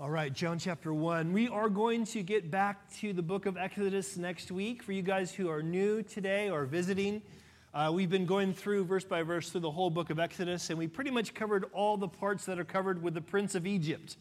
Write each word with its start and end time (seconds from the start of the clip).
All 0.00 0.10
right, 0.10 0.32
John 0.32 0.60
chapter 0.60 0.94
1. 0.94 1.32
We 1.32 1.48
are 1.48 1.68
going 1.68 2.04
to 2.04 2.22
get 2.22 2.52
back 2.52 2.88
to 2.98 3.12
the 3.12 3.20
book 3.20 3.46
of 3.46 3.56
Exodus 3.56 4.16
next 4.16 4.52
week. 4.52 4.80
For 4.80 4.92
you 4.92 5.02
guys 5.02 5.34
who 5.34 5.50
are 5.50 5.60
new 5.60 6.04
today 6.04 6.50
or 6.50 6.66
visiting, 6.66 7.20
uh, 7.74 7.90
we've 7.92 8.08
been 8.08 8.24
going 8.24 8.54
through 8.54 8.84
verse 8.84 9.02
by 9.02 9.24
verse 9.24 9.50
through 9.50 9.62
the 9.62 9.72
whole 9.72 9.90
book 9.90 10.10
of 10.10 10.20
Exodus, 10.20 10.70
and 10.70 10.78
we 10.78 10.86
pretty 10.86 11.10
much 11.10 11.34
covered 11.34 11.64
all 11.72 11.96
the 11.96 12.06
parts 12.06 12.44
that 12.44 12.60
are 12.60 12.64
covered 12.64 13.02
with 13.02 13.12
the 13.12 13.20
Prince 13.20 13.56
of 13.56 13.66
Egypt. 13.66 14.16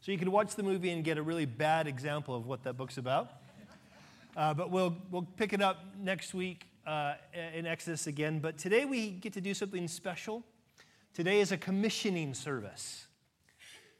So 0.00 0.10
you 0.10 0.18
can 0.18 0.32
watch 0.32 0.56
the 0.56 0.64
movie 0.64 0.90
and 0.90 1.04
get 1.04 1.16
a 1.16 1.22
really 1.22 1.46
bad 1.46 1.86
example 1.86 2.34
of 2.34 2.48
what 2.48 2.64
that 2.64 2.76
book's 2.76 2.98
about. 2.98 3.30
Uh, 4.36 4.52
but 4.52 4.72
we'll, 4.72 4.96
we'll 5.12 5.28
pick 5.36 5.52
it 5.52 5.62
up 5.62 5.84
next 6.02 6.34
week 6.34 6.66
uh, 6.88 7.14
in 7.54 7.66
Exodus 7.66 8.08
again. 8.08 8.40
But 8.40 8.58
today 8.58 8.84
we 8.84 9.10
get 9.10 9.34
to 9.34 9.40
do 9.40 9.54
something 9.54 9.86
special. 9.86 10.42
Today 11.14 11.38
is 11.38 11.52
a 11.52 11.56
commissioning 11.56 12.34
service 12.34 13.06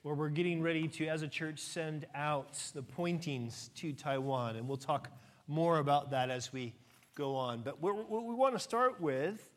where 0.02 0.14
we're 0.14 0.30
getting 0.30 0.62
ready 0.62 0.88
to, 0.88 1.06
as 1.06 1.22
a 1.22 1.28
church, 1.28 1.58
send 1.58 2.06
out 2.14 2.58
the 2.74 2.82
pointings 2.82 3.70
to 3.76 3.92
Taiwan. 3.92 4.56
And 4.56 4.66
we'll 4.66 4.78
talk 4.78 5.08
more 5.46 5.78
about 5.78 6.10
that 6.12 6.30
as 6.30 6.52
we 6.52 6.74
go 7.14 7.36
on. 7.36 7.60
But 7.60 7.82
what, 7.82 8.10
we 8.10 8.34
want 8.34 8.54
to 8.54 8.58
start 8.58 9.00
with 9.00 9.50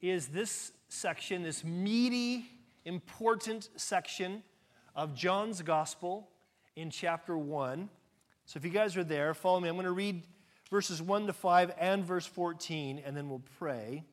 is 0.00 0.28
this 0.28 0.72
section, 0.88 1.42
this 1.42 1.64
meaty, 1.64 2.46
important 2.84 3.70
section 3.76 4.42
of 4.94 5.14
John's 5.14 5.62
Gospel 5.62 6.28
in 6.76 6.90
chapter 6.90 7.38
1. 7.38 7.88
So 8.44 8.58
if 8.58 8.64
you 8.64 8.70
guys 8.70 8.96
are 8.96 9.04
there, 9.04 9.32
follow 9.34 9.60
me. 9.60 9.68
I'm 9.68 9.76
going 9.76 9.86
to 9.86 9.92
read 9.92 10.22
verses 10.70 11.00
1 11.00 11.26
to 11.26 11.32
5 11.32 11.72
and 11.78 12.04
verse 12.04 12.26
14, 12.26 13.00
and 13.04 13.16
then 13.16 13.28
we'll 13.28 13.42
pray 13.58 14.04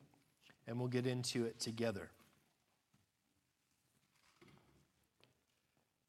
and 0.66 0.78
we'll 0.78 0.88
get 0.88 1.06
into 1.06 1.44
it 1.44 1.60
together. 1.60 2.10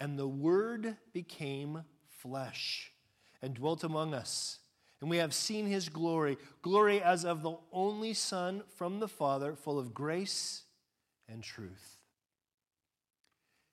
And 0.00 0.18
the 0.18 0.28
Word 0.28 0.96
became 1.12 1.84
flesh 2.08 2.92
and 3.40 3.54
dwelt 3.54 3.84
among 3.84 4.14
us. 4.14 4.58
And 5.00 5.10
we 5.10 5.18
have 5.18 5.34
seen 5.34 5.66
his 5.66 5.88
glory, 5.88 6.38
glory 6.62 7.02
as 7.02 7.24
of 7.24 7.42
the 7.42 7.56
only 7.72 8.14
Son 8.14 8.62
from 8.76 9.00
the 9.00 9.08
Father, 9.08 9.54
full 9.54 9.78
of 9.78 9.92
grace 9.92 10.62
and 11.28 11.42
truth. 11.42 11.98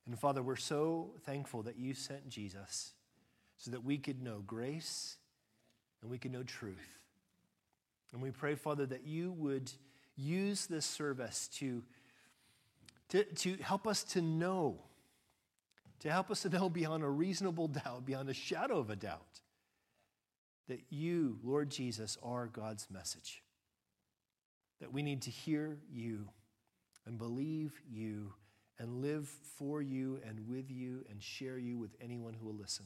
And 0.05 0.19
Father, 0.19 0.44
we're 0.44 0.58
so 0.58 1.11
thankful 1.25 1.63
that 1.63 1.78
you 1.78 1.94
sent 1.94 2.28
Jesus 2.28 2.91
so 3.58 3.72
that 3.72 3.83
we 3.83 3.97
could 3.97 4.22
know 4.22 4.44
grace 4.45 5.17
and 6.02 6.11
we 6.11 6.17
could 6.17 6.33
know 6.33 6.44
truth. 6.44 7.00
And 8.11 8.22
we 8.22 8.31
pray, 8.31 8.56
Father, 8.56 8.85
that 8.88 9.06
you 9.06 9.31
would 9.31 9.72
use 10.17 10.66
this 10.66 10.85
service 10.85 11.47
to, 11.59 11.81
to, 13.09 13.23
to 13.23 13.56
help 13.61 13.88
us 13.88 14.03
to 14.03 14.22
know 14.22 14.81
to 16.01 16.12
help 16.12 16.31
us 16.31 16.41
to 16.41 16.50
know 16.50 16.69
beyond 16.69 17.03
a 17.03 17.09
reasonable 17.09 17.67
doubt, 17.67 18.06
beyond 18.06 18.29
a 18.29 18.34
shadow 18.34 18.79
of 18.79 18.89
a 18.89 18.95
doubt, 18.95 19.39
that 20.67 20.81
you, 20.89 21.38
Lord 21.44 21.69
Jesus, 21.69 22.17
are 22.23 22.47
God's 22.47 22.88
message. 22.91 23.44
That 24.79 24.91
we 24.91 25.03
need 25.03 25.22
to 25.23 25.29
hear 25.29 25.78
you 25.91 26.28
and 27.06 27.17
believe 27.17 27.79
you 27.89 28.34
and 28.79 29.01
live 29.01 29.28
for 29.28 29.81
you 29.81 30.19
and 30.28 30.47
with 30.47 30.72
you 30.72 31.06
and 31.09 31.22
share 31.22 31.57
you 31.57 31.78
with 31.78 31.91
anyone 32.01 32.33
who 32.33 32.47
will 32.47 32.56
listen. 32.56 32.85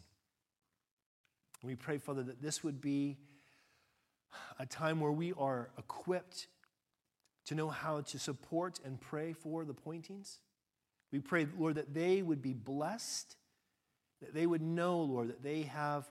We 1.63 1.75
pray, 1.75 1.97
Father, 1.97 2.23
that 2.23 2.41
this 2.41 2.63
would 2.63 2.81
be 2.81 3.17
a 4.59 4.65
time 4.65 4.99
where 4.99 5.11
we 5.11 5.31
are 5.33 5.69
equipped 5.77 6.47
to 7.45 7.55
know 7.55 7.69
how 7.69 8.01
to 8.01 8.19
support 8.19 8.79
and 8.83 8.99
pray 8.99 9.31
for 9.31 9.63
the 9.63 9.73
pointings 9.73 10.39
we 11.15 11.21
pray, 11.21 11.47
Lord, 11.57 11.75
that 11.75 11.93
they 11.93 12.21
would 12.21 12.41
be 12.41 12.51
blessed, 12.51 13.37
that 14.21 14.33
they 14.33 14.45
would 14.45 14.61
know, 14.61 14.99
Lord, 14.99 15.29
that 15.29 15.41
they 15.41 15.61
have 15.61 16.03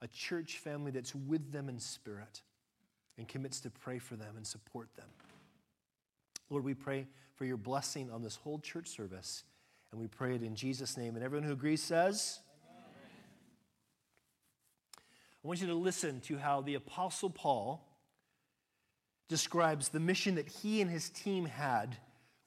a 0.00 0.06
church 0.06 0.58
family 0.58 0.92
that's 0.92 1.12
with 1.16 1.50
them 1.50 1.68
in 1.68 1.80
spirit 1.80 2.42
and 3.18 3.26
commits 3.26 3.58
to 3.62 3.70
pray 3.70 3.98
for 3.98 4.14
them 4.14 4.36
and 4.36 4.46
support 4.46 4.94
them. 4.94 5.08
Lord, 6.48 6.62
we 6.62 6.74
pray 6.74 7.08
for 7.34 7.44
your 7.44 7.56
blessing 7.56 8.08
on 8.12 8.22
this 8.22 8.36
whole 8.36 8.60
church 8.60 8.86
service, 8.86 9.42
and 9.90 10.00
we 10.00 10.06
pray 10.06 10.36
it 10.36 10.44
in 10.44 10.54
Jesus' 10.54 10.96
name. 10.96 11.16
And 11.16 11.24
everyone 11.24 11.44
who 11.44 11.54
agrees 11.54 11.82
says, 11.82 12.38
Amen. 12.70 12.84
I 15.44 15.48
want 15.48 15.60
you 15.60 15.66
to 15.66 15.74
listen 15.74 16.20
to 16.20 16.38
how 16.38 16.60
the 16.60 16.76
Apostle 16.76 17.30
Paul 17.30 17.84
describes 19.28 19.88
the 19.88 19.98
mission 19.98 20.36
that 20.36 20.46
he 20.46 20.80
and 20.80 20.88
his 20.88 21.10
team 21.10 21.46
had 21.46 21.96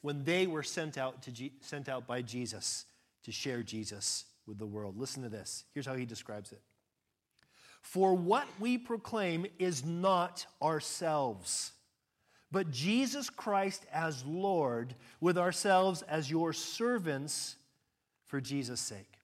when 0.05 0.23
they 0.23 0.45
were 0.45 0.61
sent 0.61 0.99
out, 0.99 1.23
to 1.23 1.49
sent 1.61 1.89
out 1.89 2.05
by 2.05 2.21
Jesus 2.21 2.85
to 3.23 3.31
share 3.31 3.63
Jesus 3.63 4.25
with 4.45 4.59
the 4.59 4.65
world. 4.65 4.99
Listen 4.99 5.23
to 5.23 5.29
this. 5.29 5.63
Here's 5.73 5.87
how 5.87 5.95
he 5.95 6.05
describes 6.05 6.51
it 6.51 6.61
For 7.81 8.13
what 8.13 8.45
we 8.59 8.77
proclaim 8.77 9.47
is 9.57 9.83
not 9.83 10.45
ourselves, 10.61 11.71
but 12.51 12.69
Jesus 12.69 13.31
Christ 13.31 13.87
as 13.91 14.23
Lord, 14.25 14.93
with 15.21 15.39
ourselves 15.39 16.03
as 16.03 16.29
your 16.29 16.53
servants 16.53 17.55
for 18.27 18.39
Jesus' 18.39 18.81
sake. 18.81 19.17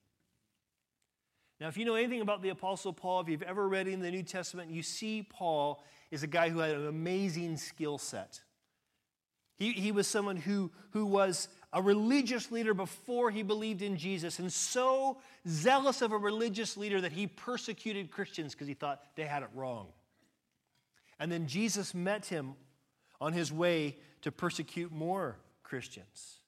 Now, 1.60 1.68
if 1.68 1.78
you 1.78 1.86
know 1.86 1.94
anything 1.94 2.22
about 2.22 2.42
the 2.42 2.50
Apostle 2.50 2.92
Paul, 2.92 3.22
if 3.22 3.30
you've 3.30 3.44
ever 3.44 3.70
read 3.70 3.88
in 3.88 4.00
the 4.00 4.10
New 4.10 4.24
Testament, 4.24 4.72
you 4.72 4.82
see 4.82 5.28
Paul 5.30 5.84
is 6.10 6.24
a 6.24 6.28
guy 6.28 6.50
who 6.50 6.58
had 6.58 6.72
an 6.72 6.88
amazing 6.88 7.58
skill 7.58 8.00
set. 8.00 8.40
He, 9.62 9.74
he 9.74 9.92
was 9.92 10.08
someone 10.08 10.38
who, 10.38 10.72
who 10.90 11.06
was 11.06 11.48
a 11.72 11.84
religious 11.84 12.52
leader 12.52 12.74
before 12.74 13.30
he 13.30 13.44
believed 13.44 13.84
in 13.84 13.96
Jesus, 13.96 14.40
and 14.40 14.52
so 14.52 15.20
zealous 15.48 16.02
of 16.02 16.12
a 16.14 16.18
religious 16.18 16.78
leader 16.78 17.00
that 17.02 17.12
he 17.12 17.28
persecuted 17.28 18.10
Christians 18.10 18.56
because 18.56 18.68
he 18.68 18.74
thought 18.74 19.04
they 19.16 19.26
had 19.26 19.44
it 19.44 19.50
wrong. 19.54 19.90
And 21.20 21.32
then 21.32 21.46
Jesus 21.46 21.94
met 21.94 22.26
him 22.26 22.56
on 23.22 23.34
his 23.34 23.54
way 23.54 23.98
to 24.24 24.32
persecute 24.32 24.92
more 24.92 25.38
Christians 25.62 26.40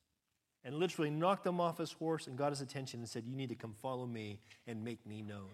and 0.65 0.73
literally 0.73 1.11
knocked 1.11 1.45
him 1.45 1.61
off 1.61 1.77
his 1.77 1.91
horse 1.91 2.25
and 2.25 2.35
got 2.35 2.49
his 2.49 2.61
attention 2.61 3.01
and 3.01 3.07
said, 3.07 3.25
You 3.27 3.35
need 3.35 3.49
to 3.49 3.55
come 3.55 3.75
follow 3.79 4.07
me 4.07 4.39
and 4.65 4.83
make 4.83 5.05
me 5.05 5.21
known. 5.21 5.51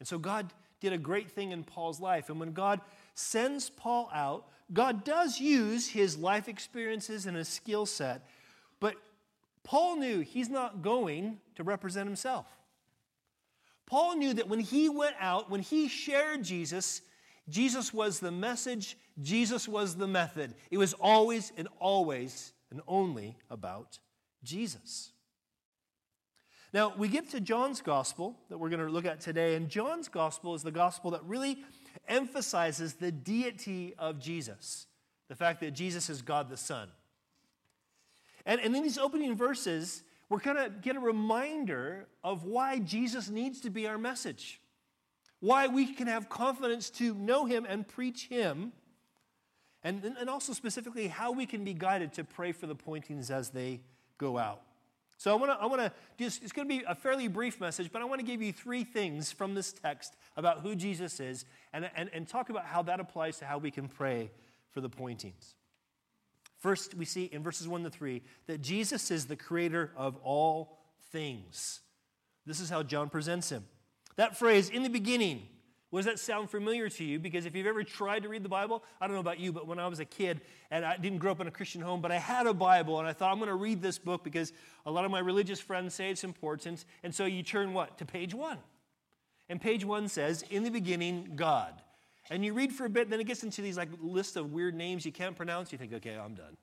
And 0.00 0.08
so 0.08 0.18
God 0.18 0.52
did 0.82 0.92
a 0.92 0.98
great 0.98 1.30
thing 1.30 1.52
in 1.52 1.64
Paul's 1.64 2.00
life. 2.00 2.28
And 2.28 2.38
when 2.38 2.52
God 2.52 2.80
sends 3.14 3.70
Paul 3.70 4.10
out, 4.12 4.46
God 4.72 5.04
does 5.04 5.40
use 5.40 5.88
his 5.88 6.18
life 6.18 6.48
experiences 6.48 7.26
and 7.26 7.36
his 7.36 7.48
skill 7.48 7.86
set, 7.86 8.26
but 8.80 8.96
Paul 9.64 9.96
knew 9.96 10.20
he's 10.20 10.48
not 10.48 10.82
going 10.82 11.38
to 11.54 11.62
represent 11.62 12.08
himself. 12.08 12.46
Paul 13.86 14.16
knew 14.16 14.34
that 14.34 14.48
when 14.48 14.60
he 14.60 14.88
went 14.88 15.14
out, 15.20 15.50
when 15.50 15.60
he 15.60 15.88
shared 15.88 16.42
Jesus, 16.42 17.02
Jesus 17.48 17.92
was 17.92 18.20
the 18.20 18.32
message, 18.32 18.96
Jesus 19.20 19.68
was 19.68 19.96
the 19.96 20.06
method. 20.06 20.54
It 20.70 20.78
was 20.78 20.94
always 20.94 21.52
and 21.56 21.68
always 21.78 22.52
and 22.70 22.80
only 22.88 23.36
about 23.50 23.98
Jesus. 24.42 25.12
Now, 26.72 26.94
we 26.96 27.08
get 27.08 27.28
to 27.30 27.40
John's 27.40 27.82
gospel 27.82 28.34
that 28.48 28.56
we're 28.56 28.70
going 28.70 28.84
to 28.84 28.90
look 28.90 29.04
at 29.04 29.20
today, 29.20 29.56
and 29.56 29.68
John's 29.68 30.08
gospel 30.08 30.54
is 30.54 30.62
the 30.62 30.70
gospel 30.70 31.10
that 31.10 31.22
really 31.24 31.58
emphasizes 32.08 32.94
the 32.94 33.12
deity 33.12 33.94
of 33.98 34.18
Jesus, 34.18 34.86
the 35.28 35.34
fact 35.34 35.60
that 35.60 35.72
Jesus 35.72 36.08
is 36.08 36.22
God 36.22 36.48
the 36.48 36.56
Son. 36.56 36.88
And, 38.46 38.58
and 38.58 38.74
in 38.74 38.82
these 38.82 38.96
opening 38.96 39.36
verses, 39.36 40.02
we're 40.30 40.38
going 40.38 40.56
to 40.56 40.70
get 40.70 40.96
a 40.96 41.00
reminder 41.00 42.08
of 42.24 42.44
why 42.44 42.78
Jesus 42.78 43.28
needs 43.28 43.60
to 43.60 43.70
be 43.70 43.86
our 43.86 43.98
message, 43.98 44.58
why 45.40 45.66
we 45.66 45.92
can 45.92 46.06
have 46.06 46.30
confidence 46.30 46.88
to 46.90 47.14
know 47.14 47.44
Him 47.44 47.66
and 47.68 47.86
preach 47.86 48.28
Him, 48.28 48.72
and, 49.84 50.02
and 50.04 50.30
also 50.30 50.54
specifically 50.54 51.08
how 51.08 51.32
we 51.32 51.44
can 51.44 51.64
be 51.64 51.74
guided 51.74 52.14
to 52.14 52.24
pray 52.24 52.52
for 52.52 52.66
the 52.66 52.74
pointings 52.74 53.30
as 53.30 53.50
they 53.50 53.82
go 54.16 54.38
out. 54.38 54.62
So 55.22 55.30
I 55.30 55.36
want 55.36 55.52
to, 55.52 55.56
I 55.56 55.66
want 55.66 55.80
to 55.80 55.92
just, 56.18 56.42
it's 56.42 56.50
going 56.50 56.68
to 56.68 56.78
be 56.78 56.82
a 56.84 56.96
fairly 56.96 57.28
brief 57.28 57.60
message, 57.60 57.92
but 57.92 58.02
I 58.02 58.06
want 58.06 58.20
to 58.20 58.26
give 58.26 58.42
you 58.42 58.52
three 58.52 58.82
things 58.82 59.30
from 59.30 59.54
this 59.54 59.72
text 59.72 60.16
about 60.36 60.62
who 60.62 60.74
Jesus 60.74 61.20
is 61.20 61.44
and, 61.72 61.88
and, 61.94 62.10
and 62.12 62.26
talk 62.26 62.50
about 62.50 62.64
how 62.64 62.82
that 62.82 62.98
applies 62.98 63.38
to 63.38 63.44
how 63.44 63.58
we 63.58 63.70
can 63.70 63.86
pray 63.86 64.32
for 64.72 64.80
the 64.80 64.88
pointings. 64.88 65.54
First, 66.58 66.94
we 66.94 67.04
see 67.04 67.26
in 67.26 67.40
verses 67.40 67.68
1 67.68 67.84
to 67.84 67.90
3 67.90 68.20
that 68.48 68.62
Jesus 68.62 69.12
is 69.12 69.26
the 69.26 69.36
creator 69.36 69.92
of 69.96 70.16
all 70.24 70.80
things. 71.12 71.82
This 72.44 72.58
is 72.58 72.68
how 72.68 72.82
John 72.82 73.08
presents 73.08 73.48
him. 73.48 73.64
That 74.16 74.36
phrase, 74.36 74.70
in 74.70 74.82
the 74.82 74.90
beginning, 74.90 75.46
does 75.98 76.06
that 76.06 76.18
sound 76.18 76.48
familiar 76.48 76.88
to 76.88 77.04
you? 77.04 77.18
Because 77.18 77.44
if 77.44 77.54
you've 77.54 77.66
ever 77.66 77.84
tried 77.84 78.22
to 78.22 78.30
read 78.30 78.42
the 78.42 78.48
Bible, 78.48 78.82
I 78.98 79.06
don't 79.06 79.14
know 79.14 79.20
about 79.20 79.38
you, 79.38 79.52
but 79.52 79.66
when 79.66 79.78
I 79.78 79.86
was 79.88 80.00
a 80.00 80.06
kid 80.06 80.40
and 80.70 80.86
I 80.86 80.96
didn't 80.96 81.18
grow 81.18 81.32
up 81.32 81.40
in 81.40 81.46
a 81.46 81.50
Christian 81.50 81.82
home, 81.82 82.00
but 82.00 82.10
I 82.10 82.16
had 82.16 82.46
a 82.46 82.54
Bible 82.54 82.98
and 82.98 83.06
I 83.06 83.12
thought 83.12 83.30
I'm 83.30 83.38
going 83.38 83.50
to 83.50 83.56
read 83.56 83.82
this 83.82 83.98
book 83.98 84.24
because 84.24 84.54
a 84.86 84.90
lot 84.90 85.04
of 85.04 85.10
my 85.10 85.18
religious 85.18 85.60
friends 85.60 85.92
say 85.92 86.10
it's 86.10 86.24
important. 86.24 86.86
And 87.02 87.14
so 87.14 87.26
you 87.26 87.42
turn 87.42 87.74
what? 87.74 87.98
To 87.98 88.06
page 88.06 88.32
one. 88.32 88.56
And 89.50 89.60
page 89.60 89.84
one 89.84 90.08
says, 90.08 90.42
In 90.48 90.64
the 90.64 90.70
beginning, 90.70 91.32
God. 91.36 91.74
And 92.30 92.42
you 92.42 92.54
read 92.54 92.72
for 92.72 92.86
a 92.86 92.88
bit, 92.88 93.10
then 93.10 93.20
it 93.20 93.26
gets 93.26 93.42
into 93.42 93.60
these 93.60 93.76
like 93.76 93.90
list 94.00 94.36
of 94.36 94.50
weird 94.50 94.74
names 94.74 95.04
you 95.04 95.12
can't 95.12 95.36
pronounce. 95.36 95.72
You 95.72 95.78
think, 95.78 95.92
okay, 95.92 96.16
I'm 96.16 96.34
done. 96.34 96.56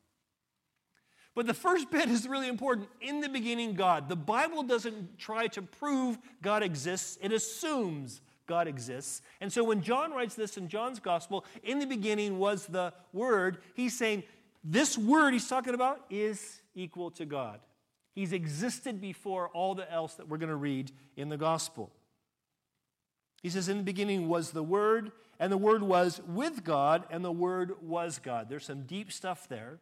But 1.36 1.46
the 1.46 1.54
first 1.54 1.92
bit 1.92 2.10
is 2.10 2.28
really 2.28 2.48
important. 2.48 2.88
In 3.00 3.22
the 3.22 3.30
beginning, 3.30 3.76
God. 3.76 4.10
The 4.10 4.16
Bible 4.16 4.64
doesn't 4.64 5.20
try 5.20 5.46
to 5.50 5.62
prove 5.62 6.18
God 6.42 6.64
exists, 6.64 7.20
it 7.22 7.32
assumes 7.32 8.22
God 8.50 8.68
exists. 8.68 9.22
And 9.40 9.54
so 9.54 9.64
when 9.64 9.82
John 9.82 10.12
writes 10.12 10.34
this 10.34 10.58
in 10.58 10.68
John's 10.68 11.00
gospel, 11.00 11.46
in 11.64 11.78
the 11.78 11.86
beginning 11.86 12.40
was 12.40 12.66
the 12.66 12.92
Word, 13.14 13.60
he's 13.76 13.96
saying 13.96 14.24
this 14.64 14.98
Word 14.98 15.32
he's 15.32 15.48
talking 15.48 15.76
about 15.76 16.04
is 16.10 16.62
equal 16.74 17.12
to 17.12 17.26
God. 17.26 17.60
He's 18.16 18.34
existed 18.34 19.00
before 19.00 19.50
all 19.50 19.76
the 19.76 19.90
else 19.90 20.16
that 20.16 20.28
we're 20.28 20.40
going 20.40 20.50
to 20.50 20.56
read 20.56 20.92
in 21.16 21.30
the 21.30 21.38
gospel. 21.38 21.92
He 23.44 23.50
says, 23.50 23.70
In 23.70 23.78
the 23.78 23.84
beginning 23.84 24.28
was 24.28 24.50
the 24.50 24.64
Word, 24.64 25.12
and 25.40 25.52
the 25.52 25.58
Word 25.58 25.84
was 25.84 26.20
with 26.28 26.64
God, 26.64 27.06
and 27.12 27.24
the 27.24 27.32
Word 27.32 27.76
was 27.84 28.18
God. 28.18 28.50
There's 28.50 28.66
some 28.66 28.82
deep 28.82 29.12
stuff 29.12 29.48
there 29.48 29.78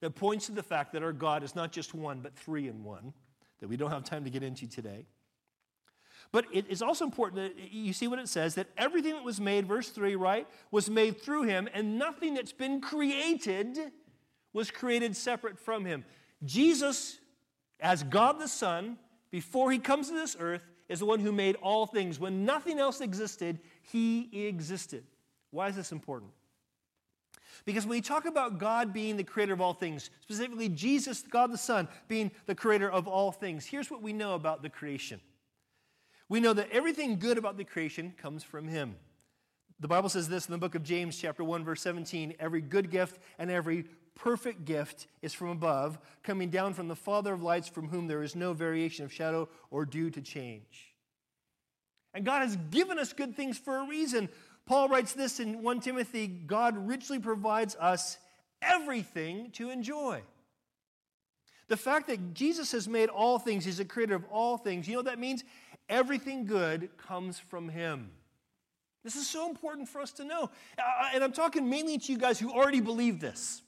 that 0.00 0.14
points 0.14 0.46
to 0.46 0.52
the 0.52 0.62
fact 0.62 0.92
that 0.92 1.02
our 1.02 1.14
God 1.14 1.42
is 1.42 1.56
not 1.56 1.72
just 1.72 1.94
one, 1.94 2.20
but 2.20 2.36
three 2.36 2.68
in 2.68 2.84
one, 2.84 3.14
that 3.60 3.68
we 3.68 3.78
don't 3.78 3.90
have 3.90 4.04
time 4.04 4.24
to 4.24 4.30
get 4.30 4.42
into 4.42 4.66
today. 4.66 5.06
But 6.32 6.46
it 6.52 6.66
is 6.68 6.82
also 6.82 7.04
important 7.04 7.56
that 7.56 7.72
you 7.72 7.92
see 7.92 8.08
what 8.08 8.18
it 8.18 8.28
says 8.28 8.54
that 8.56 8.68
everything 8.76 9.14
that 9.14 9.24
was 9.24 9.40
made, 9.40 9.66
verse 9.66 9.88
3, 9.88 10.16
right, 10.16 10.46
was 10.70 10.90
made 10.90 11.20
through 11.20 11.44
him, 11.44 11.68
and 11.72 11.98
nothing 11.98 12.34
that's 12.34 12.52
been 12.52 12.80
created 12.80 13.78
was 14.52 14.70
created 14.70 15.16
separate 15.16 15.58
from 15.58 15.84
him. 15.84 16.04
Jesus, 16.44 17.18
as 17.80 18.02
God 18.02 18.40
the 18.40 18.48
Son, 18.48 18.98
before 19.30 19.70
he 19.70 19.78
comes 19.78 20.08
to 20.08 20.14
this 20.14 20.36
earth, 20.38 20.66
is 20.88 21.00
the 21.00 21.06
one 21.06 21.20
who 21.20 21.32
made 21.32 21.56
all 21.56 21.86
things. 21.86 22.18
When 22.18 22.44
nothing 22.44 22.78
else 22.78 23.00
existed, 23.00 23.58
he 23.82 24.46
existed. 24.46 25.04
Why 25.50 25.68
is 25.68 25.76
this 25.76 25.92
important? 25.92 26.32
Because 27.64 27.84
when 27.84 27.96
we 27.96 28.00
talk 28.00 28.26
about 28.26 28.58
God 28.58 28.92
being 28.92 29.16
the 29.16 29.24
creator 29.24 29.52
of 29.52 29.60
all 29.60 29.74
things, 29.74 30.10
specifically 30.20 30.68
Jesus, 30.68 31.22
God 31.22 31.52
the 31.52 31.58
Son, 31.58 31.88
being 32.06 32.30
the 32.46 32.54
creator 32.54 32.90
of 32.90 33.08
all 33.08 33.32
things, 33.32 33.66
here's 33.66 33.90
what 33.90 34.02
we 34.02 34.12
know 34.12 34.34
about 34.34 34.62
the 34.62 34.68
creation. 34.68 35.20
We 36.28 36.40
know 36.40 36.52
that 36.52 36.70
everything 36.70 37.18
good 37.18 37.38
about 37.38 37.56
the 37.56 37.64
creation 37.64 38.14
comes 38.16 38.42
from 38.42 38.68
him. 38.68 38.96
The 39.78 39.88
Bible 39.88 40.08
says 40.08 40.28
this 40.28 40.46
in 40.46 40.52
the 40.52 40.58
book 40.58 40.74
of 40.74 40.82
James, 40.82 41.18
chapter 41.18 41.44
1, 41.44 41.64
verse 41.64 41.82
17 41.82 42.34
every 42.40 42.60
good 42.60 42.90
gift 42.90 43.20
and 43.38 43.50
every 43.50 43.84
perfect 44.14 44.64
gift 44.64 45.06
is 45.22 45.34
from 45.34 45.48
above, 45.48 45.98
coming 46.22 46.48
down 46.48 46.74
from 46.74 46.88
the 46.88 46.96
Father 46.96 47.34
of 47.34 47.42
lights, 47.42 47.68
from 47.68 47.88
whom 47.88 48.08
there 48.08 48.22
is 48.22 48.34
no 48.34 48.54
variation 48.54 49.04
of 49.04 49.12
shadow 49.12 49.48
or 49.70 49.84
due 49.84 50.10
to 50.10 50.22
change. 50.22 50.94
And 52.14 52.24
God 52.24 52.40
has 52.40 52.56
given 52.70 52.98
us 52.98 53.12
good 53.12 53.36
things 53.36 53.58
for 53.58 53.76
a 53.76 53.86
reason. 53.86 54.30
Paul 54.64 54.88
writes 54.88 55.12
this 55.12 55.38
in 55.38 55.62
1 55.62 55.80
Timothy 55.80 56.26
God 56.26 56.88
richly 56.88 57.18
provides 57.18 57.76
us 57.76 58.16
everything 58.62 59.50
to 59.52 59.68
enjoy. 59.68 60.22
The 61.68 61.76
fact 61.76 62.06
that 62.06 62.32
Jesus 62.32 62.72
has 62.72 62.88
made 62.88 63.08
all 63.08 63.38
things, 63.38 63.64
He's 63.64 63.78
the 63.78 63.84
creator 63.84 64.14
of 64.14 64.24
all 64.30 64.56
things, 64.56 64.86
you 64.86 64.94
know 64.94 65.00
what 65.00 65.06
that 65.06 65.18
means? 65.18 65.44
Everything 65.88 66.46
good 66.46 66.90
comes 66.96 67.38
from 67.38 67.68
Him. 67.68 68.10
This 69.04 69.14
is 69.14 69.28
so 69.28 69.48
important 69.48 69.88
for 69.88 70.00
us 70.00 70.10
to 70.12 70.24
know. 70.24 70.50
Uh, 70.76 71.10
and 71.14 71.22
I'm 71.22 71.32
talking 71.32 71.70
mainly 71.70 71.96
to 71.96 72.12
you 72.12 72.18
guys 72.18 72.40
who 72.40 72.50
already 72.50 72.80
believe 72.80 73.20
this. 73.20 73.62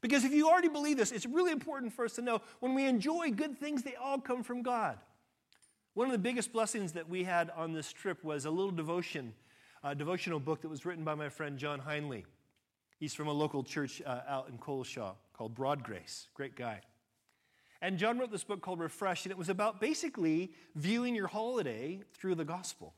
Because 0.00 0.24
if 0.24 0.32
you 0.32 0.48
already 0.48 0.68
believe 0.68 0.96
this, 0.96 1.12
it's 1.12 1.26
really 1.26 1.52
important 1.52 1.92
for 1.92 2.04
us 2.04 2.14
to 2.14 2.22
know 2.22 2.42
when 2.60 2.74
we 2.74 2.84
enjoy 2.86 3.30
good 3.30 3.56
things, 3.56 3.82
they 3.82 3.94
all 3.94 4.18
come 4.18 4.42
from 4.42 4.62
God. 4.62 4.98
One 5.94 6.06
of 6.06 6.12
the 6.12 6.18
biggest 6.18 6.52
blessings 6.52 6.92
that 6.92 7.08
we 7.08 7.22
had 7.22 7.50
on 7.50 7.72
this 7.72 7.92
trip 7.92 8.24
was 8.24 8.44
a 8.46 8.50
little 8.50 8.72
devotion, 8.72 9.32
a 9.84 9.94
devotional 9.94 10.40
book 10.40 10.60
that 10.62 10.68
was 10.68 10.84
written 10.84 11.04
by 11.04 11.14
my 11.14 11.28
friend 11.28 11.56
John 11.56 11.80
Heinley. 11.80 12.24
He's 12.98 13.14
from 13.14 13.28
a 13.28 13.32
local 13.32 13.62
church 13.62 14.02
uh, 14.04 14.22
out 14.26 14.48
in 14.48 14.58
Coleshaw 14.58 15.14
called 15.32 15.54
Broad 15.54 15.84
Grace. 15.84 16.26
Great 16.34 16.56
guy. 16.56 16.80
And 17.84 17.98
John 17.98 18.18
wrote 18.18 18.30
this 18.30 18.44
book 18.44 18.62
called 18.62 18.80
Refresh, 18.80 19.26
and 19.26 19.30
it 19.30 19.36
was 19.36 19.50
about 19.50 19.78
basically 19.78 20.50
viewing 20.74 21.14
your 21.14 21.26
holiday 21.26 22.00
through 22.14 22.34
the 22.34 22.44
gospel. 22.44 22.94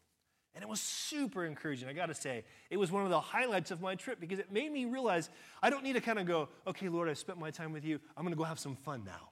And 0.55 0.62
it 0.62 0.69
was 0.69 0.81
super 0.81 1.44
encouraging, 1.44 1.88
I 1.88 1.93
gotta 1.93 2.15
say. 2.15 2.44
It 2.71 2.77
was 2.77 2.93
one 2.93 3.03
of 3.03 3.11
the 3.11 3.19
highlights 3.19 3.73
of 3.73 3.81
my 3.81 3.97
trip 3.97 4.21
because 4.21 4.38
it 4.38 4.53
made 4.53 4.71
me 4.71 4.85
realize 4.85 5.29
I 5.61 5.71
don't 5.71 5.83
need 5.83 5.94
to 5.94 6.00
kind 6.00 6.21
of 6.21 6.27
go, 6.27 6.50
okay, 6.69 6.88
Lord, 6.88 7.09
I've 7.09 7.19
spent 7.19 7.37
my 7.37 7.50
time 7.50 7.73
with 7.73 7.85
you. 7.85 7.99
I'm 8.17 8.23
gonna 8.23 8.37
go 8.37 8.44
have 8.44 8.61
some 8.61 8.77
fun 8.77 9.03
now. 9.05 9.31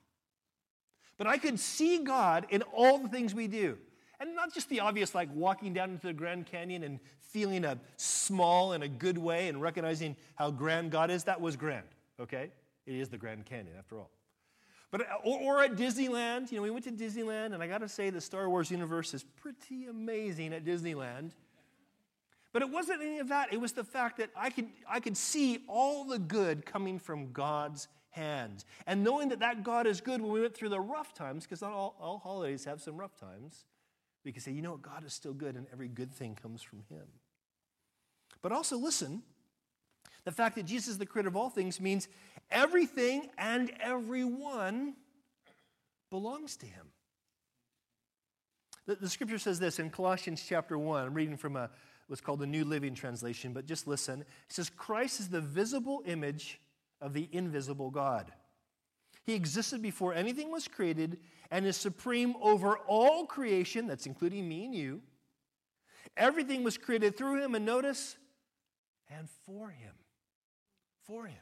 But 1.19 1.29
I 1.29 1.39
could 1.39 1.61
see 1.61 1.99
God 1.99 2.47
in 2.51 2.62
all 2.62 2.99
the 2.99 3.09
things 3.09 3.33
we 3.33 3.47
do. 3.47 3.79
And 4.19 4.35
not 4.35 4.53
just 4.53 4.69
the 4.69 4.81
obvious, 4.81 5.15
like 5.15 5.29
walking 5.33 5.73
down 5.73 5.91
into 5.91 6.09
the 6.09 6.12
Grand 6.12 6.47
Canyon 6.47 6.83
and 6.83 6.99
feeling 7.21 7.65
a 7.65 7.79
small 7.97 8.73
in 8.73 8.83
a 8.83 8.89
good 8.89 9.19
way 9.19 9.47
and 9.47 9.62
recognizing 9.62 10.17
how 10.35 10.51
grand 10.51 10.91
God 10.91 11.12
is. 11.12 11.23
That 11.23 11.41
was 11.41 11.55
grand, 11.55 11.87
okay? 12.19 12.51
It 12.87 12.97
is 12.97 13.09
the 13.09 13.19
Grand 13.19 13.47
Canyon, 13.47 13.77
after 13.79 14.01
all. 14.01 14.11
But, 14.90 15.02
uh, 15.02 15.14
or, 15.25 15.56
or, 15.56 15.62
at 15.62 15.76
Disneyland, 15.76 16.52
you 16.52 16.58
know, 16.58 16.62
we 16.62 16.70
went 16.70 16.84
to 16.84 16.92
Disneyland, 16.92 17.52
and 17.52 17.62
I 17.62 17.66
got 17.66 17.78
to 17.78 17.88
say, 17.88 18.10
the 18.10 18.20
Star 18.20 18.48
Wars 18.48 18.70
universe 18.70 19.12
is 19.12 19.25
pretty 19.25 19.86
amazing 19.86 20.52
at 20.52 20.64
Disneyland. 20.64 21.32
But 22.52 22.62
it 22.62 22.70
wasn't 22.70 23.02
any 23.02 23.19
of 23.19 23.28
that. 23.28 23.52
It 23.52 23.60
was 23.60 23.72
the 23.72 23.82
fact 23.82 24.19
that 24.19 24.31
I 24.36 24.50
could, 24.50 24.69
I 24.88 25.00
could 25.00 25.16
see 25.16 25.64
all 25.66 26.04
the 26.04 26.20
good 26.20 26.64
coming 26.64 27.00
from 27.00 27.32
God's 27.32 27.88
hands. 28.10 28.64
And 28.86 29.02
knowing 29.02 29.31
that 29.31 29.40
that 29.40 29.64
God 29.64 29.88
is 29.88 30.00
good 30.00 30.20
when 30.20 30.31
we 30.31 30.40
went 30.40 30.54
through 30.54 30.69
the 30.69 30.81
rough 30.81 31.12
times, 31.12 31.44
because 31.44 31.62
not 31.62 31.72
all, 31.72 31.96
all 31.98 32.19
holidays 32.19 32.64
have 32.64 32.81
some 32.81 32.96
rough 32.96 33.19
times, 33.19 33.64
we 34.25 34.31
can 34.31 34.40
say, 34.40 34.52
you 34.52 34.62
know 34.62 34.72
what, 34.72 34.82
God 34.82 35.04
is 35.04 35.12
still 35.12 35.34
good, 35.34 35.56
and 35.56 35.66
every 35.72 35.88
good 35.88 36.12
thing 36.12 36.36
comes 36.40 36.62
from 36.62 36.84
Him. 36.88 37.06
But 38.40 38.52
also, 38.52 38.78
listen, 38.78 39.22
the 40.24 40.32
fact 40.32 40.56
that 40.56 40.64
Jesus 40.64 40.88
is 40.88 40.98
the 40.98 41.06
creator 41.06 41.28
of 41.28 41.36
all 41.36 41.50
things 41.50 41.81
means 41.81 42.08
everything 42.50 43.28
and 43.36 43.70
everyone 43.81 44.94
belongs 46.10 46.56
to 46.56 46.66
him. 46.66 46.86
The, 48.86 48.96
the, 48.96 49.08
scripture 49.08 49.38
says 49.38 49.58
this 49.58 49.78
in 49.78 49.90
Colossians 49.90 50.43
chapter 50.46 50.78
1. 50.78 51.06
I'm 51.06 51.14
reading 51.14 51.36
from 51.36 51.56
a, 51.56 51.70
what's 52.06 52.20
called 52.20 52.40
the 52.40 52.46
New 52.46 52.64
Living 52.64 52.94
Translation, 52.94 53.52
but 53.52 53.66
just 53.66 53.86
listen. 53.86 54.20
It 54.20 54.26
says, 54.48 54.70
Christ 54.70 55.20
is 55.20 55.28
the 55.28 55.40
visible 55.40 56.02
image 56.06 56.60
of 57.00 57.12
the 57.12 57.28
invisible 57.32 57.90
God. 57.90 58.31
He 59.24 59.34
existed 59.34 59.81
before 59.81 60.12
anything 60.12 60.50
was 60.50 60.69
created 60.69 61.19
and 61.50 61.66
is 61.66 61.76
supreme 61.76 62.34
over 62.43 62.76
all 62.76 63.24
creation, 63.26 63.86
that's 63.86 64.06
including 64.06 64.46
me 64.46 64.66
and 64.66 64.74
you. 64.74 65.00
Everything 66.16 66.62
was 66.62 66.76
created 66.76 67.16
through 67.16 67.43
him, 67.43 67.54
and 67.54 67.64
notice, 67.64 68.16
and 69.10 69.28
for 69.46 69.70
him 69.70 69.93
for 71.06 71.27
him. 71.27 71.37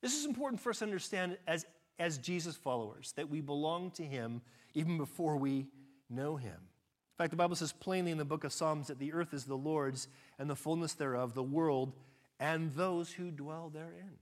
This 0.00 0.18
is 0.18 0.24
important 0.24 0.60
for 0.60 0.70
us 0.70 0.80
to 0.80 0.84
understand 0.84 1.38
as, 1.46 1.64
as 1.98 2.18
Jesus 2.18 2.56
followers, 2.56 3.12
that 3.16 3.30
we 3.30 3.40
belong 3.40 3.90
to 3.92 4.02
him 4.02 4.42
even 4.74 4.98
before 4.98 5.36
we 5.36 5.66
know 6.10 6.36
him. 6.36 6.50
In 6.50 7.16
fact, 7.18 7.30
the 7.30 7.36
Bible 7.36 7.56
says 7.56 7.72
plainly 7.72 8.10
in 8.10 8.18
the 8.18 8.24
book 8.24 8.44
of 8.44 8.52
Psalms 8.52 8.88
that 8.88 8.98
the 8.98 9.12
earth 9.12 9.32
is 9.32 9.44
the 9.44 9.54
Lord's 9.54 10.08
and 10.38 10.50
the 10.50 10.56
fullness 10.56 10.94
thereof, 10.94 11.34
the 11.34 11.42
world, 11.42 11.92
and 12.40 12.72
those 12.74 13.12
who 13.12 13.30
dwell 13.30 13.70
therein. 13.72 14.18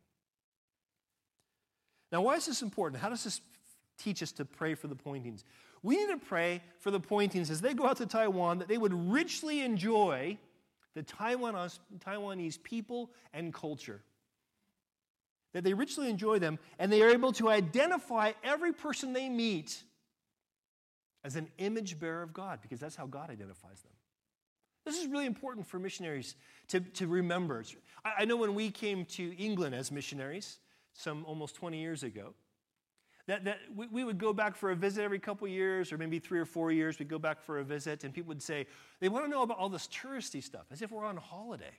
Now, 2.12 2.22
why 2.22 2.34
is 2.34 2.46
this 2.46 2.62
important? 2.62 3.00
How 3.00 3.08
does 3.08 3.24
this 3.24 3.40
teach 3.96 4.22
us 4.22 4.32
to 4.32 4.44
pray 4.44 4.74
for 4.74 4.88
the 4.88 4.96
Pointings? 4.96 5.44
We 5.82 5.96
need 5.96 6.08
to 6.08 6.18
pray 6.18 6.62
for 6.78 6.90
the 6.90 7.00
Pointings 7.00 7.50
as 7.50 7.60
they 7.60 7.72
go 7.72 7.86
out 7.86 7.96
to 7.98 8.06
Taiwan 8.06 8.58
that 8.58 8.68
they 8.68 8.76
would 8.76 8.92
richly 8.92 9.60
enjoy 9.62 10.36
the 10.94 11.02
Taiwanese 11.02 12.62
people 12.62 13.10
and 13.32 13.52
culture. 13.52 14.02
That 15.52 15.64
they 15.64 15.74
richly 15.74 16.08
enjoy 16.08 16.38
them, 16.38 16.58
and 16.78 16.92
they 16.92 17.02
are 17.02 17.10
able 17.10 17.32
to 17.32 17.48
identify 17.48 18.32
every 18.44 18.72
person 18.72 19.12
they 19.12 19.28
meet 19.28 19.82
as 21.24 21.36
an 21.36 21.48
image 21.58 21.98
bearer 21.98 22.22
of 22.22 22.32
God, 22.32 22.60
because 22.62 22.80
that's 22.80 22.96
how 22.96 23.06
God 23.06 23.30
identifies 23.30 23.80
them. 23.82 23.92
This 24.86 24.98
is 24.98 25.06
really 25.06 25.26
important 25.26 25.66
for 25.66 25.78
missionaries 25.78 26.36
to, 26.68 26.80
to 26.80 27.06
remember. 27.06 27.62
I, 28.04 28.12
I 28.20 28.24
know 28.24 28.36
when 28.36 28.54
we 28.54 28.70
came 28.70 29.04
to 29.06 29.36
England 29.36 29.74
as 29.74 29.92
missionaries, 29.92 30.58
some 30.94 31.24
almost 31.24 31.54
20 31.56 31.80
years 31.80 32.02
ago, 32.02 32.34
that, 33.30 33.44
that 33.44 33.58
we, 33.74 33.86
we, 33.86 34.04
would 34.04 34.18
go 34.18 34.32
back 34.32 34.56
for 34.56 34.72
a 34.72 34.76
visit 34.76 35.04
every 35.04 35.20
couple 35.20 35.46
years, 35.46 35.92
or 35.92 35.98
maybe 35.98 36.18
three 36.18 36.40
or 36.40 36.44
four 36.44 36.72
years, 36.72 36.98
we'd 36.98 37.08
go 37.08 37.18
back 37.18 37.40
for 37.40 37.60
a 37.60 37.64
visit, 37.64 38.02
and 38.02 38.12
people 38.12 38.28
would 38.28 38.42
say, 38.42 38.66
they 38.98 39.08
want 39.08 39.24
to 39.24 39.30
know 39.30 39.42
about 39.42 39.56
all 39.58 39.68
this 39.68 39.86
touristy 39.86 40.42
stuff, 40.42 40.64
as 40.72 40.82
if 40.82 40.90
we're 40.90 41.04
on 41.04 41.16
holiday. 41.16 41.78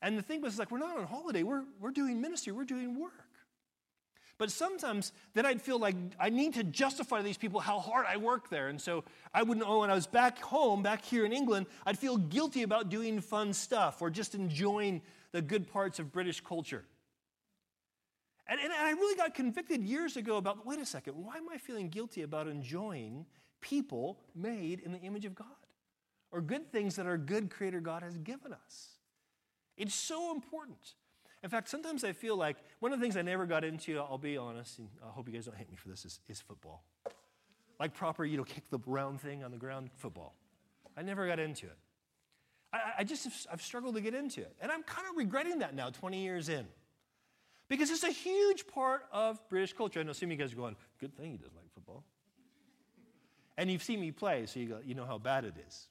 And 0.00 0.16
the 0.16 0.22
thing 0.22 0.40
was 0.40 0.58
like, 0.58 0.70
we're 0.70 0.78
not 0.78 0.96
on 0.96 1.04
holiday, 1.04 1.42
we're, 1.42 1.64
we're 1.80 1.90
doing 1.90 2.18
ministry, 2.18 2.50
we're 2.50 2.64
doing 2.64 2.98
work. 2.98 3.12
But 4.38 4.50
sometimes 4.50 5.12
then 5.34 5.44
I'd 5.44 5.60
feel 5.60 5.78
like 5.78 5.96
I 6.18 6.30
need 6.30 6.54
to 6.54 6.64
justify 6.64 7.18
to 7.18 7.22
these 7.22 7.36
people 7.36 7.60
how 7.60 7.78
hard 7.78 8.06
I 8.08 8.16
work 8.16 8.48
there. 8.48 8.68
And 8.68 8.80
so 8.80 9.04
I 9.34 9.42
wouldn't, 9.42 9.66
oh, 9.68 9.80
when 9.80 9.90
I 9.90 9.94
was 9.94 10.06
back 10.06 10.38
home, 10.38 10.82
back 10.82 11.04
here 11.04 11.26
in 11.26 11.34
England, 11.34 11.66
I'd 11.84 11.98
feel 11.98 12.16
guilty 12.16 12.62
about 12.62 12.88
doing 12.88 13.20
fun 13.20 13.52
stuff 13.52 14.00
or 14.00 14.08
just 14.08 14.34
enjoying 14.34 15.02
the 15.32 15.42
good 15.42 15.70
parts 15.70 15.98
of 15.98 16.10
British 16.10 16.40
culture. 16.40 16.86
And, 18.50 18.58
and 18.60 18.72
I 18.72 18.90
really 18.90 19.16
got 19.16 19.32
convicted 19.32 19.80
years 19.80 20.16
ago 20.16 20.36
about 20.36 20.66
wait 20.66 20.80
a 20.80 20.84
second, 20.84 21.14
why 21.14 21.36
am 21.36 21.48
I 21.48 21.56
feeling 21.56 21.88
guilty 21.88 22.22
about 22.22 22.48
enjoying 22.48 23.24
people 23.60 24.18
made 24.34 24.80
in 24.80 24.90
the 24.90 24.98
image 24.98 25.24
of 25.24 25.36
God 25.36 25.46
or 26.32 26.40
good 26.40 26.70
things 26.72 26.96
that 26.96 27.06
our 27.06 27.16
good 27.16 27.48
Creator 27.48 27.80
God 27.80 28.02
has 28.02 28.18
given 28.18 28.52
us? 28.52 28.88
It's 29.76 29.94
so 29.94 30.32
important. 30.34 30.94
In 31.44 31.48
fact, 31.48 31.68
sometimes 31.68 32.02
I 32.02 32.12
feel 32.12 32.36
like 32.36 32.56
one 32.80 32.92
of 32.92 32.98
the 32.98 33.04
things 33.04 33.16
I 33.16 33.22
never 33.22 33.46
got 33.46 33.64
into, 33.64 33.98
I'll 33.98 34.18
be 34.18 34.36
honest, 34.36 34.80
and 34.80 34.88
I 35.02 35.10
hope 35.10 35.28
you 35.28 35.32
guys 35.32 35.46
don't 35.46 35.56
hate 35.56 35.70
me 35.70 35.76
for 35.76 35.88
this, 35.88 36.04
is, 36.04 36.18
is 36.28 36.40
football. 36.40 36.82
Like 37.78 37.94
proper, 37.94 38.24
you 38.24 38.36
know, 38.36 38.44
kick 38.44 38.68
the 38.68 38.80
round 38.84 39.20
thing 39.20 39.44
on 39.44 39.52
the 39.52 39.56
ground, 39.56 39.90
football. 39.96 40.34
I 40.96 41.02
never 41.02 41.26
got 41.26 41.38
into 41.38 41.66
it. 41.66 41.78
I, 42.72 42.78
I 42.98 43.04
just, 43.04 43.24
have, 43.24 43.34
I've 43.52 43.62
struggled 43.62 43.94
to 43.94 44.00
get 44.00 44.12
into 44.12 44.40
it. 44.40 44.54
And 44.60 44.70
I'm 44.70 44.82
kind 44.82 45.06
of 45.08 45.16
regretting 45.16 45.60
that 45.60 45.74
now, 45.74 45.88
20 45.88 46.20
years 46.20 46.48
in. 46.48 46.66
Because 47.70 47.90
it's 47.92 48.02
a 48.02 48.10
huge 48.10 48.66
part 48.66 49.06
of 49.12 49.40
British 49.48 49.72
culture. 49.72 50.00
I 50.00 50.02
know 50.02 50.12
some 50.12 50.26
of 50.26 50.32
you 50.32 50.36
guys 50.36 50.52
are 50.52 50.56
going, 50.56 50.74
good 50.98 51.16
thing 51.16 51.30
he 51.30 51.36
doesn't 51.36 51.54
like 51.56 51.72
football. 51.72 52.02
And 53.56 53.70
you've 53.70 53.84
seen 53.84 54.00
me 54.00 54.10
play, 54.10 54.44
so 54.46 54.58
you, 54.58 54.66
go, 54.66 54.80
you 54.84 54.96
know 54.96 55.06
how 55.06 55.18
bad 55.18 55.44
it 55.44 55.54
is. 55.68 55.86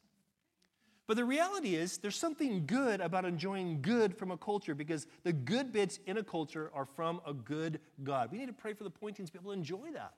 But 1.08 1.16
the 1.16 1.24
reality 1.24 1.76
is, 1.76 1.98
there's 1.98 2.18
something 2.18 2.66
good 2.66 3.00
about 3.00 3.24
enjoying 3.24 3.82
good 3.82 4.14
from 4.14 4.30
a 4.30 4.38
culture 4.38 4.76
because 4.76 5.08
the 5.24 5.32
good 5.32 5.72
bits 5.72 6.00
in 6.06 6.18
a 6.18 6.24
culture 6.24 6.70
are 6.74 6.86
from 6.86 7.22
a 7.26 7.34
good 7.34 7.80
God. 8.04 8.30
We 8.30 8.40
need 8.40 8.48
to 8.48 8.54
pray 8.54 8.74
for 8.74 8.84
the 8.84 8.90
pointings 8.90 9.30
to 9.32 9.52
enjoy 9.52 9.92
that. 9.94 10.16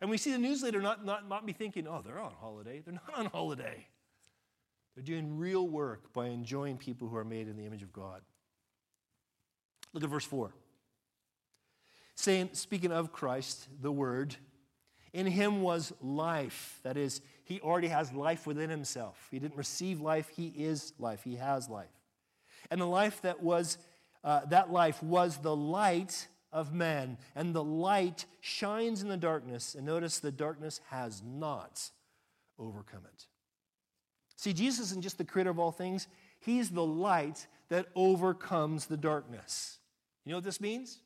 And 0.00 0.10
we 0.10 0.18
see 0.18 0.32
the 0.32 0.38
newsletter 0.38 0.82
not, 0.82 1.04
not, 1.04 1.28
not 1.28 1.46
be 1.46 1.52
thinking, 1.52 1.86
oh, 1.86 2.02
they're 2.04 2.18
on 2.18 2.32
holiday. 2.40 2.82
They're 2.84 2.94
not 2.94 3.14
on 3.16 3.26
holiday. 3.26 3.86
They're 4.96 5.04
doing 5.04 5.38
real 5.38 5.68
work 5.68 6.12
by 6.12 6.26
enjoying 6.26 6.76
people 6.76 7.08
who 7.08 7.16
are 7.16 7.24
made 7.24 7.46
in 7.46 7.56
the 7.56 7.66
image 7.66 7.82
of 7.82 7.92
God. 7.92 8.22
Look 9.96 10.04
at 10.04 10.10
verse 10.10 10.26
4. 10.26 10.52
Saying, 12.16 12.50
speaking 12.52 12.92
of 12.92 13.12
Christ, 13.12 13.66
the 13.80 13.90
Word, 13.90 14.36
in 15.14 15.24
him 15.26 15.62
was 15.62 15.90
life. 16.02 16.80
That 16.82 16.98
is, 16.98 17.22
he 17.44 17.62
already 17.62 17.88
has 17.88 18.12
life 18.12 18.46
within 18.46 18.68
himself. 18.68 19.16
He 19.30 19.38
didn't 19.38 19.56
receive 19.56 20.02
life, 20.02 20.28
he 20.36 20.48
is 20.48 20.92
life. 20.98 21.24
He 21.24 21.36
has 21.36 21.70
life. 21.70 21.88
And 22.70 22.78
the 22.78 22.86
life 22.86 23.22
that 23.22 23.42
was, 23.42 23.78
uh, 24.22 24.44
that 24.50 24.70
life 24.70 25.02
was 25.02 25.38
the 25.38 25.56
light 25.56 26.28
of 26.52 26.74
man. 26.74 27.16
And 27.34 27.54
the 27.54 27.64
light 27.64 28.26
shines 28.42 29.00
in 29.00 29.08
the 29.08 29.16
darkness. 29.16 29.74
And 29.74 29.86
notice 29.86 30.18
the 30.18 30.30
darkness 30.30 30.82
has 30.90 31.22
not 31.24 31.90
overcome 32.58 33.04
it. 33.14 33.24
See, 34.36 34.52
Jesus 34.52 34.90
isn't 34.90 35.00
just 35.00 35.16
the 35.16 35.24
creator 35.24 35.48
of 35.48 35.58
all 35.58 35.72
things, 35.72 36.06
he's 36.38 36.68
the 36.68 36.84
light 36.84 37.46
that 37.70 37.86
overcomes 37.94 38.86
the 38.86 38.98
darkness. 38.98 39.78
You 40.26 40.32
know 40.32 40.36
what 40.36 40.44
this 40.44 40.60
means? 40.60 40.98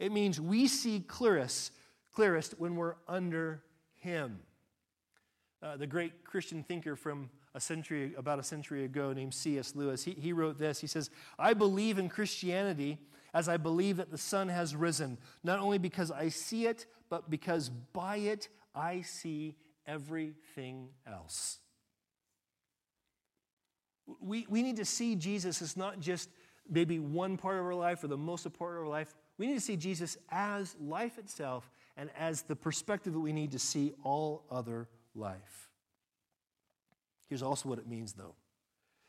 It 0.00 0.10
means 0.10 0.40
we 0.40 0.66
see 0.66 0.98
clearest 1.00 1.72
clearest 2.18 2.58
when 2.58 2.74
we're 2.74 2.96
under 3.06 3.62
Him. 4.00 4.40
Uh, 5.62 5.76
the 5.76 5.86
great 5.86 6.24
Christian 6.24 6.64
thinker 6.64 6.96
from 6.96 7.30
a 7.54 7.60
century, 7.60 8.12
about 8.18 8.40
a 8.40 8.42
century 8.42 8.84
ago, 8.84 9.12
named 9.12 9.32
C.S. 9.32 9.76
Lewis, 9.76 10.02
he, 10.02 10.14
he 10.14 10.32
wrote 10.32 10.58
this. 10.58 10.80
He 10.80 10.88
says, 10.88 11.10
I 11.38 11.54
believe 11.54 11.96
in 11.96 12.08
Christianity 12.08 12.98
as 13.32 13.48
I 13.48 13.56
believe 13.56 13.98
that 13.98 14.10
the 14.10 14.18
sun 14.18 14.48
has 14.48 14.74
risen, 14.74 15.16
not 15.44 15.60
only 15.60 15.78
because 15.78 16.10
I 16.10 16.28
see 16.28 16.66
it, 16.66 16.86
but 17.08 17.30
because 17.30 17.68
by 17.68 18.16
it 18.16 18.48
I 18.74 19.02
see 19.02 19.54
everything 19.86 20.88
else. 21.06 21.60
We, 24.20 24.44
we 24.48 24.64
need 24.64 24.78
to 24.78 24.84
see 24.84 25.14
Jesus 25.14 25.62
as 25.62 25.76
not 25.76 26.00
just 26.00 26.30
maybe 26.68 26.98
one 26.98 27.36
part 27.36 27.58
of 27.58 27.64
our 27.64 27.74
life 27.74 28.04
or 28.04 28.08
the 28.08 28.16
most 28.16 28.46
important 28.46 28.80
of 28.80 28.84
our 28.86 28.90
life. 28.90 29.14
We 29.38 29.46
need 29.46 29.54
to 29.54 29.60
see 29.60 29.76
Jesus 29.76 30.16
as 30.30 30.76
life 30.80 31.18
itself 31.18 31.70
and 31.96 32.10
as 32.18 32.42
the 32.42 32.56
perspective 32.56 33.12
that 33.12 33.20
we 33.20 33.32
need 33.32 33.52
to 33.52 33.58
see 33.58 33.92
all 34.04 34.44
other 34.50 34.88
life. 35.14 35.70
Here's 37.28 37.42
also 37.42 37.68
what 37.68 37.78
it 37.78 37.86
means, 37.86 38.12
though 38.12 38.34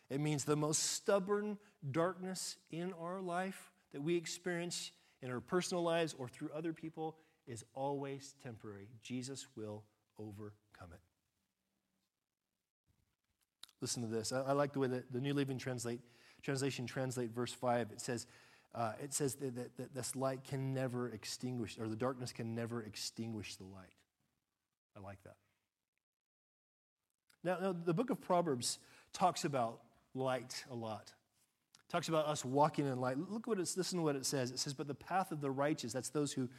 it 0.09 0.19
means 0.19 0.43
the 0.43 0.55
most 0.55 0.93
stubborn 0.93 1.57
darkness 1.91 2.57
in 2.71 2.93
our 2.93 3.21
life 3.21 3.71
that 3.93 4.01
we 4.01 4.15
experience 4.15 4.91
in 5.21 5.31
our 5.31 5.39
personal 5.39 5.83
lives 5.83 6.15
or 6.17 6.27
through 6.27 6.49
other 6.55 6.73
people 6.73 7.17
is 7.47 7.63
always 7.73 8.35
temporary. 8.43 8.87
Jesus 9.01 9.47
will 9.55 9.83
overcome 10.17 10.91
it. 10.93 10.99
Listen 13.81 14.01
to 14.03 14.09
this. 14.09 14.31
I, 14.31 14.41
I 14.41 14.51
like 14.53 14.73
the 14.73 14.79
way 14.79 14.87
that 14.87 15.11
the 15.11 15.21
New 15.21 15.33
Living 15.33 15.57
Translate, 15.57 16.01
Translation 16.41 16.85
translate 16.85 17.31
verse 17.31 17.53
5. 17.53 17.91
It 17.91 18.01
says, 18.01 18.27
uh, 18.73 18.93
it 19.01 19.13
says 19.13 19.35
that, 19.35 19.55
that, 19.55 19.77
that, 19.77 19.95
this 19.95 20.15
light 20.15 20.43
can 20.43 20.73
never 20.73 21.09
extinguish, 21.09 21.77
or 21.79 21.87
the 21.87 21.95
darkness 21.95 22.31
can 22.31 22.53
never 22.53 22.81
extinguish 22.83 23.55
the 23.55 23.63
light. 23.63 23.95
I 24.95 25.01
like 25.01 25.21
that. 25.23 25.35
Now, 27.43 27.57
now 27.61 27.73
the 27.73 27.93
book 27.93 28.09
of 28.09 28.21
Proverbs 28.21 28.79
talks 29.13 29.45
about 29.45 29.79
light 30.13 30.63
a 30.69 30.75
lot. 30.75 31.11
It 31.87 31.91
talks 31.91 32.09
about 32.09 32.27
us 32.27 32.45
walking 32.45 32.85
in 32.85 32.99
light. 32.99 33.17
Look 33.17 33.47
what 33.47 33.59
it's, 33.59 33.75
listen 33.75 33.97
to 33.97 34.03
what 34.03 34.15
it 34.15 34.25
says. 34.25 34.51
It 34.51 34.59
says, 34.59 34.73
But 34.73 34.87
the 34.87 34.95
path 34.95 35.31
of 35.31 35.41
the 35.41 35.51
righteous, 35.51 35.93
that's 35.93 36.09
those 36.09 36.33
who, 36.33 36.49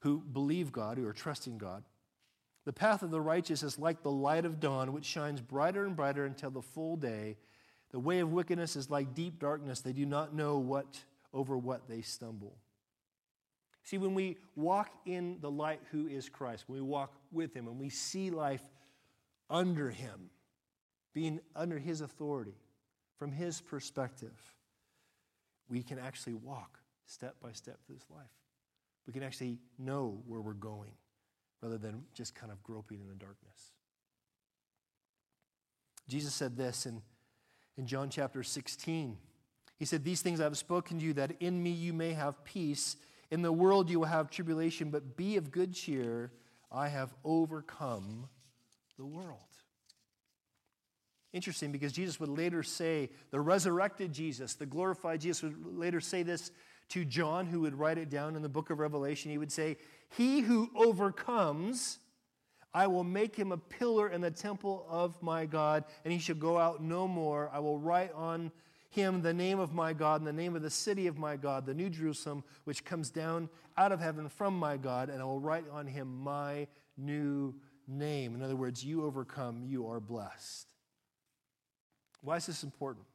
who 0.00 0.20
believe 0.20 0.70
God, 0.70 0.98
who 0.98 1.06
are 1.06 1.12
trusting 1.12 1.58
God. 1.58 1.84
The 2.64 2.72
path 2.72 3.02
of 3.02 3.10
the 3.10 3.20
righteous 3.20 3.62
is 3.62 3.78
like 3.78 4.02
the 4.02 4.10
light 4.10 4.44
of 4.44 4.60
dawn, 4.60 4.92
which 4.92 5.04
shines 5.04 5.40
brighter 5.40 5.86
and 5.86 5.96
brighter 5.96 6.24
until 6.24 6.50
the 6.50 6.62
full 6.62 6.96
day. 6.96 7.36
The 7.92 7.98
way 7.98 8.20
of 8.20 8.32
wickedness 8.32 8.76
is 8.76 8.90
like 8.90 9.14
deep 9.14 9.38
darkness. 9.38 9.80
They 9.80 9.92
do 9.92 10.06
not 10.06 10.34
know 10.34 10.58
what 10.58 10.86
over 11.32 11.56
what 11.56 11.88
they 11.88 12.02
stumble. 12.02 12.56
See, 13.84 13.98
when 13.98 14.14
we 14.14 14.38
walk 14.56 14.90
in 15.06 15.38
the 15.40 15.50
light 15.50 15.80
who 15.92 16.08
is 16.08 16.28
Christ, 16.28 16.64
when 16.66 16.80
we 16.80 16.82
walk 16.82 17.14
with 17.30 17.54
Him 17.54 17.68
and 17.68 17.78
we 17.78 17.88
see 17.88 18.30
life 18.30 18.62
under 19.48 19.90
Him, 19.90 20.30
being 21.14 21.40
under 21.54 21.78
His 21.78 22.00
authority, 22.00 22.56
from 23.16 23.30
His 23.30 23.60
perspective, 23.60 24.34
we 25.68 25.82
can 25.82 25.98
actually 25.98 26.34
walk 26.34 26.78
step 27.06 27.36
by 27.40 27.52
step 27.52 27.78
through 27.86 27.96
this 27.96 28.10
life. 28.10 28.26
We 29.06 29.12
can 29.12 29.22
actually 29.22 29.58
know 29.78 30.20
where 30.26 30.40
we're 30.40 30.52
going 30.52 30.92
rather 31.62 31.78
than 31.78 32.02
just 32.12 32.34
kind 32.34 32.50
of 32.50 32.62
groping 32.62 33.00
in 33.00 33.08
the 33.08 33.14
darkness. 33.14 33.72
Jesus 36.08 36.34
said 36.34 36.56
this 36.56 36.86
in, 36.86 37.02
in 37.76 37.86
John 37.86 38.10
chapter 38.10 38.42
16. 38.42 39.16
He 39.78 39.84
said, 39.84 40.04
These 40.04 40.22
things 40.22 40.40
I 40.40 40.44
have 40.44 40.58
spoken 40.58 40.98
to 40.98 41.04
you, 41.04 41.12
that 41.14 41.32
in 41.40 41.62
me 41.62 41.70
you 41.70 41.92
may 41.92 42.12
have 42.12 42.44
peace. 42.44 42.96
In 43.30 43.42
the 43.42 43.52
world 43.52 43.90
you 43.90 44.00
will 44.00 44.06
have 44.06 44.30
tribulation, 44.30 44.90
but 44.90 45.16
be 45.16 45.36
of 45.36 45.50
good 45.50 45.74
cheer. 45.74 46.32
I 46.70 46.88
have 46.88 47.14
overcome 47.24 48.28
the 48.96 49.06
world. 49.06 49.38
Interesting 51.32 51.70
because 51.70 51.92
Jesus 51.92 52.18
would 52.18 52.30
later 52.30 52.62
say, 52.62 53.10
the 53.30 53.40
resurrected 53.40 54.12
Jesus, 54.12 54.54
the 54.54 54.64
glorified 54.64 55.20
Jesus, 55.20 55.42
would 55.42 55.76
later 55.76 56.00
say 56.00 56.22
this 56.22 56.50
to 56.90 57.04
John, 57.04 57.46
who 57.46 57.60
would 57.60 57.74
write 57.74 57.98
it 57.98 58.08
down 58.08 58.36
in 58.36 58.42
the 58.42 58.48
book 58.48 58.70
of 58.70 58.78
Revelation. 58.78 59.30
He 59.30 59.38
would 59.38 59.52
say, 59.52 59.76
He 60.16 60.40
who 60.40 60.70
overcomes, 60.74 61.98
I 62.76 62.86
will 62.86 63.04
make 63.04 63.34
him 63.34 63.52
a 63.52 63.56
pillar 63.56 64.10
in 64.10 64.20
the 64.20 64.30
temple 64.30 64.84
of 64.90 65.22
my 65.22 65.46
God, 65.46 65.84
and 66.04 66.12
he 66.12 66.18
shall 66.18 66.36
go 66.36 66.58
out 66.58 66.82
no 66.82 67.08
more. 67.08 67.48
I 67.50 67.58
will 67.58 67.78
write 67.78 68.12
on 68.12 68.52
him 68.90 69.22
the 69.22 69.32
name 69.32 69.58
of 69.58 69.72
my 69.72 69.94
God 69.94 70.20
and 70.20 70.28
the 70.28 70.32
name 70.34 70.54
of 70.54 70.60
the 70.60 70.68
city 70.68 71.06
of 71.06 71.16
my 71.16 71.36
God, 71.36 71.64
the 71.64 71.72
New 71.72 71.88
Jerusalem, 71.88 72.44
which 72.64 72.84
comes 72.84 73.08
down 73.08 73.48
out 73.78 73.92
of 73.92 74.00
heaven 74.00 74.28
from 74.28 74.58
my 74.58 74.76
God, 74.76 75.08
and 75.08 75.22
I 75.22 75.24
will 75.24 75.40
write 75.40 75.64
on 75.72 75.86
him 75.86 76.22
my 76.22 76.66
new 76.98 77.54
name. 77.88 78.34
In 78.34 78.42
other 78.42 78.56
words, 78.56 78.84
you 78.84 79.06
overcome, 79.06 79.62
you 79.64 79.88
are 79.88 79.98
blessed. 79.98 80.66
Why 82.20 82.36
is 82.36 82.44
this 82.44 82.62
important? 82.62 83.06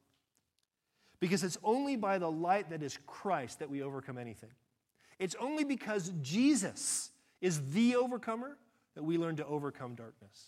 Because 1.20 1.44
it's 1.44 1.60
only 1.63 1.96
by 1.98 2.18
the 2.18 2.32
light 2.32 2.72
that 2.72 2.82
is 2.82 2.98
Christ 3.06 3.60
that 3.60 3.70
we 3.70 3.84
overcome 3.84 4.18
anything. 4.18 4.50
It's 5.20 5.36
only 5.39 5.65
because 5.65 6.12
Jesus 6.24 7.12
is 7.41 7.62
the 7.74 7.96
overcomer 7.96 8.58
that 8.95 9.03
we 9.03 9.17
learn 9.17 9.36
to 9.38 9.45
overcome 9.45 9.95
darkness. 9.95 10.48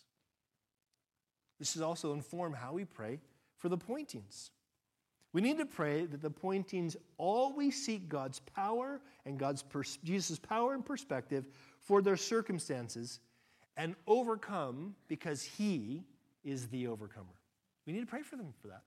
This 1.59 1.75
is 1.75 1.81
also 1.81 2.13
inform 2.13 2.53
how 2.53 2.73
we 2.73 2.85
pray 2.85 3.19
for 3.57 3.69
the 3.69 3.77
pointings. 3.77 4.51
We 5.31 5.41
need 5.41 5.57
to 5.57 5.65
pray 5.65 6.05
that 6.05 6.21
the 6.21 6.29
pointings 6.29 6.95
always 7.17 7.83
seek 7.83 8.07
God's 8.07 8.39
power 8.39 9.01
and 9.25 9.39
God's 9.39 9.63
pers- 9.63 9.97
Jesus' 10.03 10.37
power 10.37 10.73
and 10.73 10.85
perspective 10.85 11.47
for 11.79 12.01
their 12.01 12.17
circumstances 12.17 13.19
and 13.75 13.95
overcome 14.05 14.95
because 15.07 15.41
He 15.41 16.03
is 16.43 16.67
the 16.67 16.87
overcomer. 16.87 17.33
We 17.87 17.93
need 17.93 18.01
to 18.01 18.05
pray 18.05 18.21
for 18.21 18.35
them 18.35 18.53
for 18.61 18.67
that. 18.67 18.83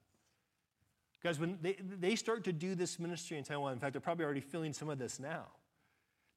Guys, 1.22 1.40
when 1.40 1.58
they, 1.60 1.76
they 1.98 2.14
start 2.14 2.44
to 2.44 2.52
do 2.52 2.74
this 2.74 3.00
ministry 3.00 3.38
in 3.38 3.42
Taiwan, 3.42 3.72
in 3.72 3.78
fact, 3.80 3.92
they're 3.92 4.00
probably 4.00 4.24
already 4.24 4.40
feeling 4.40 4.72
some 4.72 4.88
of 4.88 4.98
this 4.98 5.18
now. 5.18 5.46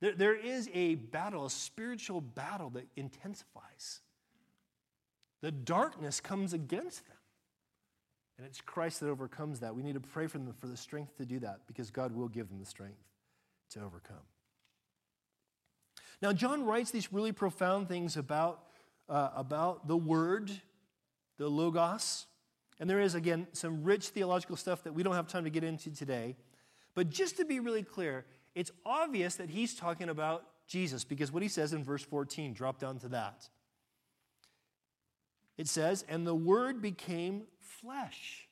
There, 0.02 0.14
there 0.14 0.36
is 0.36 0.70
a 0.74 0.96
battle, 0.96 1.46
a 1.46 1.50
spiritual 1.50 2.22
battle 2.22 2.70
that 2.72 2.88
intensifies. 2.96 4.02
The 5.42 5.52
darkness 5.52 6.20
comes 6.20 6.54
against 6.54 7.06
them. 7.08 7.18
And 8.38 8.48
it's 8.48 8.62
Christ 8.62 9.02
that 9.02 9.10
overcomes 9.10 9.60
that. 9.60 9.76
We 9.76 9.84
need 9.84 9.96
to 9.96 10.00
pray 10.00 10.28
for 10.28 10.38
them 10.38 10.54
for 10.54 10.68
the 10.68 10.78
strength 10.78 11.18
to 11.18 11.26
do 11.26 11.40
that 11.40 11.60
because 11.68 11.92
God 11.92 12.16
will 12.16 12.30
give 12.30 12.48
them 12.48 12.60
the 12.60 12.66
strength 12.66 13.04
to 13.72 13.82
overcome. 13.82 14.16
Now, 16.22 16.32
John 16.34 16.66
writes 16.66 16.92
these 16.92 17.12
really 17.12 17.34
profound 17.34 17.90
things 17.90 18.16
about, 18.16 18.64
uh, 19.10 19.30
about 19.36 19.88
the 19.88 19.98
Word, 19.98 20.52
the 21.38 21.50
Logos. 21.50 22.28
And 22.80 22.90
there 22.90 23.02
is, 23.02 23.14
again, 23.14 23.48
some 23.52 23.84
rich 23.84 24.08
theological 24.08 24.56
stuff 24.56 24.84
that 24.84 24.94
we 24.94 25.04
don't 25.04 25.16
have 25.16 25.28
time 25.28 25.44
to 25.44 25.50
get 25.50 25.66
into 25.66 25.92
today. 25.92 26.38
But 26.96 27.10
just 27.10 27.38
to 27.38 27.46
be 27.46 27.60
really 27.60 27.84
clear, 27.84 28.26
it's 28.60 28.72
obvious 28.86 29.36
that 29.36 29.50
he's 29.50 29.74
talking 29.74 30.10
about 30.10 30.44
Jesus 30.68 31.06
because 31.06 31.32
what 31.32 31.42
he 31.42 31.48
says 31.48 31.72
in 31.72 31.82
verse 31.82 32.04
14, 32.04 32.52
drop 32.52 32.78
down 32.78 33.00
to 33.00 33.08
that. 33.08 33.48
It 35.58 35.70
says, 35.70 36.04
And 36.10 36.28
the 36.28 36.36
Word 36.36 36.82
became 36.82 37.44
flesh 37.58 38.50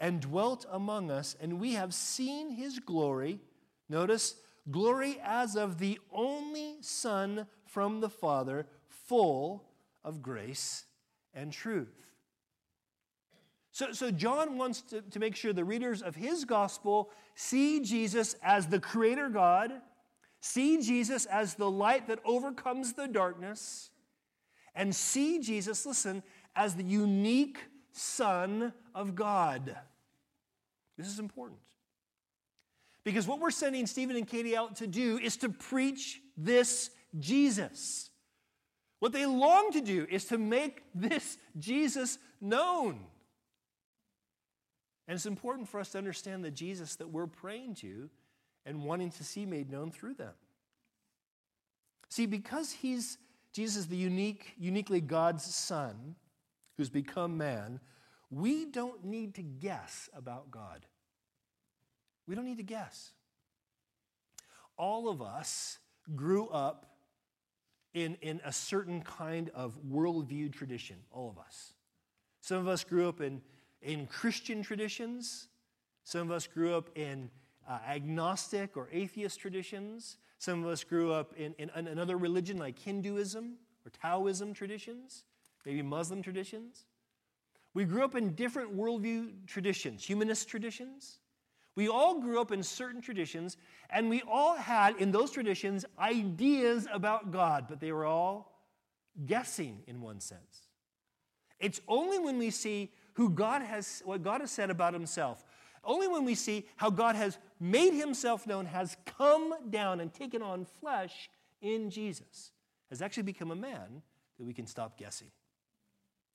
and 0.00 0.20
dwelt 0.20 0.66
among 0.72 1.12
us, 1.12 1.36
and 1.40 1.60
we 1.60 1.74
have 1.74 1.94
seen 1.94 2.50
his 2.50 2.80
glory. 2.80 3.38
Notice, 3.88 4.34
glory 4.72 5.20
as 5.22 5.54
of 5.54 5.78
the 5.78 6.00
only 6.12 6.78
Son 6.80 7.46
from 7.64 8.00
the 8.00 8.10
Father, 8.10 8.66
full 8.88 9.68
of 10.02 10.20
grace 10.20 10.84
and 11.32 11.52
truth. 11.52 12.08
So, 13.70 13.92
so 13.92 14.10
John 14.10 14.58
wants 14.58 14.80
to, 14.80 15.00
to 15.00 15.20
make 15.20 15.36
sure 15.36 15.52
the 15.52 15.64
readers 15.64 16.02
of 16.02 16.16
his 16.16 16.44
gospel 16.44 17.12
see 17.36 17.80
Jesus 17.80 18.34
as 18.42 18.66
the 18.66 18.80
Creator 18.80 19.28
God, 19.28 19.70
see 20.40 20.82
Jesus 20.82 21.26
as 21.26 21.54
the 21.54 21.70
light 21.70 22.08
that 22.08 22.18
overcomes 22.24 22.94
the 22.94 23.06
darkness, 23.06 23.90
and 24.74 24.94
see 24.94 25.38
Jesus, 25.38 25.86
listen, 25.86 26.22
as 26.56 26.74
the 26.74 26.82
unique 26.82 27.58
Son 27.92 28.72
of 28.94 29.14
God. 29.14 29.76
This 30.98 31.06
is 31.06 31.18
important. 31.18 31.60
Because 33.04 33.26
what 33.26 33.38
we're 33.38 33.50
sending 33.50 33.86
Stephen 33.86 34.16
and 34.16 34.26
Katie 34.26 34.56
out 34.56 34.76
to 34.76 34.86
do 34.86 35.18
is 35.18 35.36
to 35.38 35.48
preach 35.48 36.20
this 36.36 36.90
Jesus. 37.18 38.10
What 38.98 39.12
they 39.12 39.26
long 39.26 39.70
to 39.72 39.80
do 39.80 40.06
is 40.10 40.24
to 40.26 40.38
make 40.38 40.82
this 40.94 41.38
Jesus 41.58 42.18
known. 42.40 42.98
And 45.08 45.14
it's 45.14 45.26
important 45.26 45.68
for 45.68 45.80
us 45.80 45.90
to 45.90 45.98
understand 45.98 46.44
the 46.44 46.50
Jesus 46.50 46.96
that 46.96 47.08
we're 47.08 47.26
praying 47.26 47.76
to 47.76 48.10
and 48.64 48.84
wanting 48.84 49.10
to 49.12 49.24
see 49.24 49.46
made 49.46 49.70
known 49.70 49.90
through 49.90 50.14
them. 50.14 50.34
See, 52.08 52.26
because 52.26 52.72
he's 52.72 53.18
Jesus 53.52 53.86
the 53.86 53.96
unique, 53.96 54.54
uniquely 54.58 55.00
God's 55.00 55.44
Son 55.44 56.16
who's 56.76 56.90
become 56.90 57.38
man, 57.38 57.80
we 58.30 58.66
don't 58.66 59.04
need 59.04 59.34
to 59.36 59.42
guess 59.42 60.10
about 60.14 60.50
God. 60.50 60.84
We 62.26 62.34
don't 62.34 62.44
need 62.44 62.58
to 62.58 62.64
guess. 62.64 63.12
All 64.76 65.08
of 65.08 65.22
us 65.22 65.78
grew 66.14 66.48
up 66.48 66.86
in, 67.94 68.16
in 68.20 68.40
a 68.44 68.52
certain 68.52 69.00
kind 69.00 69.50
of 69.54 69.78
worldview 69.90 70.52
tradition, 70.52 70.96
all 71.10 71.30
of 71.30 71.38
us. 71.38 71.72
Some 72.42 72.58
of 72.58 72.68
us 72.68 72.84
grew 72.84 73.08
up 73.08 73.20
in, 73.20 73.40
in 73.82 74.06
Christian 74.06 74.62
traditions, 74.62 75.48
some 76.04 76.22
of 76.22 76.30
us 76.30 76.46
grew 76.46 76.74
up 76.74 76.90
in 76.96 77.30
uh, 77.68 77.78
agnostic 77.88 78.76
or 78.76 78.88
atheist 78.92 79.40
traditions, 79.40 80.18
some 80.38 80.62
of 80.62 80.70
us 80.70 80.84
grew 80.84 81.12
up 81.12 81.34
in, 81.36 81.54
in 81.58 81.70
another 81.74 82.16
religion 82.16 82.58
like 82.58 82.78
Hinduism 82.78 83.56
or 83.84 83.90
Taoism 83.90 84.54
traditions, 84.54 85.24
maybe 85.64 85.82
Muslim 85.82 86.22
traditions. 86.22 86.84
We 87.74 87.84
grew 87.84 88.04
up 88.04 88.14
in 88.14 88.34
different 88.34 88.76
worldview 88.76 89.46
traditions, 89.46 90.04
humanist 90.04 90.48
traditions. 90.48 91.18
We 91.74 91.88
all 91.88 92.20
grew 92.20 92.40
up 92.40 92.52
in 92.52 92.62
certain 92.62 93.02
traditions, 93.02 93.56
and 93.90 94.08
we 94.08 94.22
all 94.22 94.56
had 94.56 94.96
in 94.96 95.12
those 95.12 95.30
traditions 95.30 95.84
ideas 95.98 96.86
about 96.90 97.32
God, 97.32 97.66
but 97.68 97.80
they 97.80 97.92
were 97.92 98.06
all 98.06 98.52
guessing 99.26 99.82
in 99.86 100.00
one 100.00 100.20
sense. 100.20 100.68
It's 101.58 101.80
only 101.88 102.18
when 102.18 102.38
we 102.38 102.50
see 102.50 102.92
who 103.16 103.28
God 103.28 103.62
has, 103.62 104.02
what 104.04 104.22
God 104.22 104.40
has 104.40 104.50
said 104.50 104.70
about 104.70 104.94
himself, 104.94 105.44
only 105.84 106.08
when 106.08 106.24
we 106.24 106.34
see 106.34 106.66
how 106.76 106.90
God 106.90 107.16
has 107.16 107.38
made 107.60 107.92
himself 107.92 108.46
known, 108.46 108.66
has 108.66 108.96
come 109.04 109.54
down 109.70 110.00
and 110.00 110.12
taken 110.12 110.42
on 110.42 110.64
flesh 110.64 111.28
in 111.60 111.90
Jesus, 111.90 112.52
has 112.90 113.02
actually 113.02 113.24
become 113.24 113.50
a 113.50 113.56
man, 113.56 114.02
that 114.38 114.44
we 114.44 114.52
can 114.52 114.66
stop 114.66 114.98
guessing. 114.98 115.28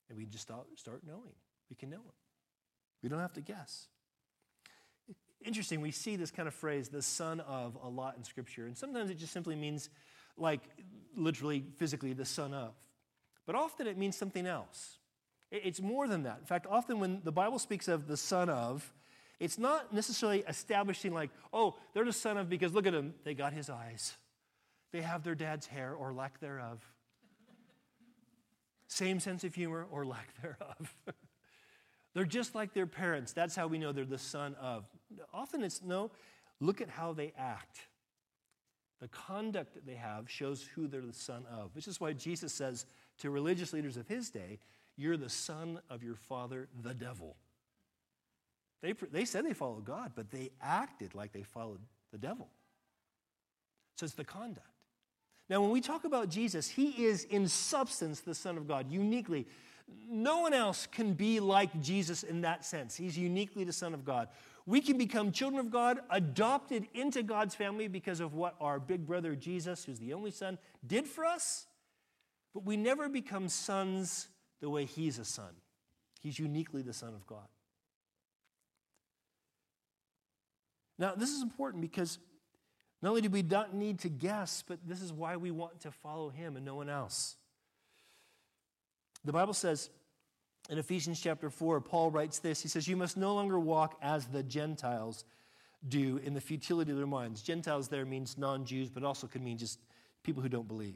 And 0.08 0.18
we 0.18 0.26
just 0.26 0.42
start, 0.42 0.66
start 0.76 1.02
knowing. 1.06 1.34
We 1.70 1.76
can 1.76 1.90
know 1.90 1.98
him. 1.98 2.12
We 3.02 3.08
don't 3.08 3.20
have 3.20 3.32
to 3.34 3.40
guess 3.40 3.88
interesting, 5.44 5.80
we 5.80 5.90
see 5.90 6.16
this 6.16 6.30
kind 6.30 6.48
of 6.48 6.54
phrase, 6.54 6.88
the 6.88 7.02
son 7.02 7.40
of, 7.40 7.76
a 7.82 7.88
lot 7.88 8.16
in 8.16 8.24
Scripture. 8.24 8.66
And 8.66 8.76
sometimes 8.76 9.10
it 9.10 9.18
just 9.18 9.32
simply 9.32 9.56
means, 9.56 9.90
like, 10.36 10.62
literally, 11.16 11.64
physically, 11.76 12.12
the 12.12 12.24
son 12.24 12.54
of. 12.54 12.74
But 13.46 13.54
often 13.54 13.86
it 13.86 13.98
means 13.98 14.16
something 14.16 14.46
else. 14.46 14.98
It's 15.52 15.82
more 15.82 16.08
than 16.08 16.22
that. 16.22 16.38
In 16.40 16.46
fact, 16.46 16.66
often 16.68 16.98
when 16.98 17.20
the 17.24 17.30
Bible 17.30 17.58
speaks 17.58 17.86
of 17.86 18.08
the 18.08 18.16
son 18.16 18.48
of, 18.48 18.90
it's 19.38 19.58
not 19.58 19.92
necessarily 19.92 20.44
establishing, 20.48 21.12
like, 21.12 21.30
oh, 21.52 21.76
they're 21.92 22.06
the 22.06 22.12
son 22.12 22.38
of 22.38 22.48
because 22.48 22.72
look 22.72 22.86
at 22.86 22.94
them, 22.94 23.12
they 23.24 23.34
got 23.34 23.52
his 23.52 23.68
eyes. 23.68 24.14
They 24.92 25.02
have 25.02 25.24
their 25.24 25.34
dad's 25.34 25.66
hair 25.66 25.92
or 25.92 26.14
lack 26.14 26.40
thereof. 26.40 26.80
Same 28.86 29.20
sense 29.20 29.44
of 29.44 29.54
humor 29.54 29.86
or 29.90 30.06
lack 30.06 30.28
thereof. 30.42 30.96
they're 32.14 32.24
just 32.24 32.54
like 32.54 32.72
their 32.72 32.86
parents. 32.86 33.32
That's 33.34 33.54
how 33.54 33.66
we 33.66 33.78
know 33.78 33.92
they're 33.92 34.06
the 34.06 34.16
son 34.16 34.54
of. 34.54 34.88
Often 35.34 35.64
it's 35.64 35.82
no, 35.82 36.12
look 36.60 36.80
at 36.80 36.88
how 36.88 37.12
they 37.12 37.34
act. 37.36 37.80
The 39.00 39.08
conduct 39.08 39.74
that 39.74 39.84
they 39.84 39.96
have 39.96 40.30
shows 40.30 40.66
who 40.74 40.86
they're 40.86 41.00
the 41.02 41.12
son 41.12 41.44
of, 41.52 41.74
which 41.74 41.88
is 41.88 42.00
why 42.00 42.14
Jesus 42.14 42.54
says 42.54 42.86
to 43.18 43.30
religious 43.30 43.72
leaders 43.72 43.96
of 43.98 44.08
his 44.08 44.30
day, 44.30 44.60
You're 44.96 45.16
the 45.16 45.28
son 45.28 45.80
of 45.88 46.02
your 46.02 46.16
father, 46.16 46.68
the 46.82 46.94
devil. 46.94 47.36
They, 48.82 48.92
they 48.92 49.24
said 49.24 49.46
they 49.46 49.54
followed 49.54 49.84
God, 49.84 50.12
but 50.14 50.30
they 50.30 50.50
acted 50.60 51.14
like 51.14 51.32
they 51.32 51.42
followed 51.42 51.80
the 52.10 52.18
devil. 52.18 52.48
So 53.96 54.04
it's 54.04 54.14
the 54.14 54.24
conduct. 54.24 54.66
Now, 55.48 55.60
when 55.60 55.70
we 55.70 55.80
talk 55.80 56.04
about 56.04 56.28
Jesus, 56.28 56.68
he 56.68 57.04
is 57.04 57.24
in 57.24 57.46
substance 57.46 58.20
the 58.20 58.34
Son 58.34 58.56
of 58.56 58.66
God, 58.66 58.90
uniquely. 58.90 59.46
No 60.08 60.40
one 60.40 60.54
else 60.54 60.86
can 60.86 61.12
be 61.12 61.40
like 61.40 61.80
Jesus 61.82 62.22
in 62.22 62.40
that 62.42 62.64
sense. 62.64 62.96
He's 62.96 63.18
uniquely 63.18 63.64
the 63.64 63.72
Son 63.72 63.94
of 63.94 64.04
God. 64.04 64.28
We 64.64 64.80
can 64.80 64.96
become 64.96 65.32
children 65.32 65.58
of 65.60 65.70
God, 65.70 66.00
adopted 66.10 66.86
into 66.94 67.22
God's 67.22 67.54
family 67.54 67.88
because 67.88 68.20
of 68.20 68.34
what 68.34 68.54
our 68.60 68.78
big 68.78 69.06
brother 69.06 69.34
Jesus, 69.34 69.84
who's 69.84 69.98
the 69.98 70.12
only 70.12 70.30
son, 70.30 70.58
did 70.86 71.06
for 71.06 71.24
us. 71.24 71.66
But 72.54 72.64
we 72.64 72.76
never 72.76 73.08
become 73.08 73.48
sons 73.48 74.28
the 74.62 74.70
way 74.70 74.86
he's 74.86 75.18
a 75.18 75.24
son. 75.24 75.50
He's 76.22 76.38
uniquely 76.38 76.80
the 76.80 76.92
Son 76.94 77.12
of 77.14 77.26
God. 77.26 77.48
Now, 80.98 81.14
this 81.16 81.30
is 81.30 81.42
important 81.42 81.82
because 81.82 82.18
not 83.02 83.10
only 83.10 83.22
do 83.22 83.28
we 83.28 83.42
not 83.42 83.74
need 83.74 83.98
to 84.00 84.08
guess, 84.08 84.62
but 84.66 84.78
this 84.86 85.02
is 85.02 85.12
why 85.12 85.36
we 85.36 85.50
want 85.50 85.80
to 85.80 85.90
follow 85.90 86.30
him 86.30 86.56
and 86.56 86.64
no 86.64 86.76
one 86.76 86.88
else. 86.88 87.34
The 89.24 89.32
Bible 89.32 89.52
says, 89.52 89.90
in 90.70 90.78
Ephesians 90.78 91.20
chapter 91.20 91.50
4, 91.50 91.80
Paul 91.80 92.12
writes 92.12 92.38
this 92.38 92.62
He 92.62 92.68
says, 92.68 92.86
You 92.86 92.96
must 92.96 93.16
no 93.16 93.34
longer 93.34 93.58
walk 93.58 93.98
as 94.00 94.26
the 94.26 94.44
Gentiles 94.44 95.24
do 95.88 96.20
in 96.22 96.34
the 96.34 96.40
futility 96.40 96.92
of 96.92 96.96
their 96.98 97.06
minds. 97.06 97.42
Gentiles 97.42 97.88
there 97.88 98.04
means 98.04 98.38
non 98.38 98.64
Jews, 98.64 98.88
but 98.88 99.02
also 99.02 99.26
could 99.26 99.42
mean 99.42 99.58
just 99.58 99.80
people 100.22 100.40
who 100.40 100.48
don't 100.48 100.68
believe. 100.68 100.94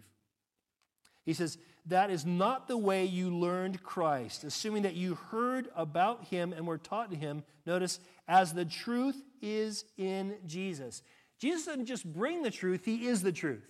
He 1.27 1.35
says, 1.35 1.59
That 1.85 2.11
is 2.11 2.25
not 2.25 2.69
the 2.69 2.79
way 2.79 3.05
you 3.05 3.29
learned 3.29 3.83
Christ, 3.83 4.45
assuming 4.45 4.85
that 4.85 4.95
you 4.95 5.17
heard 5.17 5.69
about 5.77 6.25
him 6.25 6.55
and 6.55 6.67
were 6.67 6.79
taught 6.79 7.11
to 7.11 7.17
him. 7.17 7.43
Notice, 7.67 8.01
as 8.27 8.55
the 8.55 8.65
truth 8.65 9.21
is 9.43 9.85
in 9.99 10.37
Jesus. 10.47 11.03
Jesus 11.39 11.67
doesn't 11.67 11.87
just 11.87 12.11
bring 12.11 12.43
the 12.43 12.51
truth, 12.51 12.85
he 12.85 13.07
is 13.07 13.23
the 13.23 13.33
truth. 13.33 13.67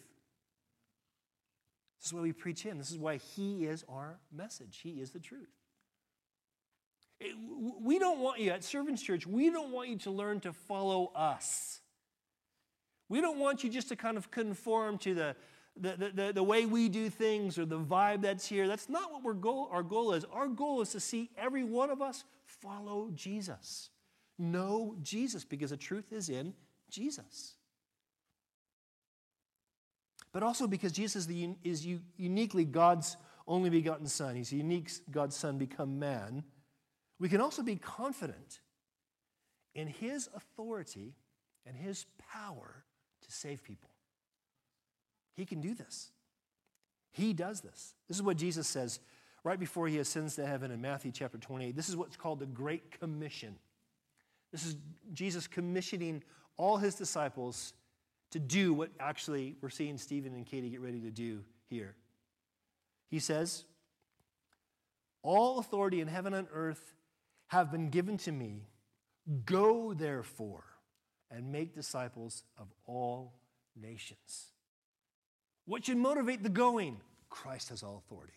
This 1.99 2.09
is 2.09 2.13
why 2.13 2.21
we 2.21 2.33
preach 2.33 2.63
him. 2.63 2.79
This 2.79 2.91
is 2.91 2.99
why 2.99 3.17
he 3.17 3.65
is 3.65 3.85
our 3.89 4.21
message. 4.33 4.81
He 4.83 5.01
is 5.01 5.11
the 5.11 5.19
truth. 5.19 5.49
We 7.83 7.99
don't 7.99 8.21
want 8.21 8.41
you, 8.41 8.51
at 8.51 8.63
Servants 8.63 9.03
Church, 9.03 9.27
we 9.27 9.51
don't 9.51 9.73
want 9.73 9.89
you 9.89 9.97
to 10.01 10.11
learn 10.11 10.41
to 10.41 10.53
follow 10.53 11.11
us. 11.17 11.81
We 13.09 13.21
don't 13.21 13.39
want 13.39 13.65
you 13.65 13.71
just 13.71 13.89
to 13.89 13.97
kind 13.97 14.17
of 14.17 14.31
conform 14.31 14.99
to 14.99 15.15
the, 15.15 15.37
the, 15.79 16.13
the, 16.15 16.33
the 16.33 16.43
way 16.43 16.67
we 16.67 16.89
do 16.89 17.11
things 17.11 17.59
or 17.59 17.67
the 17.67 17.79
vibe 17.79 18.23
that's 18.23 18.47
here. 18.47 18.67
That's 18.67 18.89
not 18.89 19.13
what 19.13 19.23
we're 19.23 19.35
goal, 19.35 19.69
our 19.71 19.83
goal 19.83 20.13
is. 20.15 20.25
Our 20.33 20.49
goal 20.49 20.81
is 20.81 20.91
to 20.93 21.01
see 21.01 21.31
every 21.37 21.65
one 21.65 21.91
of 21.91 22.01
us 22.01 22.25
follow 22.45 23.11
Jesus, 23.15 23.91
know 24.39 24.97
Jesus, 25.03 25.45
because 25.45 25.71
the 25.71 25.77
truth 25.77 26.13
is 26.13 26.29
in 26.29 26.55
Jesus. 26.91 27.57
but 30.37 30.43
also 30.43 30.67
because 30.67 30.93
Jesus 30.93 31.27
is, 31.27 31.55
is 31.65 31.87
uniquely 32.19 32.67
God's 32.67 33.17
only 33.49 33.71
begotten 33.71 34.07
Son. 34.07 34.37
He's 34.37 34.53
unique 34.53 34.91
God's 35.11 35.35
Son 35.35 35.57
become 35.57 35.99
man. 35.99 36.45
We 37.19 37.31
can 37.31 37.41
also 37.41 37.63
be 37.63 37.77
confident 37.77 38.61
in 39.75 39.87
his 39.87 40.29
authority 40.37 41.15
and 41.65 41.75
his 41.75 42.05
power 42.35 42.85
to 43.23 43.33
save 43.33 43.65
people. 43.65 43.89
He 45.37 45.45
can 45.45 45.61
do 45.61 45.75
this. 45.75 46.11
He 47.13 47.33
does 47.33 47.61
this. 47.61 47.95
This 48.09 48.17
is 48.17 48.23
what 48.23 48.37
Jesus 48.37 48.67
says 48.67 49.01
right 49.45 49.59
before 49.59 49.87
he 49.87 49.99
ascends 49.99 50.35
to 50.37 50.47
heaven 50.47 50.71
in 50.71 50.81
Matthew 50.81 51.13
chapter 51.13 51.39
28. 51.39 51.77
This 51.77 51.89
is 51.89 51.97
what's 51.97 52.17
called 52.17 52.41
the 52.41 52.47
Great 52.47 52.99
Commission. 52.99 53.57
This 54.51 54.67
is 54.67 54.77
Jesus 55.13 55.47
commissioning 55.47 56.23
all 56.57 56.79
his 56.79 56.95
disciples 56.95 57.75
to 58.31 58.39
do 58.39 58.73
what 58.73 58.91
actually 58.99 59.57
we're 59.61 59.69
seeing 59.69 59.99
Stephen 59.99 60.35
and 60.35 60.45
Katie 60.45 60.71
get 60.71 60.81
ready 60.81 61.01
to 61.01 61.11
do 61.11 61.45
here. 61.69 61.95
He 63.09 63.19
says, 63.19 63.65
All 65.23 65.59
authority 65.59 66.01
in 66.01 66.09
heaven 66.09 66.35
and 66.35 66.49
earth 66.53 66.95
have 67.49 67.71
been 67.71 67.91
given 67.91 68.17
to 68.19 68.33
me. 68.33 68.67
Go 69.45 69.95
therefore 69.95 70.65
and 71.31 71.53
make 71.53 71.75
disciples 71.75 72.45
of 72.59 72.67
all 72.85 73.35
nations. 73.81 74.53
What 75.67 75.85
should 75.85 75.97
motivate 75.97 76.43
the 76.43 76.49
going? 76.49 77.01
Christ 77.29 77.69
has 77.69 77.83
all 77.83 78.03
authority. 78.07 78.33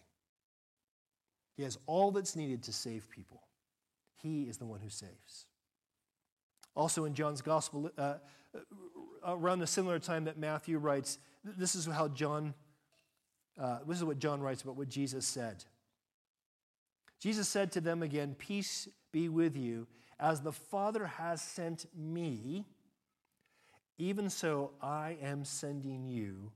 He 1.56 1.64
has 1.64 1.78
all 1.86 2.12
that's 2.12 2.36
needed 2.36 2.64
to 2.64 2.74
save 2.74 3.10
people. 3.10 3.42
He 4.22 4.44
is 4.44 4.58
the 4.58 4.66
one 4.66 4.80
who 4.80 4.90
saves. 4.90 5.46
Also, 6.76 7.06
in 7.06 7.14
John's 7.14 7.42
Gospel, 7.42 7.92
uh, 7.98 8.02
uh 8.02 8.16
around 9.26 9.60
the 9.60 9.68
similar 9.68 10.00
time 10.00 10.26
that 10.26 10.38
Matthew 10.38 10.78
writes, 10.78 11.20
this 11.44 11.76
is 11.76 11.86
how 11.86 12.08
John, 12.08 12.54
uh, 13.60 13.80
this 13.88 13.98
is 13.98 14.04
what 14.04 14.20
John 14.20 14.42
writes 14.42 14.62
about 14.62 14.76
what 14.76 14.90
Jesus 14.90 15.26
said. 15.26 15.64
Jesus 17.20 17.50
said 17.50 17.72
to 17.74 17.82
them 17.82 18.02
again, 18.02 18.36
Peace 18.38 18.88
be 19.12 19.30
with 19.30 19.58
you. 19.58 19.88
As 20.20 20.42
the 20.42 20.52
Father 20.52 21.06
has 21.06 21.42
sent 21.42 21.86
me, 21.96 22.66
even 23.98 24.30
so 24.30 24.72
I 24.82 25.18
am 25.22 25.44
sending 25.46 26.08
you. 26.08 26.52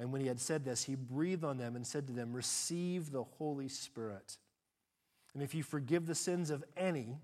And 0.00 0.10
when 0.12 0.22
he 0.22 0.28
had 0.28 0.40
said 0.40 0.64
this, 0.64 0.82
he 0.82 0.94
breathed 0.94 1.44
on 1.44 1.58
them 1.58 1.76
and 1.76 1.86
said 1.86 2.06
to 2.06 2.12
them, 2.14 2.32
Receive 2.32 3.12
the 3.12 3.22
Holy 3.22 3.68
Spirit. 3.68 4.38
And 5.34 5.42
if 5.42 5.54
you 5.54 5.62
forgive 5.62 6.06
the 6.06 6.14
sins 6.14 6.48
of 6.48 6.64
any, 6.74 7.18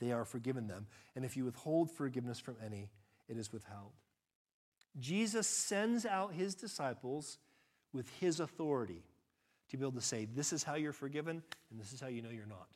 they 0.00 0.10
are 0.10 0.24
forgiven 0.24 0.66
them. 0.66 0.88
And 1.14 1.24
if 1.24 1.36
you 1.36 1.44
withhold 1.44 1.88
forgiveness 1.88 2.40
from 2.40 2.56
any, 2.64 2.90
it 3.28 3.36
is 3.36 3.52
withheld. 3.52 3.92
Jesus 4.98 5.46
sends 5.46 6.04
out 6.04 6.34
his 6.34 6.56
disciples 6.56 7.38
with 7.92 8.10
his 8.18 8.40
authority 8.40 9.04
to 9.68 9.76
be 9.76 9.84
able 9.84 9.92
to 9.92 10.00
say, 10.00 10.24
This 10.24 10.52
is 10.52 10.64
how 10.64 10.74
you're 10.74 10.92
forgiven, 10.92 11.44
and 11.70 11.80
this 11.80 11.92
is 11.92 12.00
how 12.00 12.08
you 12.08 12.22
know 12.22 12.30
you're 12.30 12.44
not. 12.44 12.66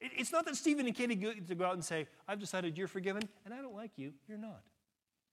It's 0.00 0.32
not 0.32 0.46
that 0.46 0.56
Stephen 0.56 0.86
and 0.86 0.94
Katie 0.94 1.16
get 1.16 1.46
to 1.48 1.54
go 1.54 1.66
out 1.66 1.74
and 1.74 1.84
say, 1.84 2.06
I've 2.26 2.38
decided 2.38 2.78
you're 2.78 2.88
forgiven, 2.88 3.28
and 3.44 3.52
I 3.52 3.60
don't 3.60 3.74
like 3.74 3.92
you, 3.96 4.14
you're 4.26 4.38
not. 4.38 4.62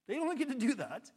They 0.06 0.16
don't 0.16 0.38
get 0.38 0.50
to 0.50 0.56
do 0.56 0.74
that. 0.76 1.10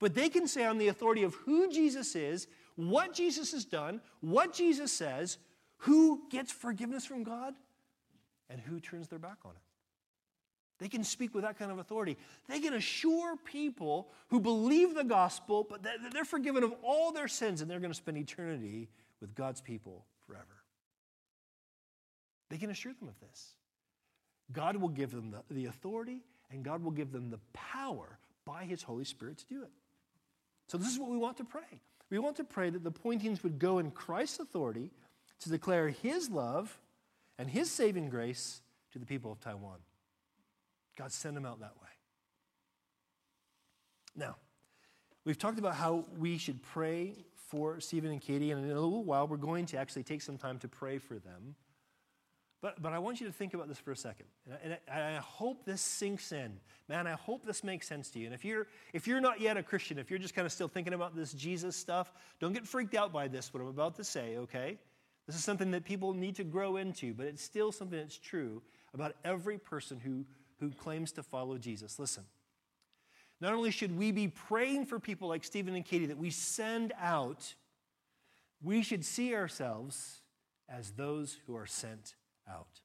But 0.00 0.14
they 0.14 0.28
can 0.28 0.48
say, 0.48 0.64
on 0.64 0.78
the 0.78 0.88
authority 0.88 1.22
of 1.22 1.34
who 1.34 1.70
Jesus 1.70 2.16
is, 2.16 2.48
what 2.74 3.12
Jesus 3.12 3.52
has 3.52 3.64
done, 3.64 4.00
what 4.20 4.52
Jesus 4.52 4.90
says, 4.90 5.38
who 5.76 6.22
gets 6.30 6.50
forgiveness 6.50 7.06
from 7.06 7.22
God, 7.22 7.54
and 8.48 8.60
who 8.60 8.80
turns 8.80 9.08
their 9.08 9.18
back 9.18 9.38
on 9.44 9.52
it. 9.52 9.62
They 10.78 10.88
can 10.88 11.04
speak 11.04 11.34
with 11.34 11.44
that 11.44 11.58
kind 11.58 11.70
of 11.70 11.78
authority. 11.78 12.16
They 12.48 12.58
can 12.58 12.72
assure 12.72 13.36
people 13.36 14.08
who 14.28 14.40
believe 14.40 14.94
the 14.94 15.04
gospel, 15.04 15.66
but 15.68 15.86
they're 16.12 16.24
forgiven 16.24 16.64
of 16.64 16.74
all 16.82 17.12
their 17.12 17.28
sins 17.28 17.60
and 17.60 17.70
they're 17.70 17.80
going 17.80 17.92
to 17.92 17.96
spend 17.96 18.16
eternity 18.16 18.88
with 19.20 19.34
God's 19.34 19.60
people 19.60 20.06
forever. 20.26 20.46
They 22.48 22.56
can 22.56 22.70
assure 22.70 22.94
them 22.94 23.08
of 23.08 23.20
this. 23.20 23.50
God 24.52 24.76
will 24.76 24.88
give 24.88 25.10
them 25.10 25.30
the, 25.30 25.54
the 25.54 25.66
authority 25.66 26.22
and 26.50 26.64
God 26.64 26.82
will 26.82 26.90
give 26.90 27.12
them 27.12 27.30
the 27.30 27.38
power 27.52 28.18
by 28.46 28.64
His 28.64 28.82
Holy 28.82 29.04
Spirit 29.04 29.36
to 29.38 29.46
do 29.46 29.62
it. 29.62 29.70
So, 30.70 30.78
this 30.78 30.92
is 30.92 31.00
what 31.00 31.10
we 31.10 31.16
want 31.16 31.36
to 31.38 31.44
pray. 31.44 31.80
We 32.10 32.20
want 32.20 32.36
to 32.36 32.44
pray 32.44 32.70
that 32.70 32.84
the 32.84 32.92
pointings 32.92 33.42
would 33.42 33.58
go 33.58 33.80
in 33.80 33.90
Christ's 33.90 34.38
authority 34.38 34.92
to 35.40 35.48
declare 35.48 35.88
His 35.88 36.30
love 36.30 36.78
and 37.40 37.50
His 37.50 37.68
saving 37.68 38.08
grace 38.08 38.60
to 38.92 39.00
the 39.00 39.04
people 39.04 39.32
of 39.32 39.40
Taiwan. 39.40 39.78
God 40.96 41.10
sent 41.10 41.34
them 41.34 41.44
out 41.44 41.58
that 41.58 41.74
way. 41.82 41.88
Now, 44.14 44.36
we've 45.24 45.38
talked 45.38 45.58
about 45.58 45.74
how 45.74 46.04
we 46.16 46.38
should 46.38 46.62
pray 46.62 47.16
for 47.48 47.80
Stephen 47.80 48.12
and 48.12 48.20
Katie, 48.20 48.52
and 48.52 48.64
in 48.64 48.70
a 48.70 48.74
little 48.74 49.02
while, 49.02 49.26
we're 49.26 49.38
going 49.38 49.66
to 49.66 49.76
actually 49.76 50.04
take 50.04 50.22
some 50.22 50.38
time 50.38 50.60
to 50.60 50.68
pray 50.68 50.98
for 50.98 51.18
them. 51.18 51.56
But, 52.62 52.82
but 52.82 52.92
I 52.92 52.98
want 52.98 53.20
you 53.20 53.26
to 53.26 53.32
think 53.32 53.54
about 53.54 53.68
this 53.68 53.78
for 53.78 53.90
a 53.90 53.96
second. 53.96 54.26
And 54.62 54.74
I, 54.74 54.78
and 54.92 55.16
I, 55.16 55.20
hope 55.20 55.64
this 55.64 55.80
sinks 55.80 56.30
in. 56.30 56.52
Man, 56.88 57.06
I 57.06 57.12
hope 57.12 57.46
this 57.46 57.64
makes 57.64 57.86
sense 57.86 58.10
to 58.10 58.18
you. 58.18 58.26
And 58.26 58.34
if 58.34 58.44
you're, 58.44 58.66
if 58.92 59.06
you're 59.06 59.20
not 59.20 59.40
yet 59.40 59.56
a 59.56 59.62
Christian, 59.62 59.98
if 59.98 60.10
you're 60.10 60.18
just 60.18 60.34
kind 60.34 60.44
of 60.44 60.52
still 60.52 60.68
thinking 60.68 60.92
about 60.92 61.16
this 61.16 61.32
Jesus 61.32 61.74
stuff, 61.74 62.12
don't 62.38 62.52
get 62.52 62.66
freaked 62.66 62.94
out 62.94 63.12
by 63.12 63.28
this, 63.28 63.54
what 63.54 63.62
I'm 63.62 63.68
about 63.68 63.96
to 63.96 64.04
say, 64.04 64.36
okay? 64.36 64.78
This 65.26 65.36
is 65.36 65.44
something 65.44 65.70
that 65.70 65.84
people 65.84 66.12
need 66.12 66.36
to 66.36 66.44
grow 66.44 66.76
into, 66.76 67.14
but 67.14 67.26
it's 67.26 67.42
still 67.42 67.72
something 67.72 67.98
that's 67.98 68.18
true 68.18 68.60
about 68.92 69.16
every 69.24 69.56
person 69.56 69.98
who, 69.98 70.26
who 70.58 70.70
claims 70.70 71.12
to 71.12 71.22
follow 71.22 71.56
Jesus. 71.56 71.98
Listen, 71.98 72.24
not 73.40 73.54
only 73.54 73.70
should 73.70 73.96
we 73.96 74.12
be 74.12 74.28
praying 74.28 74.84
for 74.84 74.98
people 74.98 75.28
like 75.28 75.44
Stephen 75.44 75.74
and 75.74 75.84
Katie 75.84 76.06
that 76.06 76.18
we 76.18 76.28
send 76.28 76.92
out, 77.00 77.54
we 78.62 78.82
should 78.82 79.02
see 79.02 79.34
ourselves 79.34 80.20
as 80.68 80.90
those 80.90 81.38
who 81.46 81.56
are 81.56 81.66
sent 81.66 82.16
out. 82.50 82.80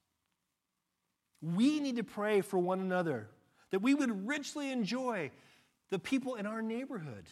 We 1.41 1.80
need 1.80 1.97
to 1.97 2.04
pray 2.04 2.41
for 2.41 2.58
one 2.58 2.80
another 2.80 3.28
that 3.71 3.80
we 3.82 3.93
would 3.93 4.28
richly 4.28 4.71
enjoy 4.71 5.32
the 5.89 5.99
people 5.99 6.36
in 6.36 6.45
our 6.45 6.62
neighborhood, 6.62 7.25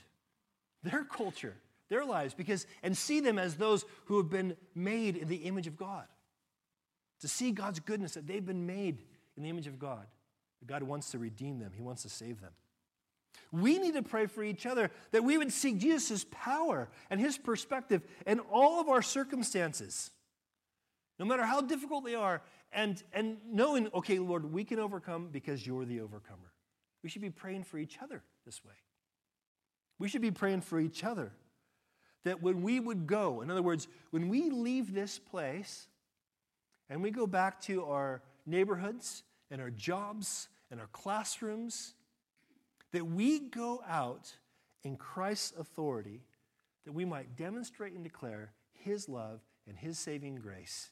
their 0.83 1.03
culture, 1.03 1.55
their 1.89 2.05
lives, 2.05 2.33
because 2.33 2.67
and 2.81 2.95
see 2.95 3.19
them 3.19 3.39
as 3.39 3.55
those 3.55 3.85
who 4.05 4.17
have 4.17 4.29
been 4.29 4.55
made 4.75 5.15
in 5.15 5.27
the 5.27 5.37
image 5.37 5.67
of 5.67 5.77
God. 5.77 6.05
To 7.21 7.27
see 7.27 7.51
God's 7.51 7.79
goodness 7.79 8.15
that 8.15 8.27
they've 8.27 8.45
been 8.45 8.65
made 8.65 9.03
in 9.37 9.43
the 9.43 9.49
image 9.49 9.67
of 9.67 9.79
God. 9.79 10.05
God 10.65 10.83
wants 10.83 11.11
to 11.11 11.17
redeem 11.17 11.59
them, 11.59 11.71
He 11.73 11.81
wants 11.81 12.03
to 12.03 12.09
save 12.09 12.41
them. 12.41 12.51
We 13.51 13.77
need 13.77 13.93
to 13.93 14.03
pray 14.03 14.25
for 14.25 14.43
each 14.43 14.65
other 14.65 14.89
that 15.11 15.23
we 15.23 15.37
would 15.37 15.51
seek 15.51 15.77
Jesus' 15.77 16.25
power 16.31 16.89
and 17.09 17.19
His 17.19 17.37
perspective 17.37 18.01
in 18.25 18.39
all 18.39 18.79
of 18.79 18.89
our 18.89 19.01
circumstances 19.01 20.11
no 21.23 21.29
matter 21.29 21.45
how 21.45 21.61
difficult 21.61 22.03
they 22.03 22.15
are, 22.15 22.41
and, 22.73 23.01
and 23.13 23.37
knowing, 23.49 23.87
okay, 23.93 24.19
Lord, 24.19 24.51
we 24.51 24.65
can 24.65 24.77
overcome 24.77 25.29
because 25.31 25.65
you're 25.65 25.85
the 25.85 26.01
overcomer. 26.01 26.51
We 27.01 27.07
should 27.07 27.21
be 27.21 27.29
praying 27.29 27.63
for 27.63 27.77
each 27.77 27.97
other 28.03 28.21
this 28.45 28.61
way. 28.65 28.73
We 29.99 30.09
should 30.09 30.21
be 30.21 30.31
praying 30.31 30.61
for 30.61 30.81
each 30.81 31.01
other. 31.05 31.31
That 32.25 32.41
when 32.41 32.61
we 32.61 32.81
would 32.81 33.07
go, 33.07 33.39
in 33.39 33.49
other 33.49 33.61
words, 33.61 33.87
when 34.09 34.27
we 34.27 34.49
leave 34.49 34.93
this 34.93 35.17
place 35.17 35.87
and 36.89 37.01
we 37.01 37.09
go 37.09 37.25
back 37.25 37.61
to 37.61 37.85
our 37.85 38.21
neighborhoods 38.45 39.23
and 39.49 39.61
our 39.61 39.69
jobs 39.69 40.49
and 40.71 40.81
our 40.81 40.87
classrooms, 40.87 41.93
that 42.91 43.05
we 43.05 43.39
go 43.39 43.81
out 43.87 44.35
in 44.83 44.97
Christ's 44.97 45.53
authority, 45.57 46.19
that 46.83 46.91
we 46.91 47.05
might 47.05 47.37
demonstrate 47.37 47.93
and 47.93 48.03
declare 48.03 48.51
His 48.73 49.07
love 49.07 49.39
and 49.65 49.77
His 49.77 49.97
saving 49.97 50.35
grace 50.35 50.89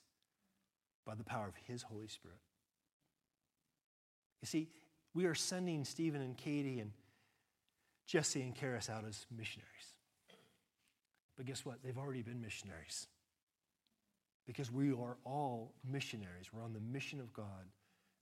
by 1.05 1.15
the 1.15 1.23
power 1.23 1.47
of 1.47 1.55
His 1.67 1.83
Holy 1.83 2.07
Spirit. 2.07 2.39
You 4.41 4.47
see, 4.47 4.69
we 5.13 5.25
are 5.25 5.35
sending 5.35 5.83
Stephen 5.85 6.21
and 6.21 6.37
Katie 6.37 6.79
and 6.79 6.91
Jesse 8.07 8.41
and 8.41 8.55
Karis 8.55 8.89
out 8.89 9.05
as 9.07 9.25
missionaries. 9.35 9.93
But 11.37 11.45
guess 11.45 11.65
what? 11.65 11.83
They've 11.83 11.97
already 11.97 12.21
been 12.21 12.41
missionaries. 12.41 13.07
Because 14.47 14.71
we 14.71 14.91
are 14.91 15.17
all 15.23 15.73
missionaries. 15.89 16.49
We're 16.51 16.63
on 16.63 16.73
the 16.73 16.79
mission 16.79 17.19
of 17.19 17.31
God 17.33 17.69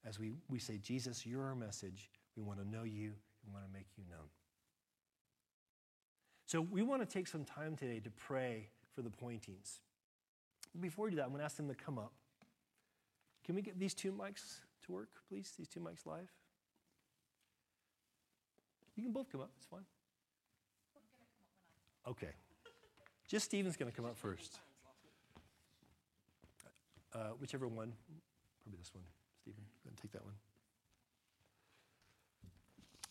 as 0.06 0.18
we, 0.18 0.32
we 0.48 0.58
say, 0.58 0.78
Jesus, 0.78 1.26
you're 1.26 1.44
our 1.44 1.54
message. 1.54 2.10
We 2.36 2.42
want 2.42 2.58
to 2.60 2.68
know 2.68 2.84
you. 2.84 3.12
We 3.46 3.52
want 3.52 3.66
to 3.66 3.72
make 3.72 3.86
you 3.96 4.04
known. 4.08 4.28
So 6.46 6.60
we 6.60 6.82
want 6.82 7.02
to 7.02 7.06
take 7.06 7.26
some 7.26 7.44
time 7.44 7.76
today 7.76 8.00
to 8.00 8.10
pray 8.10 8.68
for 8.94 9.02
the 9.02 9.10
pointings. 9.10 9.80
Before 10.78 11.04
we 11.06 11.10
do 11.10 11.16
that, 11.16 11.24
I'm 11.24 11.28
going 11.30 11.40
to 11.40 11.44
ask 11.44 11.56
them 11.56 11.68
to 11.68 11.74
come 11.74 11.98
up. 11.98 12.12
Can 13.50 13.56
we 13.56 13.62
get 13.62 13.80
these 13.80 13.94
two 13.94 14.12
mics 14.12 14.60
to 14.86 14.92
work, 14.92 15.08
please? 15.28 15.52
These 15.58 15.66
two 15.66 15.80
mics 15.80 16.06
live? 16.06 16.30
You 18.94 19.02
can 19.02 19.10
both 19.10 19.28
come 19.28 19.40
up, 19.40 19.50
it's 19.56 19.66
fine. 19.66 19.82
Okay. 22.06 22.30
Just 23.26 23.46
Stephen's 23.46 23.76
going 23.76 23.90
to 23.90 23.96
come 23.96 24.04
up 24.04 24.16
first. 24.16 24.60
Uh, 27.12 27.30
whichever 27.40 27.66
one. 27.66 27.92
Probably 28.62 28.78
this 28.78 28.94
one. 28.94 29.02
Stephen, 29.42 29.64
go 29.82 29.88
ahead 29.88 29.94
and 29.94 29.96
take 30.00 30.12
that 30.12 30.24
one. 30.24 30.34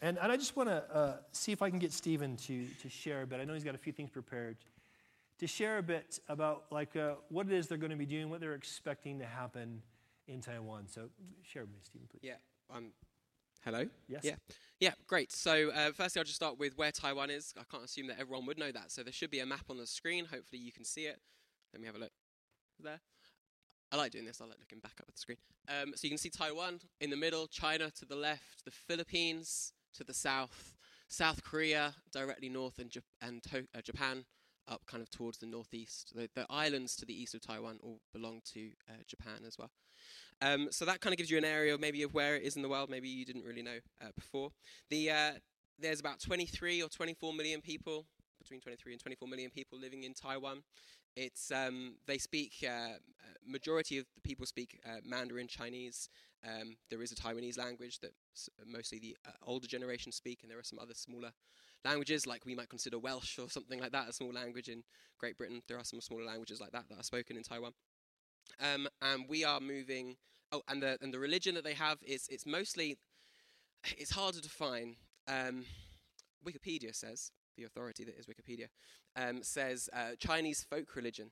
And, 0.02 0.17
and 0.19 0.32
I 0.32 0.38
just 0.38 0.56
want 0.56 0.69
to 0.69 0.95
uh, 0.95 1.17
see 1.34 1.52
if 1.52 1.62
I 1.62 1.69
can 1.69 1.80
get 1.80 1.91
Stephen 1.91 2.38
to, 2.38 2.65
to 2.82 2.88
share 2.88 3.23
a 3.23 3.28
bit. 3.28 3.41
I 3.41 3.43
know 3.43 3.56
he's 3.56 3.65
got 3.65 3.75
a 3.75 3.78
few 3.78 3.91
things 3.91 4.10
prepared. 4.10 4.56
To 5.39 5.47
share 5.47 5.80
a 5.80 5.84
bit 5.84 6.21
about 6.30 6.63
like 6.71 6.95
uh, 6.95 7.15
what 7.28 7.45
it 7.47 7.52
is 7.52 7.67
they're 7.67 7.78
going 7.78 7.91
to 7.91 7.97
be 7.97 8.06
doing, 8.06 8.30
what 8.30 8.39
they're 8.39 8.56
expecting 8.56 9.19
to 9.19 9.25
happen 9.25 9.82
in 10.29 10.41
Taiwan. 10.41 10.87
So 10.87 11.09
share 11.43 11.63
with 11.63 11.71
me, 11.71 11.79
Stephen, 11.83 12.07
please. 12.09 12.21
Yeah. 12.23 12.35
Um, 12.73 12.91
hello? 13.63 13.85
Yes. 14.07 14.21
Yeah. 14.23 14.35
Yeah, 14.79 14.91
great. 15.07 15.31
So, 15.33 15.71
uh, 15.71 15.91
firstly, 15.91 16.21
I'll 16.21 16.23
just 16.25 16.37
start 16.37 16.57
with 16.57 16.77
where 16.77 16.91
Taiwan 16.91 17.29
is. 17.29 17.53
I 17.59 17.63
can't 17.69 17.83
assume 17.83 18.07
that 18.07 18.17
everyone 18.17 18.45
would 18.45 18.57
know 18.57 18.71
that. 18.71 18.91
So, 18.93 19.03
there 19.03 19.11
should 19.11 19.31
be 19.31 19.39
a 19.39 19.45
map 19.45 19.65
on 19.69 19.77
the 19.77 19.85
screen. 19.85 20.23
Hopefully, 20.25 20.61
you 20.61 20.71
can 20.71 20.85
see 20.85 21.01
it. 21.01 21.19
Let 21.73 21.81
me 21.81 21.87
have 21.87 21.95
a 21.95 21.99
look. 21.99 22.11
There. 22.81 23.01
I 23.91 23.97
like 23.97 24.11
doing 24.13 24.23
this. 24.23 24.39
I 24.39 24.45
like 24.45 24.59
looking 24.59 24.79
back 24.79 24.93
up 25.01 25.05
at 25.09 25.15
the 25.15 25.19
screen. 25.19 25.37
Um, 25.67 25.91
so, 25.95 26.05
you 26.05 26.09
can 26.09 26.17
see 26.17 26.29
Taiwan 26.29 26.79
in 27.01 27.09
the 27.09 27.17
middle, 27.17 27.47
China 27.47 27.91
to 27.91 28.05
the 28.05 28.15
left, 28.15 28.63
the 28.63 28.71
Philippines 28.71 29.73
to 29.95 30.05
the 30.05 30.13
south, 30.13 30.77
South 31.09 31.43
Korea 31.43 31.95
directly 32.13 32.47
north, 32.47 32.79
and, 32.79 32.89
Jap- 32.89 33.01
and 33.21 33.43
to- 33.43 33.67
uh, 33.75 33.81
Japan 33.81 34.23
up 34.69 34.85
kind 34.85 35.01
of 35.03 35.09
towards 35.09 35.39
the 35.39 35.47
northeast. 35.47 36.13
The, 36.15 36.29
the 36.35 36.45
islands 36.49 36.95
to 36.97 37.05
the 37.05 37.19
east 37.21 37.33
of 37.35 37.41
Taiwan 37.41 37.79
all 37.83 37.99
belong 38.13 38.41
to 38.53 38.69
uh, 38.87 38.93
Japan 39.07 39.41
as 39.45 39.57
well. 39.57 39.71
Um, 40.41 40.69
so 40.71 40.86
that 40.86 41.02
kind 41.02 41.13
of 41.13 41.17
gives 41.17 41.30
you 41.30 41.38
an 41.38 41.45
area 41.45 41.78
maybe 41.78 42.04
of 42.04 42.13
where 42.13 42.36
it 42.36 42.43
is 42.43 42.56
in 42.56 42.62
the 42.62 42.69
world. 42.69 42.89
Maybe 42.89 43.10
you 43.10 43.25
didn't 43.25 43.43
really 43.43 43.62
know 43.62 43.80
uh, 44.02 44.10
before. 44.15 44.52
The 44.89 45.12
uh, 45.12 45.32
there's 45.80 45.99
about 45.99 46.19
23 46.19 46.82
or 46.82 46.89
24 46.89 47.34
million 47.34 47.62
people, 47.62 48.06
between 48.39 48.62
23 48.62 48.93
and 48.93 49.02
24 49.02 49.28
million 49.28 49.52
people 49.52 49.80
living 49.80 50.04
in 50.04 50.13
Taiwan. 50.13 50.63
It's 51.15 51.52
um, 51.52 51.95
they 52.08 52.17
speak 52.17 52.54
uh, 52.63 52.93
majority 53.45 53.97
of 53.97 54.06
the 54.15 54.21
people 54.21 54.45
speak 54.45 54.80
uh, 54.86 54.99
Mandarin 55.04 55.47
Chinese. 55.47 56.10
Um, 56.45 56.78
there 56.89 57.02
is 57.02 57.12
a 57.12 57.15
Taiwanese 57.15 57.58
language 57.58 57.99
that 57.99 58.12
s- 58.34 58.49
mostly 58.65 58.99
the 58.99 59.17
uh, 59.28 59.32
older 59.43 59.67
generation 59.67 60.12
speak, 60.12 60.39
and 60.41 60.52
there 60.52 60.60
are 60.60 60.63
some 60.63 60.80
other 60.80 60.93
smaller 60.93 61.32
languages 61.84 62.25
like 62.25 62.45
we 62.45 62.56
might 62.56 62.69
consider 62.69 62.97
Welsh 62.97 63.39
or 63.39 63.49
something 63.49 63.80
like 63.80 63.91
that, 63.91 64.10
a 64.10 64.13
small 64.13 64.32
language 64.32 64.69
in 64.69 64.84
Great 65.17 65.38
Britain. 65.38 65.62
There 65.67 65.78
are 65.78 65.84
some 65.84 66.02
smaller 66.02 66.25
languages 66.25 66.62
like 66.62 66.71
that 66.71 66.88
that 66.89 66.99
are 66.99 67.04
spoken 67.04 67.36
in 67.36 67.43
Taiwan. 67.43 67.73
Um, 68.59 68.88
and 69.01 69.25
we 69.27 69.43
are 69.43 69.59
moving. 69.59 70.17
Oh, 70.51 70.62
and 70.67 70.81
the 70.81 70.97
and 71.01 71.13
the 71.13 71.19
religion 71.19 71.55
that 71.55 71.63
they 71.63 71.73
have 71.73 71.97
is 72.01 72.27
it's 72.29 72.45
mostly 72.45 72.97
it's 73.97 74.12
hard 74.12 74.35
to 74.35 74.41
define. 74.41 74.95
Um, 75.27 75.65
Wikipedia 76.45 76.95
says 76.95 77.31
the 77.57 77.63
authority 77.65 78.03
that 78.05 78.17
is 78.17 78.25
Wikipedia 78.25 78.67
um, 79.15 79.43
says 79.43 79.89
uh, 79.93 80.15
Chinese 80.17 80.65
folk 80.69 80.95
religion, 80.95 81.31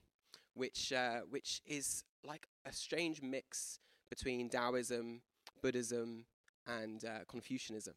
which 0.54 0.94
uh, 0.94 1.22
which 1.30 1.62
is 1.66 2.04
like 2.24 2.48
a 2.66 2.74
strange 2.74 3.22
mix 3.22 3.80
between 4.10 4.50
Taoism, 4.50 5.22
Buddhism, 5.62 6.26
and 6.66 7.04
uh, 7.06 7.20
Confucianism. 7.28 7.96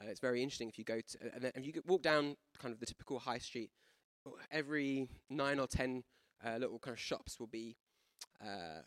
Uh, 0.00 0.06
it's 0.08 0.20
very 0.20 0.42
interesting 0.42 0.68
if 0.68 0.78
you 0.78 0.84
go 0.84 1.00
to 1.00 1.18
and 1.34 1.64
if 1.64 1.66
you 1.66 1.82
walk 1.86 2.02
down 2.02 2.36
kind 2.58 2.72
of 2.72 2.80
the 2.80 2.86
typical 2.86 3.18
high 3.18 3.38
street. 3.38 3.70
Every 4.50 5.08
nine 5.28 5.60
or 5.60 5.66
ten 5.66 6.02
uh, 6.44 6.56
little 6.56 6.78
kind 6.78 6.94
of 6.94 7.00
shops 7.00 7.38
will 7.38 7.46
be 7.46 7.76
uh, 8.40 8.82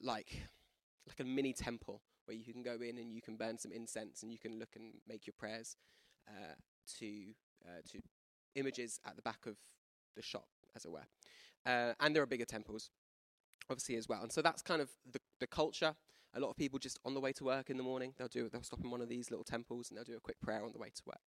like 0.00 0.48
like 1.06 1.20
a 1.20 1.24
mini 1.24 1.52
temple 1.52 2.00
where 2.26 2.36
you 2.36 2.52
can 2.52 2.62
go 2.62 2.78
in 2.80 2.98
and 2.98 3.12
you 3.12 3.20
can 3.20 3.36
burn 3.36 3.58
some 3.58 3.72
incense 3.72 4.22
and 4.22 4.30
you 4.30 4.38
can 4.38 4.58
look 4.58 4.70
and 4.76 4.94
make 5.08 5.26
your 5.26 5.34
prayers 5.36 5.76
uh, 6.28 6.54
to 6.98 7.34
uh, 7.66 7.80
to 7.90 7.98
images 8.54 9.00
at 9.06 9.16
the 9.16 9.22
back 9.22 9.46
of 9.46 9.56
the 10.16 10.22
shop, 10.22 10.46
as 10.76 10.84
it 10.84 10.90
were. 10.90 11.06
Uh, 11.64 11.94
and 12.00 12.14
there 12.14 12.22
are 12.22 12.26
bigger 12.26 12.44
temples, 12.44 12.90
obviously 13.70 13.96
as 13.96 14.08
well. 14.08 14.22
And 14.22 14.32
so 14.32 14.42
that's 14.42 14.62
kind 14.62 14.80
of 14.80 14.90
the 15.10 15.20
the 15.40 15.46
culture. 15.46 15.94
A 16.34 16.40
lot 16.40 16.48
of 16.48 16.56
people 16.56 16.78
just 16.78 16.98
on 17.04 17.12
the 17.12 17.20
way 17.20 17.32
to 17.34 17.44
work 17.44 17.68
in 17.68 17.76
the 17.76 17.82
morning, 17.82 18.14
they'll 18.16 18.28
do 18.28 18.48
they'll 18.48 18.62
stop 18.62 18.82
in 18.82 18.90
one 18.90 19.02
of 19.02 19.08
these 19.08 19.30
little 19.30 19.44
temples 19.44 19.90
and 19.90 19.96
they'll 19.96 20.04
do 20.04 20.16
a 20.16 20.20
quick 20.20 20.40
prayer 20.40 20.64
on 20.64 20.72
the 20.72 20.78
way 20.78 20.90
to 20.94 21.02
work. 21.06 21.20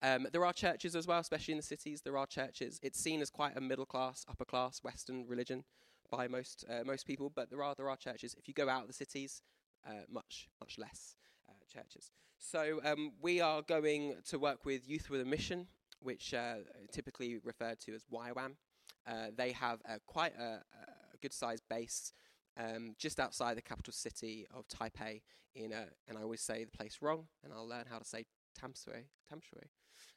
Um, 0.00 0.28
there 0.32 0.44
are 0.44 0.52
churches 0.52 0.94
as 0.94 1.06
well, 1.08 1.18
especially 1.18 1.52
in 1.52 1.58
the 1.58 1.64
cities. 1.64 2.02
There 2.02 2.16
are 2.16 2.26
churches. 2.26 2.78
It's 2.82 3.00
seen 3.00 3.20
as 3.20 3.30
quite 3.30 3.56
a 3.56 3.60
middle 3.60 3.84
class, 3.84 4.24
upper 4.28 4.44
class 4.44 4.78
Western 4.84 5.26
religion 5.26 5.64
by 6.10 6.28
most 6.28 6.64
uh, 6.68 6.84
most 6.84 7.06
people, 7.06 7.30
but 7.34 7.50
there 7.50 7.62
are 7.62 7.74
there 7.74 7.88
are 7.88 7.96
churches. 7.96 8.34
If 8.38 8.48
you 8.48 8.54
go 8.54 8.68
out 8.68 8.82
of 8.82 8.88
the 8.88 8.94
cities, 8.94 9.42
uh, 9.86 10.04
much 10.10 10.48
much 10.60 10.78
less 10.78 11.16
uh, 11.48 11.52
churches. 11.72 12.10
So 12.38 12.80
um, 12.84 13.12
we 13.20 13.40
are 13.40 13.62
going 13.62 14.14
to 14.28 14.38
work 14.38 14.64
with 14.64 14.88
Youth 14.88 15.10
with 15.10 15.20
a 15.20 15.24
Mission, 15.24 15.66
which 16.00 16.32
uh, 16.34 16.56
typically 16.92 17.38
referred 17.42 17.80
to 17.80 17.94
as 17.94 18.04
YWAM. 18.12 18.52
Uh, 19.06 19.28
they 19.36 19.52
have 19.52 19.80
quite 20.06 20.34
a, 20.38 20.62
a 21.14 21.16
good 21.20 21.32
sized 21.32 21.64
base 21.68 22.12
um, 22.58 22.94
just 22.98 23.18
outside 23.18 23.56
the 23.56 23.62
capital 23.62 23.92
city 23.92 24.46
of 24.54 24.66
Taipei. 24.68 25.22
In 25.54 25.72
a, 25.72 25.86
and 26.06 26.16
I 26.16 26.22
always 26.22 26.42
say 26.42 26.62
the 26.64 26.70
place 26.70 26.98
wrong, 27.00 27.26
and 27.42 27.52
I'll 27.52 27.66
learn 27.66 27.86
how 27.90 27.98
to 27.98 28.04
say 28.04 28.26
Tamsui. 28.60 29.04
Tamsui 29.32 29.68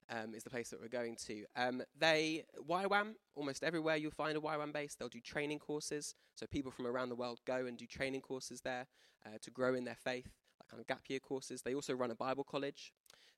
um, 0.10 0.34
is 0.34 0.44
the 0.44 0.50
place 0.50 0.70
that 0.70 0.80
we're 0.82 0.88
going 0.88 1.16
to. 1.28 1.46
Um, 1.56 1.82
they 1.98 2.44
YWAM 2.68 3.14
almost 3.36 3.64
everywhere 3.64 3.96
you'll 3.96 4.12
find 4.12 4.38
a 4.38 4.42
YWAM 4.42 4.74
base. 4.74 4.96
They'll 4.96 5.10
do 5.10 5.22
training 5.22 5.60
courses, 5.60 6.16
so 6.36 6.46
people 6.46 6.72
from 6.72 6.88
around 6.88 7.10
the 7.10 7.16
world 7.16 7.40
go 7.46 7.66
and 7.66 7.78
do 7.78 7.86
training 7.86 8.22
courses 8.22 8.62
there 8.62 8.88
uh, 9.26 9.38
to 9.42 9.52
grow 9.52 9.74
in 9.74 9.86
their 9.86 9.96
faith, 9.96 10.30
like 10.60 10.70
kind 10.70 10.82
of 10.82 10.88
gap 10.88 11.02
year 11.08 11.20
courses. 11.20 11.62
They 11.62 11.74
also 11.74 11.94
run 11.94 12.12
a 12.12 12.16
Bible 12.16 12.44
college. 12.44 12.94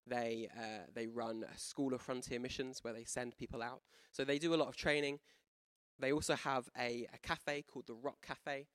They 0.06 0.50
uh, 0.58 0.86
they 0.94 1.08
run 1.08 1.46
a 1.54 1.58
school 1.58 1.94
of 1.94 2.02
frontier 2.02 2.40
missions 2.40 2.84
where 2.84 2.94
they 2.94 3.06
send 3.06 3.38
people 3.38 3.62
out. 3.62 3.82
So 4.12 4.24
they 4.24 4.40
do 4.40 4.54
a 4.54 4.58
lot 4.58 4.68
of 4.68 4.76
training. 4.76 5.20
They 6.00 6.12
also 6.12 6.36
have 6.36 6.70
a, 6.78 7.08
a 7.14 7.18
cafe 7.20 7.64
called 7.64 7.88
the 7.88 7.94
Rock 7.94 8.18
Cafe. 8.26 8.68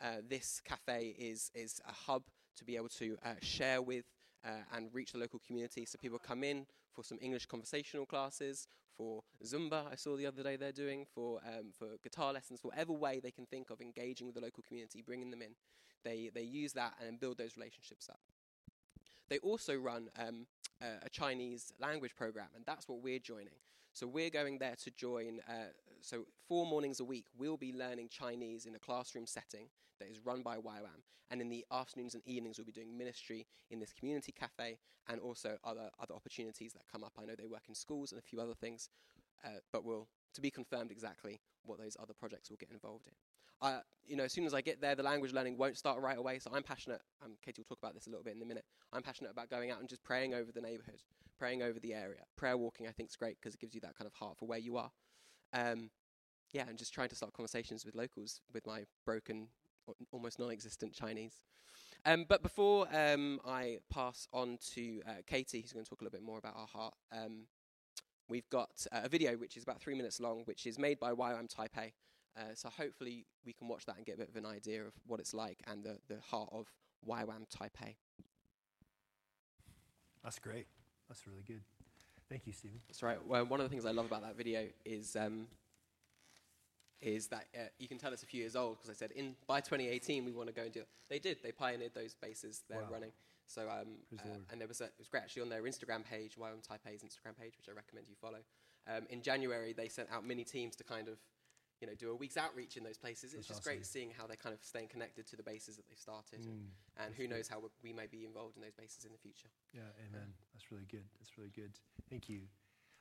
Uh, 0.00 0.16
this 0.28 0.60
cafe 0.64 1.14
is 1.18 1.50
is 1.54 1.80
a 1.88 1.92
hub 1.92 2.24
to 2.56 2.64
be 2.64 2.76
able 2.76 2.88
to 2.88 3.16
uh, 3.24 3.34
share 3.40 3.82
with 3.82 4.04
uh, 4.46 4.76
and 4.76 4.94
reach 4.94 5.12
the 5.12 5.18
local 5.18 5.40
community. 5.46 5.84
So 5.84 5.98
people 6.00 6.18
come 6.18 6.44
in 6.44 6.66
for 6.92 7.02
some 7.02 7.18
English 7.20 7.46
conversational 7.46 8.06
classes, 8.06 8.68
for 8.96 9.22
Zumba. 9.44 9.84
I 9.90 9.96
saw 9.96 10.16
the 10.16 10.26
other 10.26 10.42
day 10.42 10.56
they're 10.56 10.72
doing 10.72 11.06
for 11.14 11.40
um, 11.46 11.72
for 11.78 11.88
guitar 12.02 12.32
lessons, 12.32 12.60
whatever 12.62 12.92
way 12.92 13.20
they 13.22 13.30
can 13.30 13.46
think 13.46 13.70
of 13.70 13.80
engaging 13.80 14.26
with 14.26 14.36
the 14.36 14.40
local 14.40 14.62
community, 14.66 15.02
bringing 15.02 15.30
them 15.30 15.42
in. 15.42 15.54
They 16.04 16.30
they 16.34 16.42
use 16.42 16.72
that 16.74 16.94
and 17.06 17.20
build 17.20 17.38
those 17.38 17.56
relationships 17.56 18.08
up. 18.08 18.20
They 19.28 19.38
also 19.38 19.76
run 19.76 20.08
um, 20.18 20.46
a, 20.80 21.06
a 21.06 21.08
Chinese 21.10 21.72
language 21.80 22.14
program, 22.16 22.48
and 22.54 22.64
that's 22.64 22.88
what 22.88 23.02
we're 23.02 23.18
joining. 23.18 23.58
So 23.92 24.06
we're 24.06 24.30
going 24.30 24.58
there 24.58 24.76
to 24.84 24.90
join. 24.90 25.40
Uh, 25.48 25.72
so 26.00 26.24
four 26.48 26.66
mornings 26.66 27.00
a 27.00 27.04
week, 27.04 27.26
we'll 27.36 27.56
be 27.56 27.72
learning 27.72 28.08
Chinese 28.08 28.66
in 28.66 28.74
a 28.74 28.78
classroom 28.78 29.26
setting 29.26 29.68
that 29.98 30.08
is 30.08 30.20
run 30.24 30.42
by 30.42 30.56
YWAM, 30.56 31.02
and 31.30 31.40
in 31.40 31.48
the 31.48 31.64
afternoons 31.72 32.14
and 32.14 32.22
evenings, 32.26 32.58
we'll 32.58 32.66
be 32.66 32.72
doing 32.72 32.96
ministry 32.96 33.46
in 33.70 33.80
this 33.80 33.92
community 33.92 34.32
cafe, 34.32 34.78
and 35.08 35.20
also 35.20 35.56
other 35.64 35.90
other 36.00 36.14
opportunities 36.14 36.72
that 36.72 36.82
come 36.90 37.04
up. 37.04 37.12
I 37.18 37.24
know 37.24 37.34
they 37.36 37.46
work 37.46 37.64
in 37.68 37.74
schools 37.74 38.12
and 38.12 38.18
a 38.18 38.22
few 38.22 38.40
other 38.40 38.54
things, 38.54 38.88
uh, 39.44 39.60
but 39.72 39.84
we'll 39.84 40.08
to 40.34 40.40
be 40.40 40.50
confirmed 40.50 40.90
exactly 40.90 41.40
what 41.64 41.78
those 41.78 41.96
other 42.00 42.14
projects 42.14 42.50
will 42.50 42.58
get 42.58 42.70
involved 42.70 43.06
in. 43.06 43.12
Uh, 43.62 43.80
you 44.04 44.16
know, 44.16 44.24
as 44.24 44.32
soon 44.32 44.44
as 44.44 44.52
I 44.52 44.60
get 44.60 44.80
there, 44.80 44.94
the 44.94 45.02
language 45.02 45.32
learning 45.32 45.56
won't 45.56 45.78
start 45.78 46.00
right 46.00 46.18
away. 46.18 46.38
So 46.38 46.50
I'm 46.52 46.62
passionate. 46.62 47.00
Um, 47.24 47.32
Katie 47.42 47.62
will 47.62 47.64
talk 47.64 47.78
about 47.78 47.94
this 47.94 48.06
a 48.06 48.10
little 48.10 48.22
bit 48.22 48.36
in 48.36 48.42
a 48.42 48.44
minute. 48.44 48.64
I'm 48.92 49.02
passionate 49.02 49.30
about 49.30 49.48
going 49.48 49.70
out 49.70 49.80
and 49.80 49.88
just 49.88 50.02
praying 50.04 50.34
over 50.34 50.52
the 50.52 50.60
neighborhood, 50.60 51.00
praying 51.38 51.62
over 51.62 51.80
the 51.80 51.94
area. 51.94 52.20
Prayer 52.36 52.56
walking, 52.56 52.86
I 52.86 52.90
think, 52.90 53.08
is 53.08 53.16
great 53.16 53.38
because 53.40 53.54
it 53.54 53.60
gives 53.60 53.74
you 53.74 53.80
that 53.80 53.96
kind 53.96 54.06
of 54.06 54.12
heart 54.12 54.36
for 54.38 54.46
where 54.46 54.58
you 54.58 54.76
are. 54.76 54.90
Um, 55.52 55.90
yeah, 56.52 56.64
and 56.68 56.78
just 56.78 56.94
trying 56.94 57.08
to 57.08 57.16
start 57.16 57.32
conversations 57.32 57.84
with 57.84 57.94
locals 57.94 58.40
with 58.52 58.66
my 58.66 58.84
broken, 59.04 59.48
almost 60.12 60.38
non-existent 60.38 60.92
Chinese. 60.92 61.42
Um, 62.04 62.24
but 62.28 62.42
before 62.42 62.86
um, 62.94 63.40
I 63.44 63.78
pass 63.90 64.28
on 64.32 64.58
to 64.74 65.00
uh, 65.06 65.12
Katie, 65.26 65.60
who's 65.60 65.72
going 65.72 65.84
to 65.84 65.90
talk 65.90 66.00
a 66.00 66.04
little 66.04 66.16
bit 66.16 66.24
more 66.24 66.38
about 66.38 66.54
our 66.56 66.66
heart, 66.66 66.94
um, 67.12 67.46
we've 68.28 68.48
got 68.48 68.70
uh, 68.92 69.00
a 69.04 69.08
video 69.08 69.32
which 69.36 69.56
is 69.56 69.62
about 69.62 69.80
three 69.80 69.94
minutes 69.94 70.20
long, 70.20 70.42
which 70.44 70.66
is 70.66 70.78
made 70.78 71.00
by 71.00 71.12
YWAM 71.12 71.52
Taipei. 71.52 71.92
Uh, 72.36 72.54
so 72.54 72.68
hopefully 72.68 73.26
we 73.44 73.52
can 73.52 73.66
watch 73.66 73.86
that 73.86 73.96
and 73.96 74.04
get 74.04 74.16
a 74.16 74.18
bit 74.18 74.28
of 74.28 74.36
an 74.36 74.46
idea 74.46 74.82
of 74.82 74.92
what 75.06 75.20
it's 75.20 75.34
like 75.34 75.58
and 75.66 75.82
the, 75.82 75.98
the 76.08 76.20
heart 76.20 76.48
of 76.52 76.66
YWAM 77.08 77.48
Taipei. 77.50 77.96
That's 80.22 80.38
great. 80.38 80.66
That's 81.08 81.26
really 81.26 81.44
good. 81.46 81.62
Thank 82.28 82.46
you, 82.46 82.52
Stephen. 82.52 82.80
That's 82.88 83.02
right. 83.02 83.18
Well, 83.26 83.44
one 83.46 83.60
of 83.60 83.64
the 83.64 83.70
things 83.70 83.86
I 83.86 83.92
love 83.92 84.06
about 84.06 84.22
that 84.22 84.36
video 84.36 84.66
is 84.84 85.14
um, 85.16 85.46
is 87.00 87.28
that 87.28 87.46
uh, 87.54 87.60
you 87.78 87.86
can 87.88 87.98
tell 87.98 88.12
it's 88.12 88.22
a 88.22 88.26
few 88.26 88.40
years 88.40 88.56
old 88.56 88.78
because 88.78 88.90
I 88.90 88.94
said 88.94 89.12
in 89.12 89.34
by 89.46 89.60
2018 89.60 90.24
we 90.24 90.32
want 90.32 90.48
to 90.48 90.54
go 90.54 90.62
and 90.62 90.72
do 90.72 90.80
it. 90.80 90.88
They 91.08 91.18
did. 91.18 91.38
They 91.42 91.52
pioneered 91.52 91.94
those 91.94 92.14
bases 92.14 92.62
they're 92.68 92.80
Wow. 92.80 92.88
running. 92.90 93.12
So 93.46 93.62
um, 93.68 93.98
uh, 94.18 94.22
and 94.50 94.60
there 94.60 94.66
was 94.66 94.80
a, 94.80 94.84
it 94.84 94.94
was 94.98 95.06
great 95.08 95.22
actually 95.22 95.42
on 95.42 95.48
their 95.50 95.62
Instagram 95.62 96.04
page, 96.04 96.36
YWAM 96.36 96.66
Taipei's 96.66 97.02
Instagram 97.02 97.38
page, 97.38 97.54
which 97.56 97.68
I 97.68 97.72
recommend 97.76 98.08
you 98.08 98.16
follow. 98.20 98.38
Um, 98.88 99.06
in 99.10 99.22
January 99.22 99.72
they 99.72 99.88
sent 99.88 100.08
out 100.10 100.26
mini 100.26 100.42
teams 100.42 100.74
to 100.76 100.84
kind 100.84 101.06
of 101.08 101.18
you 101.80 101.86
know 101.86 101.94
do 101.94 102.10
a 102.10 102.14
week's 102.14 102.36
outreach 102.36 102.76
in 102.76 102.84
those 102.84 102.98
places. 102.98 103.34
It's 103.34 103.48
That's 103.48 103.60
just 103.60 103.64
great 103.64 103.84
seeing 103.86 104.10
how 104.16 104.26
they're 104.26 104.36
kind 104.36 104.54
of 104.54 104.62
staying 104.64 104.88
connected 104.88 105.26
to 105.28 105.36
the 105.36 105.42
bases 105.42 105.76
that 105.76 105.86
they've 105.88 105.98
started, 105.98 106.40
and, 106.40 106.46
Mm, 106.46 106.70
and 106.98 107.12
that's 107.12 107.16
who 107.16 107.28
knows 107.28 107.48
how 107.48 107.62
we 107.82 107.92
may 107.92 108.06
be 108.06 108.24
involved 108.24 108.56
in 108.56 108.62
those 108.62 108.74
bases 108.74 109.04
in 109.04 109.12
the 109.12 109.18
future. 109.18 109.48
Yeah, 109.72 109.82
amen. 110.08 110.32
That's 110.54 110.70
really 110.72 110.86
good. 110.90 111.04
That's 111.18 111.36
really 111.38 111.50
good. 111.54 111.72
Thank 112.08 112.28
you. 112.28 112.40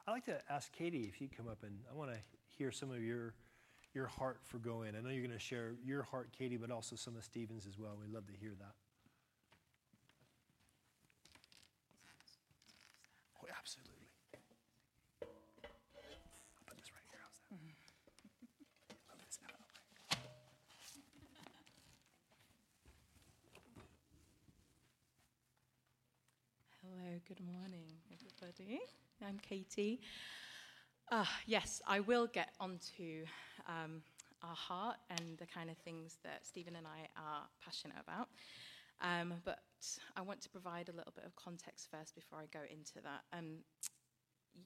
I'd 0.08 0.12
like 0.12 0.26
to 0.26 0.40
ask 0.52 0.72
Katie 0.72 1.06
if 1.12 1.20
you'd 1.22 1.36
come 1.36 1.48
up 1.48 1.64
and 1.64 1.80
I 1.92 1.96
want 1.96 2.12
to 2.12 2.18
hear 2.58 2.72
some 2.72 2.92
of 2.92 3.02
your 3.02 3.34
your 3.94 4.08
heart 4.08 4.40
for 4.44 4.60
going. 4.60 4.96
I 4.96 5.00
know 5.02 5.10
you're 5.10 5.26
going 5.26 5.32
to 5.32 5.40
share 5.40 5.74
your 5.84 6.04
heart, 6.04 6.30
Katie, 6.38 6.58
but 6.58 6.70
also 6.70 6.96
some 6.98 7.16
of 7.16 7.24
Stephen's 7.24 7.66
as 7.66 7.80
well. 7.80 7.98
We'd 8.00 8.12
love 8.14 8.28
to 8.28 8.34
hear 8.34 8.52
that. 8.60 8.76
Oh, 13.42 13.48
absolutely. 13.58 14.10
I'll 15.24 16.66
put 16.68 16.78
this 16.78 16.92
right 16.92 17.06
here. 17.10 17.20
How's 17.24 17.40
that? 17.40 17.56
Move 17.56 17.72
this 19.26 19.40
out 19.44 19.52
of 19.52 19.58
the 19.58 19.64
way. 19.64 20.20
Hello, 26.84 27.05
good 27.28 27.40
morning, 27.40 27.86
everybody. 28.12 28.80
I'm 29.26 29.40
Katie. 29.40 30.02
Uh, 31.12 31.26
yes, 31.46 31.82
I 31.88 32.00
will 32.02 32.28
get 32.28 32.50
onto 32.60 33.26
um, 33.68 34.02
our 34.44 34.56
heart 34.56 34.98
and 35.10 35.38
the 35.38 35.46
kind 35.46 35.70
of 35.70 35.78
things 35.78 36.18
that 36.24 36.46
Stephen 36.46 36.76
and 36.76 36.86
I 36.86 37.08
are 37.20 37.44
passionate 37.64 37.98
about. 38.06 38.28
Um, 39.02 39.36
but 39.46 39.60
I 40.16 40.22
want 40.22 40.42
to 40.42 40.50
provide 40.50 40.90
a 40.90 40.94
little 40.94 41.14
bit 41.16 41.26
of 41.26 41.36
context 41.36 41.88
first 41.92 42.16
before 42.16 42.40
I 42.40 42.46
go 42.52 42.64
into 42.70 42.96
that. 43.04 43.22
Um, 43.32 43.60
y- 44.56 44.64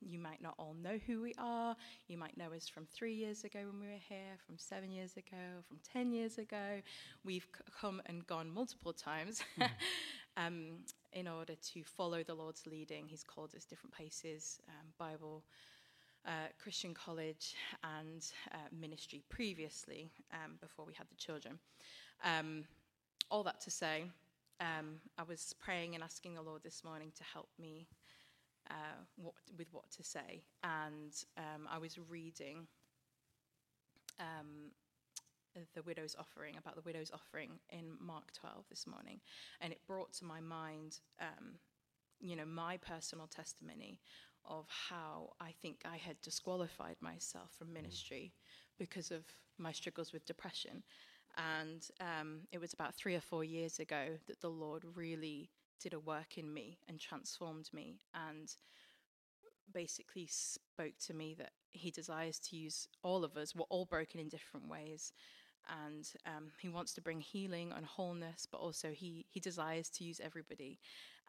you 0.00 0.18
might 0.18 0.42
not 0.42 0.54
all 0.58 0.74
know 0.74 0.98
who 1.06 1.22
we 1.22 1.34
are. 1.38 1.76
You 2.08 2.18
might 2.18 2.36
know 2.36 2.52
us 2.54 2.68
from 2.68 2.86
three 2.86 3.14
years 3.14 3.44
ago 3.44 3.60
when 3.70 3.80
we 3.80 3.86
were 3.86 4.00
here, 4.08 4.36
from 4.46 4.58
seven 4.58 4.90
years 4.90 5.16
ago, 5.16 5.62
from 5.66 5.78
10 5.92 6.12
years 6.12 6.38
ago. 6.38 6.80
We've 7.24 7.44
c- 7.56 7.64
come 7.80 8.02
and 8.06 8.26
gone 8.26 8.50
multiple 8.50 8.92
times 8.92 9.40
um, 10.36 10.78
in 11.16 11.26
order 11.26 11.54
to 11.72 11.82
follow 11.82 12.22
the 12.22 12.34
Lord's 12.34 12.66
leading. 12.66 13.08
He's 13.08 13.24
called 13.24 13.54
us 13.56 13.64
different 13.64 13.94
places 13.94 14.60
um, 14.68 14.86
Bible, 14.98 15.42
uh, 16.26 16.48
Christian 16.62 16.92
college, 16.92 17.54
and 17.82 18.22
uh, 18.52 18.68
ministry 18.70 19.22
previously 19.30 20.10
um, 20.34 20.58
before 20.60 20.84
we 20.84 20.92
had 20.92 21.08
the 21.08 21.16
children. 21.16 21.58
Um, 22.22 22.64
all 23.30 23.42
that 23.44 23.62
to 23.62 23.70
say, 23.70 24.04
um, 24.60 25.00
I 25.16 25.22
was 25.22 25.54
praying 25.58 25.94
and 25.94 26.04
asking 26.04 26.34
the 26.34 26.42
Lord 26.42 26.62
this 26.62 26.84
morning 26.84 27.12
to 27.16 27.24
help 27.24 27.48
me 27.58 27.86
uh, 28.68 29.00
what, 29.16 29.34
with 29.56 29.68
what 29.72 29.90
to 29.92 30.04
say. 30.04 30.42
And 30.62 31.12
um, 31.38 31.66
I 31.72 31.78
was 31.78 31.98
reading 32.10 32.66
the 35.74 35.82
widow's 35.82 36.16
offering, 36.18 36.56
about 36.56 36.76
the 36.76 36.82
widow's 36.82 37.10
offering 37.10 37.58
in 37.70 37.92
Mark 38.00 38.32
12 38.32 38.64
this 38.68 38.86
morning. 38.86 39.20
And 39.60 39.72
it 39.72 39.80
brought 39.86 40.12
to 40.14 40.24
my 40.24 40.40
mind, 40.40 41.00
um, 41.20 41.54
you 42.20 42.36
know, 42.36 42.44
my 42.46 42.76
personal 42.76 43.26
testimony 43.26 44.00
of 44.44 44.66
how 44.68 45.30
I 45.40 45.52
think 45.60 45.80
I 45.84 45.96
had 45.96 46.20
disqualified 46.22 46.96
myself 47.00 47.50
from 47.58 47.72
ministry 47.72 48.32
because 48.78 49.10
of 49.10 49.24
my 49.58 49.72
struggles 49.72 50.12
with 50.12 50.26
depression. 50.26 50.82
And 51.36 51.86
um, 52.00 52.40
it 52.52 52.60
was 52.60 52.72
about 52.72 52.94
three 52.94 53.14
or 53.14 53.20
four 53.20 53.44
years 53.44 53.78
ago 53.78 54.18
that 54.26 54.40
the 54.40 54.48
Lord 54.48 54.84
really 54.94 55.50
did 55.80 55.92
a 55.92 56.00
work 56.00 56.38
in 56.38 56.52
me 56.52 56.78
and 56.88 56.98
transformed 56.98 57.68
me 57.72 58.00
and 58.14 58.54
basically 59.72 60.26
spoke 60.30 60.94
to 61.06 61.14
me 61.14 61.34
that 61.38 61.50
He 61.72 61.90
desires 61.90 62.38
to 62.40 62.56
use 62.56 62.88
all 63.02 63.24
of 63.24 63.36
us. 63.36 63.54
We're 63.54 63.64
all 63.64 63.84
broken 63.84 64.20
in 64.20 64.28
different 64.28 64.68
ways. 64.68 65.12
And 65.84 66.08
um, 66.26 66.50
he 66.60 66.68
wants 66.68 66.94
to 66.94 67.00
bring 67.00 67.20
healing 67.20 67.72
and 67.76 67.84
wholeness, 67.84 68.46
but 68.50 68.58
also 68.60 68.90
he, 68.90 69.26
he 69.28 69.40
desires 69.40 69.88
to 69.90 70.04
use 70.04 70.20
everybody. 70.22 70.78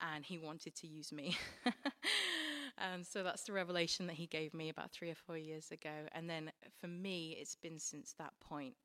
And 0.01 0.23
he 0.23 0.37
wanted 0.37 0.75
to 0.75 0.87
use 0.87 1.11
me. 1.11 1.35
and 2.77 3.05
so 3.05 3.23
that's 3.23 3.43
the 3.43 3.53
revelation 3.53 4.07
that 4.07 4.15
he 4.15 4.27
gave 4.27 4.53
me 4.53 4.69
about 4.69 4.91
three 4.91 5.09
or 5.09 5.15
four 5.15 5.37
years 5.37 5.71
ago. 5.71 6.07
And 6.11 6.29
then 6.29 6.51
for 6.79 6.87
me, 6.87 7.35
it's 7.39 7.55
been 7.55 7.79
since 7.79 8.13
that 8.19 8.33
point 8.39 8.75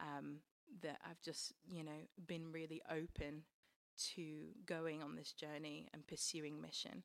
um, 0.00 0.36
that 0.82 0.98
I've 1.08 1.20
just, 1.20 1.52
you 1.68 1.84
know, 1.84 2.08
been 2.26 2.50
really 2.50 2.80
open 2.90 3.42
to 4.14 4.46
going 4.66 5.02
on 5.02 5.16
this 5.16 5.32
journey 5.32 5.88
and 5.92 6.06
pursuing 6.06 6.60
mission. 6.60 7.02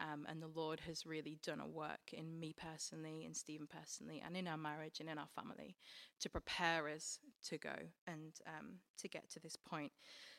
Um, 0.00 0.26
and 0.28 0.42
the 0.42 0.48
Lord 0.48 0.80
has 0.86 1.04
really 1.04 1.38
done 1.44 1.60
a 1.60 1.66
work 1.66 2.12
in 2.12 2.40
me 2.40 2.54
personally, 2.56 3.24
in 3.26 3.34
Stephen 3.34 3.66
personally, 3.66 4.22
and 4.24 4.36
in 4.36 4.48
our 4.48 4.56
marriage 4.56 5.00
and 5.00 5.08
in 5.08 5.18
our 5.18 5.28
family 5.34 5.76
to 6.20 6.30
prepare 6.30 6.88
us 6.88 7.18
to 7.44 7.58
go 7.58 7.74
and 8.06 8.32
um, 8.46 8.76
to 8.98 9.08
get 9.08 9.28
to 9.30 9.40
this 9.40 9.56
point. 9.56 9.92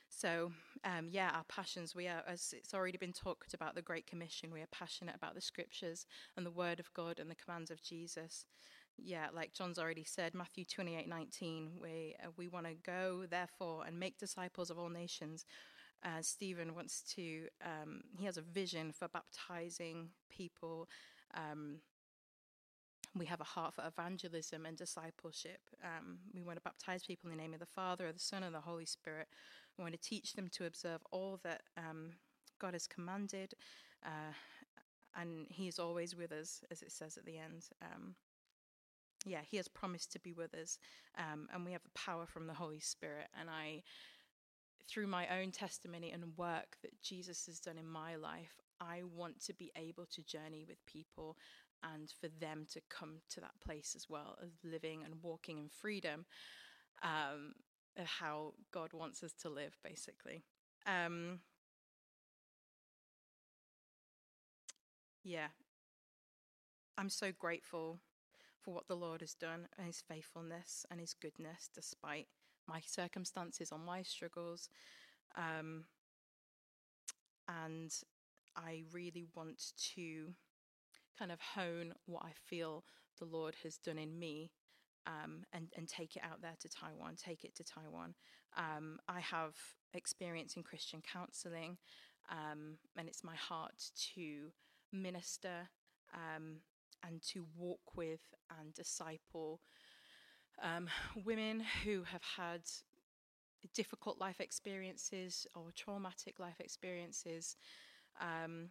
So, 0.10 0.52
um, 0.84 1.08
yeah, 1.10 1.32
our 1.34 1.46
passions, 1.48 1.96
we 1.96 2.08
are, 2.08 2.24
as 2.28 2.54
it's 2.58 2.74
already 2.74 2.98
been 2.98 3.14
talked 3.14 3.54
about, 3.54 3.76
the 3.76 3.82
Great 3.82 4.08
Commission, 4.08 4.52
we 4.52 4.62
are 4.62 4.68
passionate 4.72 5.16
about 5.16 5.36
the 5.36 5.42
scriptures 5.42 6.06
and 6.36 6.46
the 6.46 6.52
Word 6.52 6.82
of 6.82 6.94
God 6.94 7.20
and 7.20 7.32
the 7.32 7.36
commands 7.36 7.72
of 7.72 7.82
Jesus 7.82 8.46
yeah, 8.98 9.28
like 9.34 9.54
John's 9.54 9.80
already 9.80 10.04
said, 10.04 10.34
Matthew 10.34 10.66
28 10.66 11.08
19, 11.08 11.72
we, 11.82 12.16
uh, 12.24 12.28
we 12.38 12.48
want 12.48 12.66
to 12.68 12.74
go, 12.74 13.26
therefore, 13.30 13.84
and 13.86 14.00
make 14.00 14.18
disciples 14.18 14.70
of 14.70 14.78
all 14.78 14.90
nations. 14.90 15.46
Uh, 16.04 16.22
Stephen 16.22 16.76
wants 16.76 17.02
to, 17.16 17.48
um, 17.64 18.02
he 18.18 18.26
has 18.26 18.38
a 18.38 18.42
vision 18.42 18.92
for 18.92 19.08
baptizing 19.08 20.10
people. 20.30 20.88
Um, 21.36 21.78
we 23.16 23.26
have 23.26 23.42
a 23.42 23.46
heart 23.46 23.74
for 23.74 23.86
evangelism 23.86 24.66
and 24.66 24.78
discipleship. 24.78 25.60
Um, 25.84 26.20
we 26.34 26.42
want 26.42 26.58
to 26.58 26.62
baptize 26.62 27.04
people 27.04 27.30
in 27.30 27.36
the 27.36 27.42
name 27.42 27.54
of 27.54 27.60
the 27.60 27.66
Father, 27.66 28.08
of 28.08 28.14
the 28.14 28.20
Son, 28.20 28.44
and 28.44 28.56
the 28.56 28.62
Holy 28.62 28.86
Spirit. 28.86 29.28
We 29.78 29.84
want 29.84 29.94
to 29.94 30.10
teach 30.10 30.34
them 30.34 30.48
to 30.54 30.66
observe 30.66 31.02
all 31.12 31.40
that 31.44 31.64
um, 31.78 32.12
God 32.60 32.74
has 32.74 32.88
commanded. 32.88 33.54
Uh, 34.06 34.34
and 35.16 35.48
He 35.50 35.68
is 35.68 35.78
always 35.78 36.16
with 36.16 36.32
us, 36.32 36.64
as 36.72 36.82
it 36.82 36.92
says 36.92 37.18
at 37.18 37.26
the 37.26 37.38
end. 37.38 37.68
Um, 37.82 38.16
yeah, 39.26 39.42
he 39.50 39.58
has 39.58 39.68
promised 39.68 40.12
to 40.14 40.20
be 40.20 40.34
with 40.34 40.54
us, 40.56 40.80
um, 41.18 41.48
and 41.54 41.66
we 41.66 41.72
have 41.74 41.84
the 41.84 41.90
power 42.00 42.26
from 42.26 42.48
the 42.48 42.54
Holy 42.54 42.80
Spirit. 42.80 43.28
And 43.40 43.50
I, 43.50 43.84
through 44.92 45.08
my 45.08 45.28
own 45.40 45.52
testimony 45.52 46.12
and 46.12 46.38
work 46.38 46.78
that 46.82 47.02
Jesus 47.02 47.46
has 47.46 47.60
done 47.60 47.78
in 47.78 47.88
my 47.88 48.16
life, 48.16 48.60
I 48.80 49.04
want 49.16 49.40
to 49.46 49.54
be 49.54 49.72
able 49.76 50.06
to 50.08 50.24
journey 50.24 50.66
with 50.68 50.86
people 50.86 51.38
and 51.84 52.12
for 52.20 52.28
them 52.40 52.66
to 52.74 52.82
come 52.90 53.22
to 53.30 53.40
that 53.42 53.60
place 53.64 53.94
as 53.96 54.08
well 54.10 54.38
of 54.42 54.50
living 54.64 55.04
and 55.04 55.16
walking 55.22 55.58
in 55.58 55.70
freedom, 55.70 56.26
um, 57.04 57.54
of 57.98 58.06
how 58.06 58.54
God 58.72 58.92
wants 58.94 59.24
us 59.24 59.34
to 59.42 59.50
live, 59.50 59.78
basically. 59.84 60.44
Um, 60.86 61.40
yeah, 65.24 65.48
I'm 66.98 67.10
so 67.10 67.32
grateful 67.38 68.00
for 68.62 68.74
what 68.74 68.88
the 68.88 68.96
Lord 68.96 69.22
has 69.22 69.34
done 69.34 69.68
and 69.78 69.88
his 69.88 70.04
faithfulness 70.08 70.86
and 70.92 71.00
his 71.00 71.14
goodness 71.14 71.70
despite 71.74 72.28
my 72.68 72.82
circumstances 72.86 73.72
or 73.72 73.80
my 73.80 74.04
struggles. 74.04 74.70
Um, 75.36 75.86
and 77.48 77.94
I 78.56 78.84
really 78.92 79.26
want 79.36 79.74
to 79.96 80.34
kind 81.18 81.32
of 81.32 81.40
hone 81.40 81.94
what 82.06 82.24
I 82.24 82.32
feel 82.50 82.84
the 83.20 83.26
Lord 83.26 83.56
has 83.64 83.78
done 83.78 83.98
in 83.98 84.18
me 84.18 84.52
um, 85.08 85.44
and, 85.54 85.68
and 85.76 85.88
take 85.88 86.16
it 86.16 86.24
out 86.24 86.42
there 86.42 86.56
to 86.60 86.70
Taiwan, 86.70 87.16
take 87.16 87.44
it 87.44 87.56
to 87.56 87.64
Taiwan. 87.64 88.14
Um, 88.58 89.00
I 89.08 89.20
have 89.20 89.56
experience 89.94 90.56
in 90.56 90.64
Christian 90.64 91.02
counseling, 91.02 91.78
um, 92.30 92.78
and 92.98 93.08
it's 93.08 93.24
my 93.24 93.36
heart 93.36 93.92
to 94.16 94.52
minister 94.92 95.70
um, 96.14 96.58
and 97.08 97.22
to 97.22 97.46
walk 97.56 97.96
with 97.96 98.22
and 98.60 98.74
disciple 98.74 99.62
um, 100.62 100.88
women 101.26 101.64
who 101.84 102.04
have 102.04 102.22
had 102.38 102.62
difficult 103.74 104.20
life 104.20 104.40
experiences 104.40 105.48
or 105.56 105.72
traumatic 105.76 106.40
life 106.40 106.60
experiences. 106.60 107.56
Um, 108.20 108.70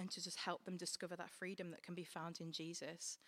and 0.00 0.08
to 0.12 0.22
just 0.22 0.38
help 0.38 0.64
them 0.64 0.76
discover 0.76 1.16
that 1.16 1.30
freedom 1.30 1.72
that 1.72 1.82
can 1.82 1.96
be 1.96 2.04
found 2.04 2.40
in 2.40 2.52
Jesus. 2.52 3.18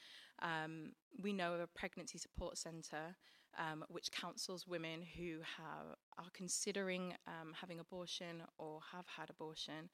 Um, 0.40 0.92
we 1.20 1.32
know 1.32 1.54
of 1.54 1.60
a 1.60 1.66
pregnancy 1.66 2.16
support 2.16 2.56
centre 2.58 3.16
um, 3.58 3.84
which 3.88 4.12
counsels 4.12 4.66
women 4.66 5.02
who 5.16 5.38
have, 5.56 5.96
are 6.18 6.30
considering 6.32 7.14
um, 7.26 7.52
having 7.58 7.80
abortion 7.80 8.42
or 8.58 8.80
have 8.92 9.06
had 9.06 9.30
abortion 9.30 9.88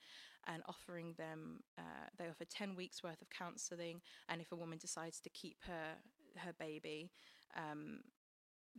and 0.47 0.63
offering 0.69 1.15
them, 1.17 1.61
uh, 1.79 2.09
they 2.19 2.29
offer 2.29 2.45
10 2.45 2.77
weeks 2.77 3.03
worth 3.03 3.21
of 3.21 3.31
counselling. 3.31 4.01
And 4.29 4.41
if 4.41 4.53
a 4.53 4.57
woman 4.57 4.79
decides 4.79 5.21
to 5.21 5.31
keep 5.31 5.57
her, 5.67 5.95
her 6.37 6.53
baby, 6.59 7.11
um, 7.55 8.01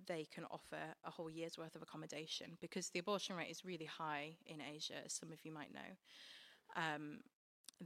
they 0.05 0.27
can 0.33 0.45
offer 0.45 0.77
a 1.05 1.11
whole 1.11 1.29
year's 1.29 1.57
worth 1.57 1.75
of 1.75 1.81
accommodation 1.81 2.57
because 2.61 2.89
the 2.89 2.99
abortion 2.99 3.35
rate 3.35 3.49
is 3.49 3.65
really 3.65 3.85
high 3.85 4.35
in 4.45 4.61
Asia, 4.61 4.93
as 5.05 5.13
some 5.13 5.31
of 5.31 5.39
you 5.43 5.51
might 5.51 5.73
know. 5.73 5.95
Um, 6.75 7.19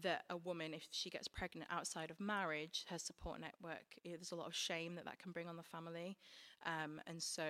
that 0.01 0.23
a 0.29 0.37
woman, 0.37 0.73
if 0.73 0.87
she 0.91 1.09
gets 1.09 1.27
pregnant 1.27 1.69
outside 1.69 2.11
of 2.11 2.19
marriage, 2.19 2.85
her 2.89 2.97
support 2.97 3.41
network, 3.41 3.83
there's 4.05 4.31
a 4.31 4.35
lot 4.35 4.47
of 4.47 4.55
shame 4.55 4.95
that 4.95 5.03
that 5.03 5.19
can 5.19 5.33
bring 5.33 5.49
on 5.49 5.57
the 5.57 5.63
family. 5.63 6.17
Um, 6.65 7.01
and 7.07 7.21
so 7.21 7.43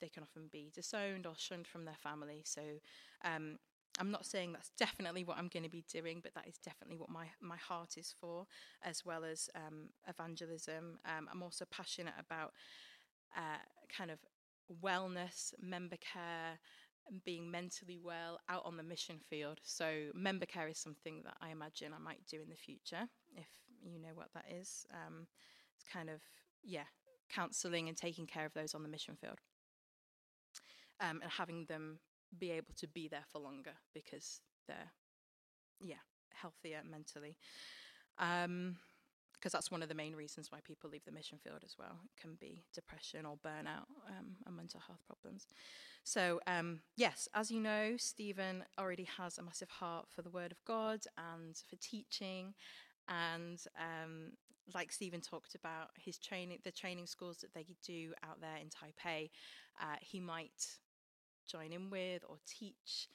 they 0.00 0.08
can 0.08 0.22
often 0.22 0.48
be 0.50 0.72
disowned 0.74 1.26
or 1.26 1.34
shunned 1.36 1.68
from 1.68 1.84
their 1.84 1.96
family. 2.02 2.42
So 2.44 2.62
um, 3.24 3.58
I'm 3.98 4.10
not 4.10 4.26
saying 4.26 4.52
that's 4.52 4.70
definitely 4.76 5.24
what 5.24 5.38
I'm 5.38 5.48
going 5.48 5.62
to 5.62 5.70
be 5.70 5.84
doing, 5.88 6.20
but 6.22 6.34
that 6.34 6.48
is 6.48 6.58
definitely 6.58 6.96
what 6.96 7.10
my, 7.10 7.26
my 7.40 7.56
heart 7.56 7.96
is 7.96 8.14
for, 8.20 8.46
as 8.82 9.04
well 9.04 9.24
as 9.24 9.48
um, 9.54 9.90
evangelism. 10.08 10.98
Um, 11.04 11.28
I'm 11.30 11.42
also 11.42 11.64
passionate 11.70 12.14
about 12.18 12.52
uh, 13.36 13.58
kind 13.96 14.10
of 14.10 14.18
wellness, 14.82 15.54
member 15.60 15.96
care, 15.96 16.58
and 17.08 17.22
being 17.24 17.50
mentally 17.50 17.98
well 18.02 18.40
out 18.48 18.62
on 18.64 18.76
the 18.76 18.82
mission 18.82 19.20
field. 19.28 19.60
So, 19.62 20.06
member 20.14 20.46
care 20.46 20.68
is 20.68 20.78
something 20.78 21.22
that 21.24 21.36
I 21.40 21.50
imagine 21.50 21.92
I 21.92 22.02
might 22.02 22.26
do 22.28 22.40
in 22.40 22.48
the 22.48 22.56
future, 22.56 23.08
if 23.36 23.48
you 23.82 24.00
know 24.00 24.14
what 24.14 24.32
that 24.34 24.46
is. 24.50 24.86
Um, 24.92 25.26
it's 25.76 25.84
kind 25.92 26.08
of, 26.08 26.20
yeah, 26.62 26.84
counseling 27.30 27.88
and 27.88 27.96
taking 27.96 28.26
care 28.26 28.46
of 28.46 28.54
those 28.54 28.74
on 28.74 28.82
the 28.82 28.88
mission 28.88 29.16
field. 29.20 29.38
Um, 31.00 31.20
and 31.22 31.30
having 31.30 31.66
them 31.66 31.98
be 32.38 32.50
able 32.50 32.74
to 32.76 32.88
be 32.88 33.08
there 33.08 33.24
for 33.32 33.40
longer 33.40 33.74
because 33.92 34.40
they're, 34.66 34.92
yeah, 35.80 36.02
healthier 36.32 36.80
mentally. 36.88 37.36
Um, 38.18 38.76
because 39.34 39.52
that's 39.52 39.70
one 39.70 39.82
of 39.82 39.90
the 39.90 39.94
main 39.94 40.16
reasons 40.16 40.50
why 40.50 40.60
people 40.64 40.88
leave 40.88 41.04
the 41.04 41.12
mission 41.12 41.36
field 41.36 41.60
as 41.66 41.74
well. 41.78 41.98
It 42.02 42.18
can 42.18 42.36
be 42.40 42.64
depression 42.72 43.26
or 43.26 43.36
burnout 43.36 43.84
um, 44.08 44.36
and 44.46 44.56
mental 44.56 44.80
health 44.86 45.00
problems. 45.06 45.46
So, 46.02 46.40
um, 46.46 46.80
yes, 46.96 47.28
as 47.34 47.50
you 47.50 47.60
know, 47.60 47.96
Stephen 47.98 48.64
already 48.78 49.06
has 49.18 49.36
a 49.36 49.42
massive 49.42 49.68
heart 49.68 50.06
for 50.08 50.22
the 50.22 50.30
Word 50.30 50.50
of 50.50 50.64
God 50.64 51.00
and 51.18 51.54
for 51.68 51.76
teaching. 51.76 52.54
And 53.06 53.62
um, 53.78 54.32
like 54.74 54.92
Stephen 54.92 55.20
talked 55.20 55.54
about, 55.54 55.90
his 55.96 56.16
training, 56.18 56.60
the 56.64 56.72
training 56.72 57.06
schools 57.06 57.36
that 57.38 57.52
they 57.52 57.66
do 57.84 58.14
out 58.26 58.40
there 58.40 58.56
in 58.56 58.68
Taipei, 58.68 59.28
uh, 59.78 59.96
he 60.00 60.20
might 60.20 60.78
join 61.46 61.72
in 61.72 61.90
with 61.90 62.22
or 62.28 62.36
teach 62.46 63.08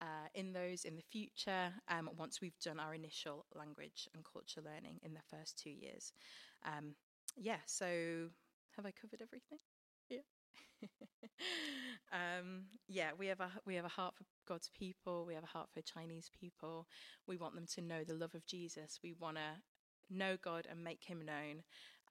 uh, 0.00 0.28
in 0.34 0.52
those 0.52 0.84
in 0.84 0.96
the 0.96 1.02
future 1.10 1.72
um, 1.88 2.10
once 2.16 2.40
we've 2.40 2.58
done 2.62 2.80
our 2.80 2.94
initial 2.94 3.46
language 3.54 4.08
and 4.14 4.24
culture 4.24 4.60
learning 4.64 4.98
in 5.02 5.14
the 5.14 5.20
first 5.30 5.58
two 5.58 5.70
years. 5.70 6.12
Um, 6.64 6.94
yeah, 7.36 7.58
so 7.66 8.28
have 8.76 8.86
I 8.86 8.92
covered 8.92 9.22
everything? 9.22 9.58
Yeah. 10.10 10.18
um, 12.12 12.64
yeah, 12.88 13.10
we 13.18 13.26
have 13.28 13.40
a 13.40 13.50
we 13.66 13.74
have 13.74 13.84
a 13.84 13.88
heart 13.88 14.14
for 14.16 14.24
God's 14.46 14.70
people. 14.76 15.24
We 15.26 15.34
have 15.34 15.44
a 15.44 15.48
heart 15.48 15.68
for 15.72 15.82
Chinese 15.82 16.30
people. 16.38 16.86
We 17.26 17.36
want 17.36 17.54
them 17.54 17.66
to 17.74 17.82
know 17.82 18.04
the 18.04 18.14
love 18.14 18.34
of 18.34 18.46
Jesus. 18.46 18.98
We 19.02 19.14
want 19.18 19.36
to 19.36 20.14
know 20.14 20.36
God 20.42 20.66
and 20.70 20.82
make 20.82 21.02
Him 21.04 21.22
known. 21.24 21.62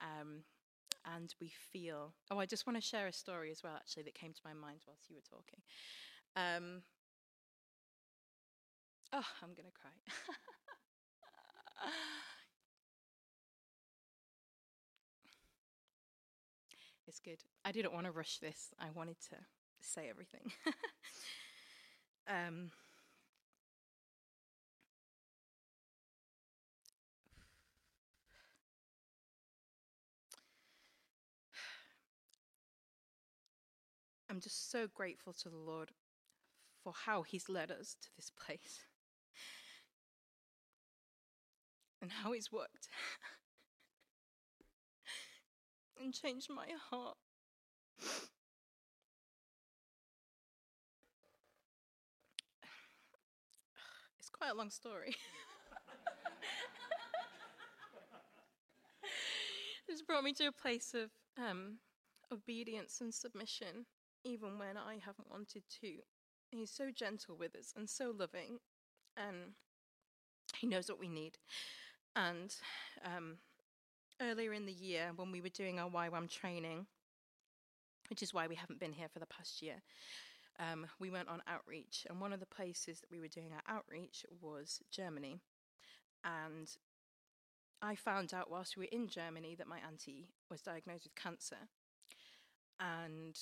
Um, 0.01 0.43
and 1.05 1.33
we 1.41 1.51
feel. 1.71 2.13
Oh, 2.31 2.39
I 2.39 2.45
just 2.45 2.65
want 2.67 2.77
to 2.77 2.81
share 2.81 3.07
a 3.07 3.13
story 3.13 3.51
as 3.51 3.63
well, 3.63 3.73
actually, 3.75 4.03
that 4.03 4.15
came 4.15 4.33
to 4.33 4.41
my 4.45 4.53
mind 4.53 4.81
whilst 4.87 5.09
you 5.09 5.15
were 5.15 5.21
talking. 5.29 5.61
Um, 6.35 6.81
Oh, 9.13 9.23
I'm 9.41 9.49
going 9.53 9.65
to 9.65 9.71
cry. 9.71 9.91
it's 17.07 17.19
good. 17.19 17.39
I 17.65 17.71
didn't 17.71 17.93
want 17.93 18.05
to 18.05 18.11
rush 18.11 18.39
this. 18.39 18.73
I 18.79 18.89
wanted 18.93 19.17
to 19.29 19.35
say 19.81 20.09
everything. 20.09 20.51
um, 22.27 22.71
I'm 34.33 34.39
just 34.39 34.71
so 34.71 34.87
grateful 34.91 35.31
to 35.43 35.49
the 35.49 35.59
Lord 35.59 35.91
for 36.83 36.91
how 37.05 37.21
He's 37.21 37.49
led 37.49 37.69
us 37.69 37.95
to 38.01 38.07
this 38.17 38.31
place 38.31 38.79
and 42.01 42.11
how 42.11 42.31
He's 42.31 42.51
worked 42.51 42.89
and 46.03 46.11
changed 46.11 46.49
my 46.49 46.65
heart. 46.89 47.17
It's 54.17 54.29
quite 54.29 54.51
a 54.51 54.55
long 54.55 54.69
story. 54.69 55.13
it's 59.89 60.01
brought 60.01 60.23
me 60.23 60.31
to 60.33 60.45
a 60.45 60.51
place 60.53 60.95
of 60.95 61.09
um, 61.37 61.79
obedience 62.31 63.01
and 63.01 63.13
submission, 63.13 63.85
even 64.23 64.57
when 64.57 64.77
I 64.77 64.99
haven't 65.03 65.29
wanted 65.29 65.63
to. 65.81 65.97
He's 66.51 66.71
so 66.71 66.91
gentle 66.91 67.35
with 67.37 67.55
us 67.55 67.73
and 67.75 67.89
so 67.89 68.13
loving, 68.17 68.59
and 69.17 69.53
he 70.55 70.67
knows 70.67 70.89
what 70.89 70.99
we 70.99 71.09
need. 71.09 71.37
And 72.15 72.55
um, 73.03 73.37
earlier 74.21 74.53
in 74.53 74.65
the 74.65 74.73
year, 74.73 75.11
when 75.15 75.31
we 75.31 75.41
were 75.41 75.49
doing 75.49 75.79
our 75.79 75.89
YWAM 75.89 76.29
training, 76.29 76.85
which 78.09 78.21
is 78.21 78.33
why 78.33 78.47
we 78.47 78.55
haven't 78.55 78.79
been 78.79 78.93
here 78.93 79.07
for 79.11 79.19
the 79.19 79.25
past 79.25 79.61
year, 79.61 79.81
um, 80.59 80.85
we 80.99 81.09
went 81.09 81.29
on 81.29 81.41
outreach. 81.47 82.05
And 82.09 82.21
one 82.21 82.33
of 82.33 82.39
the 82.39 82.45
places 82.45 82.99
that 82.99 83.11
we 83.11 83.19
were 83.19 83.27
doing 83.27 83.51
our 83.53 83.75
outreach 83.75 84.25
was 84.41 84.81
Germany. 84.91 85.39
And 86.23 86.69
I 87.81 87.95
found 87.95 88.33
out 88.33 88.51
whilst 88.51 88.77
we 88.77 88.83
were 88.83 88.97
in 88.97 89.07
Germany 89.07 89.55
that 89.55 89.67
my 89.67 89.79
auntie 89.79 90.29
was 90.49 90.61
diagnosed 90.61 91.05
with 91.05 91.15
cancer. 91.15 91.67
And 92.79 93.37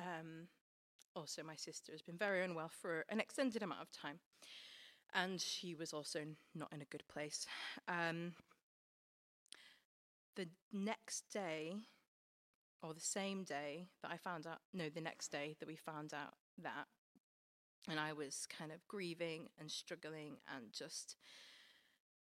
um, 0.00 0.48
also, 1.14 1.42
my 1.42 1.56
sister 1.56 1.92
has 1.92 2.02
been 2.02 2.16
very 2.16 2.44
unwell 2.44 2.70
for 2.70 3.04
an 3.08 3.20
extended 3.20 3.62
amount 3.62 3.82
of 3.82 3.90
time 3.92 4.20
and 5.14 5.40
she 5.40 5.74
was 5.74 5.92
also 5.92 6.20
not 6.54 6.72
in 6.72 6.82
a 6.82 6.86
good 6.86 7.04
place. 7.12 7.46
Um, 7.88 8.34
the 10.36 10.48
next 10.72 11.24
day, 11.32 11.74
or 12.82 12.94
the 12.94 13.00
same 13.00 13.44
day 13.44 13.88
that 14.02 14.10
I 14.10 14.16
found 14.16 14.46
out, 14.46 14.58
no, 14.72 14.88
the 14.88 15.00
next 15.00 15.30
day 15.30 15.56
that 15.58 15.66
we 15.66 15.76
found 15.76 16.14
out 16.14 16.34
that, 16.62 16.86
and 17.88 17.98
I 17.98 18.12
was 18.12 18.46
kind 18.46 18.72
of 18.72 18.86
grieving 18.88 19.48
and 19.58 19.70
struggling 19.70 20.38
and 20.54 20.72
just 20.72 21.16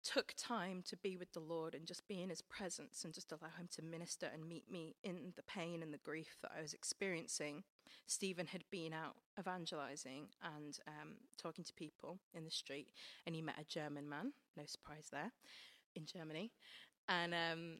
took 0.09 0.33
time 0.37 0.83
to 0.87 0.97
be 0.97 1.17
with 1.17 1.33
the 1.33 1.41
Lord 1.41 1.75
and 1.75 1.87
just 1.87 2.09
be 2.09 2.23
in 2.23 2.31
His 2.31 2.41
presence 2.41 3.05
and 3.05 3.13
just 3.13 3.31
allow 3.31 3.51
Him 3.59 3.69
to 3.73 3.83
minister 3.83 4.27
and 4.33 4.49
meet 4.49 4.71
me 4.71 4.97
in 5.03 5.33
the 5.37 5.43
pain 5.43 5.83
and 5.83 5.93
the 5.93 5.99
grief 5.99 6.37
that 6.41 6.53
I 6.57 6.63
was 6.63 6.73
experiencing. 6.73 7.65
Stephen 8.07 8.47
had 8.47 8.65
been 8.71 8.95
out 8.95 9.17
evangelizing 9.39 10.29
and 10.43 10.79
um, 10.87 11.17
talking 11.37 11.65
to 11.65 11.73
people 11.75 12.19
in 12.35 12.45
the 12.45 12.51
street, 12.51 12.89
and 13.27 13.35
he 13.35 13.43
met 13.43 13.61
a 13.61 13.65
German 13.65 14.09
man, 14.09 14.33
no 14.57 14.63
surprise 14.65 15.09
there, 15.13 15.31
in 15.95 16.07
Germany, 16.07 16.53
and 17.09 17.35
um, 17.35 17.77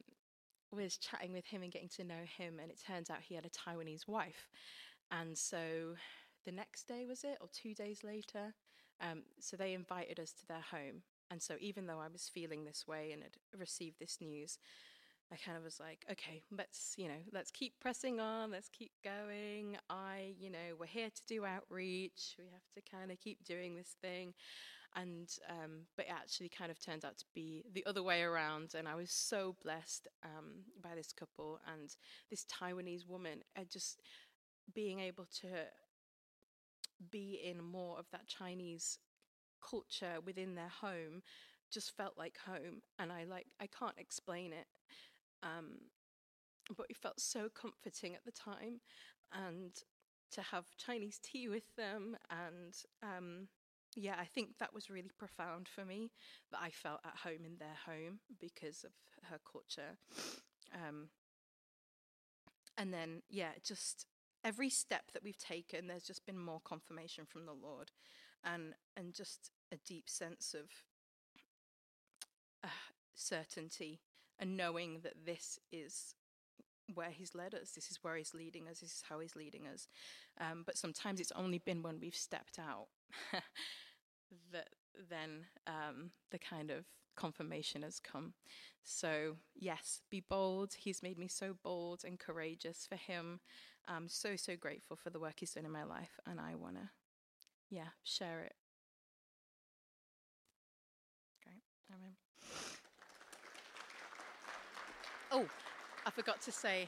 was 0.71 0.97
chatting 0.97 1.33
with 1.33 1.45
him 1.45 1.63
and 1.63 1.71
getting 1.71 1.89
to 1.89 2.03
know 2.03 2.25
him. 2.37 2.59
And 2.61 2.69
it 2.69 2.79
turns 2.85 3.09
out 3.09 3.17
he 3.27 3.35
had 3.35 3.45
a 3.45 3.49
Taiwanese 3.49 4.07
wife, 4.07 4.49
and 5.11 5.35
so 5.35 5.95
the 6.45 6.51
next 6.51 6.87
day 6.87 7.05
was 7.07 7.23
it, 7.23 7.37
or 7.41 7.47
two 7.51 7.73
days 7.73 8.03
later, 8.03 8.53
um, 9.01 9.23
so 9.39 9.57
they 9.57 9.73
invited 9.73 10.19
us 10.19 10.31
to 10.33 10.47
their 10.47 10.63
home. 10.71 11.01
And 11.31 11.41
so, 11.41 11.55
even 11.59 11.85
though 11.85 11.99
I 11.99 12.07
was 12.11 12.29
feeling 12.33 12.65
this 12.65 12.87
way 12.87 13.11
and 13.11 13.21
had 13.21 13.37
received 13.57 13.99
this 13.99 14.17
news, 14.19 14.57
I 15.31 15.35
kind 15.35 15.57
of 15.57 15.63
was 15.63 15.79
like, 15.79 16.05
okay, 16.11 16.41
let's, 16.55 16.95
you 16.97 17.07
know, 17.07 17.21
let's 17.31 17.51
keep 17.51 17.79
pressing 17.79 18.19
on, 18.19 18.49
let's 18.49 18.69
keep 18.69 18.91
going. 19.03 19.77
I, 19.89 20.33
you 20.39 20.49
know, 20.49 20.75
we're 20.79 20.87
here 20.87 21.09
to 21.09 21.21
do 21.27 21.45
outreach. 21.45 22.35
We 22.39 22.45
have 22.45 22.63
to 22.75 22.91
kind 22.91 23.11
of 23.11 23.19
keep 23.19 23.43
doing 23.45 23.75
this 23.75 23.95
thing. 24.01 24.33
And, 24.95 25.29
um, 25.47 25.81
but 25.95 26.07
it 26.07 26.11
actually 26.11 26.49
kind 26.49 26.71
of 26.71 26.79
turned 26.83 27.05
out 27.05 27.19
to 27.19 27.25
be 27.35 27.63
the 27.71 27.85
other 27.85 28.01
way 28.01 28.23
around. 28.23 28.73
And 28.75 28.87
I 28.87 28.95
was 28.95 29.11
so 29.11 29.55
blessed 29.63 30.07
um, 30.23 30.63
by 30.81 30.95
this 30.95 31.13
couple 31.13 31.59
and 31.71 31.93
this 32.31 32.45
Taiwanese 32.45 33.07
woman, 33.07 33.43
uh, 33.55 33.61
just 33.71 33.99
being 34.73 34.99
able 34.99 35.27
to 35.41 35.47
be 37.11 37.39
in 37.43 37.63
more 37.63 37.99
of 37.99 38.05
that 38.11 38.27
Chinese 38.27 38.97
culture 39.61 40.17
within 40.25 40.55
their 40.55 40.71
home 40.81 41.21
just 41.71 41.95
felt 41.95 42.17
like 42.17 42.37
home 42.45 42.81
and 42.97 43.11
i 43.11 43.23
like 43.23 43.45
i 43.61 43.67
can't 43.67 43.97
explain 43.97 44.51
it 44.53 44.65
um, 45.43 45.81
but 46.75 46.87
it 46.89 46.97
felt 46.97 47.19
so 47.19 47.49
comforting 47.49 48.15
at 48.15 48.25
the 48.25 48.31
time. 48.31 48.81
And 49.31 49.71
to 50.31 50.41
have 50.41 50.65
Chinese 50.77 51.19
tea 51.23 51.47
with 51.47 51.75
them. 51.75 52.17
And 52.29 52.75
um, 53.03 53.47
yeah, 53.95 54.15
I 54.19 54.25
think 54.25 54.57
that 54.59 54.73
was 54.73 54.89
really 54.89 55.11
profound 55.17 55.67
for 55.67 55.85
me 55.85 56.11
that 56.51 56.59
I 56.61 56.69
felt 56.69 56.99
at 57.05 57.17
home 57.23 57.45
in 57.45 57.57
their 57.57 57.77
home 57.85 58.19
because 58.39 58.83
of 58.83 58.91
her 59.29 59.39
culture. 59.49 59.97
Um, 60.73 61.09
and 62.77 62.93
then, 62.93 63.23
yeah, 63.29 63.51
just 63.63 64.05
every 64.43 64.69
step 64.69 65.11
that 65.13 65.23
we've 65.23 65.37
taken, 65.37 65.87
there's 65.87 66.03
just 66.03 66.25
been 66.25 66.39
more 66.39 66.61
confirmation 66.63 67.25
from 67.25 67.45
the 67.45 67.53
Lord 67.53 67.91
and, 68.43 68.73
and 68.95 69.13
just 69.13 69.51
a 69.71 69.77
deep 69.77 70.09
sense 70.09 70.53
of 70.53 70.69
uh, 72.63 72.67
certainty 73.13 74.01
and 74.39 74.55
knowing 74.57 74.99
that 75.03 75.25
this 75.25 75.59
is 75.71 76.15
where 76.93 77.11
he's 77.11 77.35
led 77.35 77.53
us, 77.53 77.71
this 77.71 77.91
is 77.91 77.99
where 78.01 78.15
he's 78.15 78.33
leading 78.33 78.67
us, 78.67 78.79
this 78.79 78.91
is 78.91 79.03
how 79.07 79.19
he's 79.19 79.35
leading 79.35 79.67
us. 79.67 79.87
Um, 80.39 80.63
but 80.65 80.77
sometimes 80.77 81.19
it's 81.19 81.33
only 81.35 81.59
been 81.59 81.83
when 81.83 81.99
we've 81.99 82.15
stepped 82.15 82.57
out 82.57 82.87
that 84.51 84.69
then 85.09 85.45
um, 85.67 86.11
the 86.31 86.39
kind 86.39 86.71
of 86.71 86.85
confirmation 87.15 87.83
has 87.83 87.99
come. 87.99 88.33
So, 88.83 89.35
yes, 89.55 90.01
be 90.09 90.23
bold. 90.27 90.73
He's 90.77 91.03
made 91.03 91.19
me 91.19 91.27
so 91.27 91.55
bold 91.63 92.03
and 92.05 92.17
courageous 92.17 92.87
for 92.87 92.95
him. 92.95 93.39
I'm 93.87 94.07
so, 94.07 94.35
so 94.35 94.55
grateful 94.55 94.95
for 94.95 95.09
the 95.09 95.19
work 95.19 95.35
he's 95.37 95.53
done 95.53 95.65
in 95.65 95.71
my 95.71 95.83
life, 95.83 96.19
and 96.25 96.39
I 96.39 96.55
want 96.55 96.75
to 96.75 96.89
yeah, 97.69 97.89
share 98.03 98.41
it. 98.41 98.55
Great. 101.43 101.61
Oh, 105.31 105.45
I 106.05 106.11
forgot 106.11 106.41
to 106.41 106.51
say. 106.51 106.87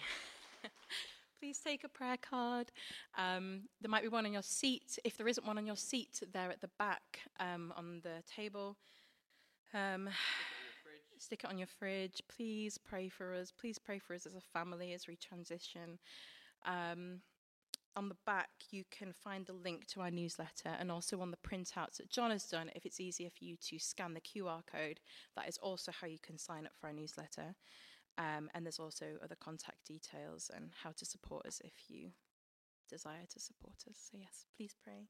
Please 1.39 1.59
take 1.59 1.83
a 1.83 1.89
prayer 1.89 2.17
card. 2.17 2.71
Um, 3.17 3.63
there 3.81 3.89
might 3.89 4.03
be 4.03 4.09
one 4.09 4.25
on 4.25 4.33
your 4.33 4.41
seat. 4.41 4.97
If 5.03 5.17
there 5.17 5.27
isn't 5.27 5.45
one 5.45 5.57
on 5.57 5.65
your 5.65 5.75
seat, 5.75 6.21
they're 6.33 6.51
at 6.51 6.61
the 6.61 6.69
back 6.79 7.21
um, 7.39 7.73
on 7.75 8.01
the 8.03 8.23
table. 8.33 8.77
Um, 9.73 10.09
stick 11.17 11.43
it 11.43 11.49
on 11.49 11.57
your 11.57 11.67
fridge. 11.67 12.21
Please 12.27 12.77
pray 12.77 13.09
for 13.09 13.33
us. 13.33 13.51
Please 13.51 13.77
pray 13.79 13.99
for 13.99 14.13
us 14.13 14.25
as 14.25 14.35
a 14.35 14.41
family 14.41 14.93
as 14.93 15.07
we 15.07 15.15
transition. 15.15 15.99
Um, 16.65 17.21
on 17.95 18.09
the 18.09 18.17
back, 18.25 18.49
you 18.71 18.83
can 18.89 19.13
find 19.13 19.45
the 19.45 19.53
link 19.53 19.85
to 19.87 20.01
our 20.01 20.11
newsletter 20.11 20.75
and 20.79 20.91
also 20.91 21.19
on 21.21 21.31
the 21.31 21.37
printouts 21.37 21.97
that 21.97 22.09
John 22.09 22.31
has 22.31 22.45
done. 22.45 22.71
If 22.75 22.85
it's 22.85 22.99
easier 22.99 23.29
for 23.29 23.43
you 23.43 23.57
to 23.69 23.79
scan 23.79 24.13
the 24.13 24.21
QR 24.21 24.63
code, 24.65 24.99
that 25.35 25.47
is 25.47 25.57
also 25.57 25.91
how 25.91 26.07
you 26.07 26.19
can 26.19 26.37
sign 26.37 26.65
up 26.65 26.73
for 26.79 26.87
our 26.87 26.93
newsletter. 26.93 27.55
Um, 28.17 28.49
and 28.53 28.65
there's 28.65 28.79
also 28.79 29.17
other 29.23 29.35
contact 29.35 29.87
details 29.87 30.51
and 30.53 30.71
how 30.83 30.91
to 30.91 31.05
support 31.05 31.45
us 31.45 31.61
if 31.63 31.89
you 31.89 32.11
desire 32.89 33.27
to 33.31 33.39
support 33.39 33.83
us. 33.89 33.97
So, 34.11 34.17
yes, 34.19 34.45
please 34.55 34.75
pray. 34.83 35.07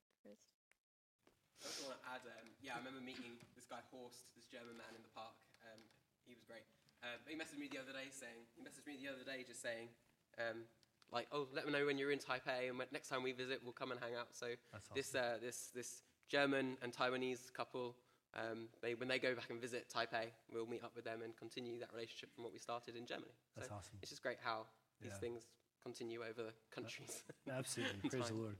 I 1.62 1.70
just 1.70 1.86
want 1.86 1.94
to 1.94 2.02
add, 2.10 2.26
um, 2.26 2.50
yeah, 2.58 2.74
I 2.74 2.82
remember 2.82 3.06
meeting 3.06 3.38
this 3.54 3.70
guy 3.70 3.86
Horst, 3.94 4.26
this 4.34 4.50
German 4.50 4.82
man 4.82 4.98
in 4.98 5.06
the 5.06 5.14
park. 5.14 5.38
Um, 5.62 5.82
he 6.26 6.34
was 6.34 6.42
great. 6.42 6.66
Um, 7.06 7.22
he 7.30 7.38
messaged 7.38 7.62
me 7.62 7.70
the 7.70 7.78
other 7.78 7.94
day 7.94 8.10
saying, 8.10 8.50
he 8.58 8.66
messaged 8.66 8.90
me 8.90 8.98
the 8.98 9.10
other 9.14 9.26
day 9.26 9.46
just 9.46 9.62
saying, 9.62 9.94
um, 10.42 10.66
like, 11.12 11.28
oh, 11.32 11.48
let 11.54 11.66
me 11.66 11.72
know 11.72 11.86
when 11.86 11.98
you're 11.98 12.12
in 12.12 12.20
Taipei, 12.20 12.70
and 12.70 12.78
when, 12.78 12.88
next 12.92 13.10
time 13.10 13.24
we 13.24 13.32
visit, 13.32 13.60
we'll 13.64 13.74
come 13.74 13.92
and 13.92 14.00
hang 14.00 14.16
out. 14.16 14.28
So 14.32 14.48
That's 14.72 14.90
this, 14.96 15.16
uh, 15.16 15.38
this, 15.42 15.70
this 15.76 16.02
German 16.30 16.78
and 16.82 16.94
Taiwanese 16.94 17.52
couple, 17.54 17.96
um, 18.36 18.68
they, 18.82 18.96
when 18.96 19.08
they 19.10 19.20
go 19.20 19.36
back 19.36 19.50
and 19.50 19.60
visit 19.60 19.88
Taipei, 19.94 20.28
we'll 20.54 20.66
meet 20.66 20.84
up 20.84 20.94
with 20.96 21.06
them 21.06 21.20
and 21.24 21.36
continue 21.36 21.80
that 21.80 21.90
relationship 21.94 22.34
from 22.34 22.44
what 22.44 22.54
we 22.54 22.60
started 22.60 22.96
in 22.96 23.06
Germany. 23.06 23.34
That's 23.56 23.68
so 23.68 23.76
awesome. 23.76 23.94
It's 24.02 24.12
just 24.12 24.24
great 24.24 24.38
how 24.42 24.66
these 25.02 25.12
Yeah. 25.12 25.18
things 25.18 25.44
continue 25.84 26.22
over 26.22 26.52
countries. 26.74 27.24
Absolutely. 27.52 28.10
Praise 28.10 28.28
the. 28.30 28.36
Lord. 28.36 28.56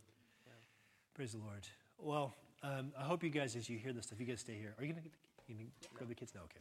Praise 1.14 1.32
the 1.34 1.40
Lord. 1.40 1.68
Well, 1.98 2.34
um, 2.64 2.92
I 2.98 3.04
hope 3.04 3.24
you 3.24 3.30
guys, 3.30 3.56
as 3.56 3.70
you 3.70 3.78
hear 3.78 3.94
this 3.94 4.06
stuff, 4.08 4.20
you 4.20 4.26
guys 4.26 4.40
stay 4.40 4.56
here. 4.56 4.74
Are 4.78 4.84
you 4.84 4.94
going 4.94 5.04
to 5.04 5.10
the, 5.48 5.68
grab 5.94 6.10
the 6.10 6.16
kids? 6.16 6.34
No, 6.34 6.42
okay. 6.42 6.60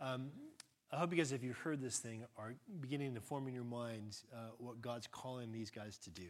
Um, 0.00 0.30
I 0.92 0.96
hope 0.96 1.12
you 1.12 1.18
guys, 1.18 1.30
if 1.30 1.44
you 1.44 1.52
heard 1.52 1.80
this 1.80 1.98
thing, 1.98 2.24
are 2.36 2.54
beginning 2.80 3.14
to 3.14 3.20
form 3.20 3.46
in 3.46 3.54
your 3.54 3.62
minds 3.62 4.24
uh, 4.34 4.50
what 4.58 4.82
God's 4.82 5.06
calling 5.06 5.52
these 5.52 5.70
guys 5.70 5.96
to 5.98 6.10
do. 6.10 6.26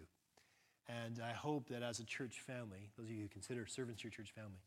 And 0.86 1.18
I 1.24 1.32
hope 1.32 1.68
that 1.68 1.82
as 1.82 1.98
a 1.98 2.04
church 2.04 2.40
family, 2.40 2.90
those 2.98 3.06
of 3.06 3.12
you 3.12 3.22
who 3.22 3.28
consider 3.28 3.64
servants 3.64 4.04
your 4.04 4.11
church 4.11 4.32
family, 4.34 4.61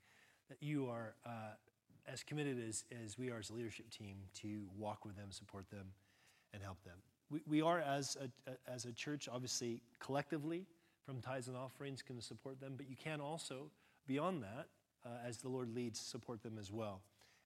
that 0.50 0.58
you 0.62 0.88
are 0.88 1.14
uh, 1.28 1.54
as 2.12 2.24
committed 2.24 2.58
as, 2.68 2.86
as 3.04 3.20
we 3.20 3.30
are 3.30 3.38
as 3.38 3.52
a 3.52 3.54
leadership 3.54 3.91
team 3.91 4.16
to 4.41 4.64
walk 4.76 5.06
with 5.06 5.16
them, 5.16 5.28
support 5.30 5.70
them, 5.70 5.86
and 6.56 6.64
help 6.64 6.84
them. 6.84 6.98
We, 7.30 7.41
we 7.48 7.62
are, 7.62 7.80
as 7.80 8.18
a, 8.20 8.52
as 8.68 8.86
a 8.86 8.94
church, 8.94 9.30
obviously 9.32 9.84
collectively 10.00 10.66
from 11.06 11.22
tithes 11.22 11.50
and 11.50 11.56
offerings, 11.56 12.02
going 12.02 12.20
to 12.20 12.26
support 12.26 12.60
them, 12.60 12.74
but 12.78 12.89
you 12.89 12.96
can 12.96 13.22
also, 13.22 13.70
beyond 14.08 14.41
that, 14.41 14.70
uh, 15.06 15.10
as 15.24 15.38
the 15.38 15.50
Lord 15.50 15.70
leads, 15.70 16.00
support 16.00 16.41
them 16.41 16.58
as 16.60 16.72
well. 16.72 17.02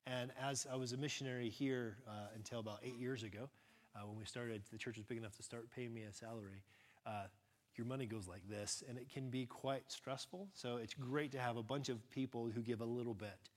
And 0.08 0.32
as 0.41 0.66
I 0.72 0.76
was 0.78 0.93
a 0.93 0.97
missionary 0.97 1.49
here 1.49 1.97
uh, 2.08 2.28
until 2.36 2.60
about 2.60 2.80
eight 2.82 2.97
years 2.97 3.24
ago, 3.24 3.49
uh, 3.95 4.08
when 4.08 4.18
we 4.18 4.24
started, 4.26 4.62
the 4.72 4.78
church 4.78 4.95
was 4.95 5.05
big 5.05 5.18
enough 5.18 5.36
to 5.36 5.43
start 5.43 5.68
paying 5.76 5.93
me 5.93 6.03
a 6.03 6.14
salary. 6.14 6.64
Uh, 7.05 7.24
your 7.76 7.86
money 7.86 8.05
goes 8.05 8.28
like 8.28 8.47
this, 8.49 8.84
and 8.88 8.97
it 8.97 9.10
can 9.12 9.30
be 9.30 9.45
quite 9.45 9.91
stressful. 9.91 10.47
So 10.53 10.78
it's 10.78 10.93
great 10.93 11.32
to 11.34 11.39
have 11.39 11.58
a 11.58 11.64
bunch 11.64 11.89
of 11.89 12.10
people 12.10 12.49
who 12.53 12.62
give 12.62 12.80
a 12.82 12.86
little 12.86 13.14
bit 13.14 13.49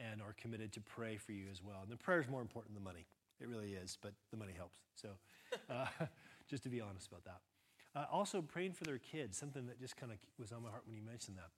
and 0.00 0.20
are 0.20 0.34
committed 0.40 0.72
to 0.72 0.80
pray 0.80 1.16
for 1.16 1.32
you 1.32 1.44
as 1.50 1.62
well. 1.62 1.78
And 1.82 1.90
the 1.90 1.96
prayer 1.96 2.20
is 2.20 2.28
more 2.28 2.42
important 2.42 2.74
than 2.74 2.82
money. 2.82 3.06
It 3.40 3.48
really 3.48 3.74
is, 3.74 3.96
but 4.02 4.12
the 4.30 4.36
money 4.36 4.52
helps. 4.56 4.80
So 4.96 5.08
uh, 5.70 5.86
just 6.50 6.64
to 6.64 6.68
be 6.68 6.80
honest 6.80 7.06
about 7.06 7.24
that. 7.24 7.40
Uh, 7.94 8.06
also, 8.10 8.42
praying 8.42 8.72
for 8.72 8.84
their 8.84 8.98
kids, 8.98 9.36
something 9.36 9.66
that 9.66 9.78
just 9.78 9.96
kind 9.96 10.10
of 10.10 10.18
was 10.38 10.50
on 10.50 10.62
my 10.62 10.70
heart 10.70 10.82
when 10.86 10.96
you 10.96 11.02
mentioned 11.02 11.36
that. 11.36 11.50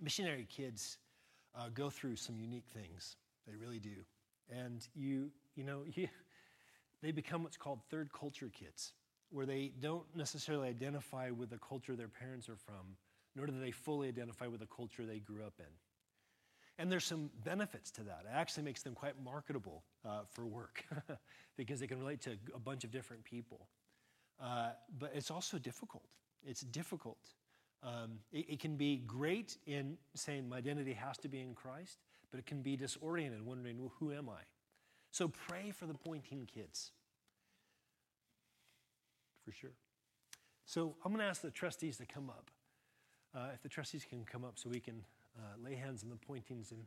Missionary 0.00 0.46
kids 0.48 0.98
uh, 1.56 1.68
go 1.72 1.90
through 1.90 2.16
some 2.16 2.38
unique 2.38 2.66
things. 2.72 3.16
They 3.46 3.54
really 3.56 3.78
do. 3.78 4.04
And 4.50 4.86
you, 4.94 5.30
you 5.54 5.64
know, 5.64 5.82
you, 5.94 6.08
they 7.02 7.12
become 7.12 7.42
what's 7.42 7.56
called 7.56 7.80
third 7.90 8.10
culture 8.12 8.50
kids, 8.52 8.92
where 9.30 9.46
they 9.46 9.72
don't 9.80 10.04
necessarily 10.14 10.68
identify 10.68 11.30
with 11.30 11.50
the 11.50 11.58
culture 11.58 11.96
their 11.96 12.08
parents 12.08 12.48
are 12.48 12.56
from, 12.56 12.96
nor 13.36 13.46
do 13.46 13.58
they 13.58 13.70
fully 13.70 14.08
identify 14.08 14.46
with 14.46 14.60
the 14.60 14.66
culture 14.66 15.04
they 15.04 15.18
grew 15.18 15.44
up 15.44 15.54
in. 15.58 15.72
And 16.78 16.90
there's 16.90 17.04
some 17.04 17.30
benefits 17.44 17.90
to 17.92 18.02
that. 18.02 18.24
It 18.24 18.34
actually 18.34 18.64
makes 18.64 18.82
them 18.82 18.94
quite 18.94 19.14
marketable 19.22 19.84
uh, 20.04 20.22
for 20.28 20.44
work 20.44 20.84
because 21.56 21.78
they 21.78 21.86
can 21.86 22.00
relate 22.00 22.20
to 22.22 22.36
a 22.54 22.58
bunch 22.58 22.82
of 22.82 22.90
different 22.90 23.22
people. 23.22 23.68
Uh, 24.42 24.70
but 24.98 25.12
it's 25.14 25.30
also 25.30 25.56
difficult. 25.58 26.04
It's 26.44 26.62
difficult. 26.62 27.18
Um, 27.82 28.20
it, 28.32 28.46
it 28.50 28.60
can 28.60 28.76
be 28.76 28.98
great 29.06 29.58
in 29.66 29.98
saying 30.14 30.48
my 30.48 30.56
identity 30.56 30.94
has 30.94 31.18
to 31.18 31.28
be 31.28 31.40
in 31.40 31.54
Christ, 31.54 31.98
but 32.30 32.38
it 32.40 32.46
can 32.46 32.62
be 32.62 32.76
disoriented, 32.76 33.44
wondering, 33.44 33.78
well, 33.78 33.92
who 33.98 34.12
am 34.12 34.28
I? 34.28 34.42
So 35.10 35.28
pray 35.28 35.70
for 35.70 35.86
the 35.86 35.94
pointing 35.94 36.48
kids. 36.52 36.92
For 39.44 39.52
sure. 39.52 39.70
So 40.64 40.96
I'm 41.04 41.12
going 41.12 41.20
to 41.20 41.28
ask 41.28 41.42
the 41.42 41.50
trustees 41.50 41.98
to 41.98 42.06
come 42.06 42.30
up. 42.30 42.50
Uh, 43.34 43.48
if 43.52 43.62
the 43.62 43.68
trustees 43.68 44.06
can 44.08 44.24
come 44.24 44.44
up 44.44 44.54
so 44.58 44.70
we 44.70 44.80
can 44.80 45.04
uh, 45.38 45.42
lay 45.62 45.74
hands 45.74 46.02
on 46.02 46.10
the 46.10 46.16
pointings 46.16 46.70
and, 46.70 46.84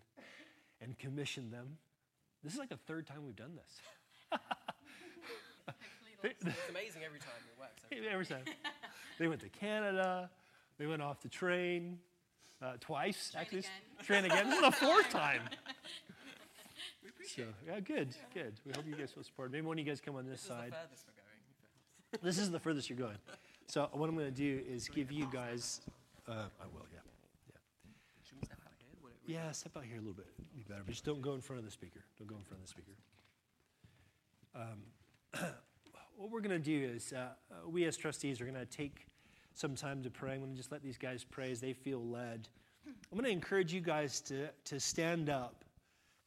and 0.82 0.98
commission 0.98 1.52
them. 1.52 1.78
This 2.44 2.54
is 2.54 2.60
like 2.60 2.70
the 2.70 2.78
third 2.78 3.06
time 3.06 3.26
we've 3.26 3.36
done 3.36 3.56
this. 3.56 4.40
it's 6.24 6.44
amazing 6.70 7.04
every 7.06 7.20
time 7.20 7.30
it 7.52 7.60
works. 7.60 7.84
every 7.92 8.08
Every 8.08 8.26
time. 8.26 8.44
they 9.20 9.28
went 9.28 9.42
to 9.42 9.50
Canada. 9.50 10.30
They 10.78 10.86
went 10.86 11.02
off 11.02 11.22
the 11.22 11.30
train 11.30 11.98
uh, 12.62 12.74
twice, 12.80 13.32
Train 13.32 13.42
actually. 13.42 13.60
again. 13.60 13.72
Train 14.04 14.26
again. 14.26 14.50
This 14.50 14.56
is 14.56 14.62
the 14.66 14.72
fourth 14.72 15.10
time. 15.10 15.42
So, 17.36 17.44
yeah, 17.68 17.82
good, 17.82 18.16
good. 18.34 18.54
We 18.66 18.72
hope 18.74 18.86
you 18.88 18.96
guys 18.96 19.14
will 19.14 19.24
support. 19.24 19.52
Maybe 19.52 19.66
one 19.66 19.78
of 19.78 19.86
you 19.86 19.92
guys 19.92 20.00
come 20.00 20.16
on 20.16 20.26
this 20.26 20.40
This 20.40 20.44
is 20.44 20.48
the 20.48 20.54
side. 20.54 20.74
furthest 20.74 21.06
we're 21.08 21.14
going. 21.14 22.24
This 22.24 22.38
is 22.38 22.52
the 22.52 22.60
furthest 22.60 22.90
you're 22.90 22.98
going. 22.98 23.18
So 23.68 23.90
what 23.92 24.08
I'm 24.08 24.16
going 24.16 24.28
to 24.28 24.32
do 24.32 24.62
is 24.66 24.88
give 24.88 25.12
you 25.12 25.28
guys. 25.32 25.82
Uh, 26.26 26.32
I 26.32 26.66
will, 26.74 26.86
yeah, 26.94 27.00
Should 28.24 28.38
we 28.40 28.46
step 28.46 28.60
out 28.66 28.72
here? 28.80 29.12
Yeah. 29.28 29.44
Yeah, 29.46 29.52
step 29.52 29.76
out 29.76 29.84
here 29.84 29.98
a 29.98 30.00
little 30.00 30.14
bit. 30.14 30.28
Be 30.56 30.64
better, 30.70 30.84
but 30.86 30.92
just 30.94 31.04
don't 31.04 31.22
go 31.22 31.34
in 31.34 31.42
front 31.42 31.60
of 31.60 31.66
the 31.66 31.72
speaker. 31.72 32.00
Don't 32.18 32.28
go 32.28 32.36
in 32.38 32.44
front 32.44 32.64
of 32.64 32.68
the 32.68 32.72
speaker. 32.72 32.94
Um, 34.56 35.52
what 36.16 36.32
we're 36.32 36.40
going 36.42 36.52
to 36.52 36.60
do 36.60 36.92
is, 36.96 37.12
uh, 37.12 37.28
uh, 37.52 37.68
we 37.70 37.84
as 37.84 37.98
trustees 37.98 38.40
are 38.40 38.46
going 38.46 38.56
to 38.56 38.66
take 38.66 39.06
some 39.58 39.76
time 39.76 40.04
to 40.04 40.10
pray. 40.10 40.34
I'm 40.34 40.40
going 40.40 40.52
to 40.52 40.58
just 40.58 40.72
let 40.72 40.84
these 40.84 40.98
guys 40.98 41.24
pray 41.24 41.52
as 41.52 41.60
they 41.60 41.74
feel 41.74 42.06
led. 42.06 42.48
I'm 42.86 43.18
going 43.18 43.26
to 43.26 43.32
encourage 43.32 43.74
you 43.74 43.82
guys 43.82 44.22
to, 44.22 44.50
to 44.66 44.80
stand 44.80 45.30
up, 45.30 45.66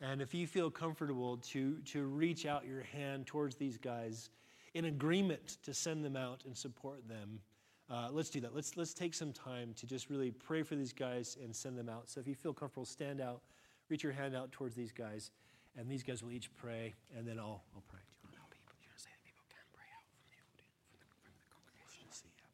and 0.01 0.20
if 0.20 0.35
you 0.35 0.47
feel 0.47 0.70
comfortable, 0.70 1.37
to, 1.37 1.76
to 1.87 2.05
reach 2.07 2.45
out 2.45 2.66
your 2.66 2.83
hand 2.83 3.26
towards 3.26 3.57
these 3.57 3.78
guys 3.78 4.31
in 4.74 4.87
agreement 4.87 5.59
to 5.62 5.74
send 5.74 6.05
them 6.05 6.16
out 6.16 6.43
and 6.45 6.57
support 6.57 7.07
them. 7.09 7.41
Uh, 7.91 8.09
let's 8.12 8.31
do 8.31 8.41
that. 8.41 8.55
Let's, 8.55 8.76
let's 8.76 8.95
take 8.95 9.14
some 9.14 9.33
time 9.33 9.74
to 9.74 9.87
just 9.87 10.11
really 10.11 10.31
pray 10.31 10.62
for 10.62 10.76
these 10.76 10.93
guys 10.93 11.37
and 11.43 11.55
send 11.55 11.76
them 11.76 11.89
out. 11.89 12.09
So 12.09 12.20
if 12.20 12.28
you 12.28 12.35
feel 12.35 12.53
comfortable, 12.53 12.85
stand 12.85 13.20
out, 13.20 13.43
reach 13.89 14.03
your 14.05 14.12
hand 14.12 14.37
out 14.37 14.53
towards 14.53 14.74
these 14.76 14.93
guys, 14.93 15.31
and 15.76 15.91
these 15.91 16.03
guys 16.03 16.22
will 16.22 16.33
each 16.33 16.55
pray, 16.57 16.95
and 17.16 17.26
then 17.26 17.39
I'll, 17.39 17.62
I'll 17.74 17.83
pray. 17.89 17.99
Do 17.99 18.14
you 18.14 18.18
want 18.22 18.35
to 18.35 18.39
tell 18.39 18.49
people? 18.51 18.74
Do 18.78 18.85
you 18.87 18.91
want 18.91 18.99
to 18.99 19.05
say 19.05 19.11
that 19.11 19.22
people 19.26 19.43
can 19.51 19.66
pray 19.74 19.91
out 19.91 20.07
from 20.07 20.22
the 20.22 20.39
audience, 20.39 20.70
from 20.78 20.95
the, 20.95 21.03
from 21.18 21.35
the 21.35 21.47
congregation? 21.51 22.07
See, 22.14 22.31
yeah. 22.31 22.47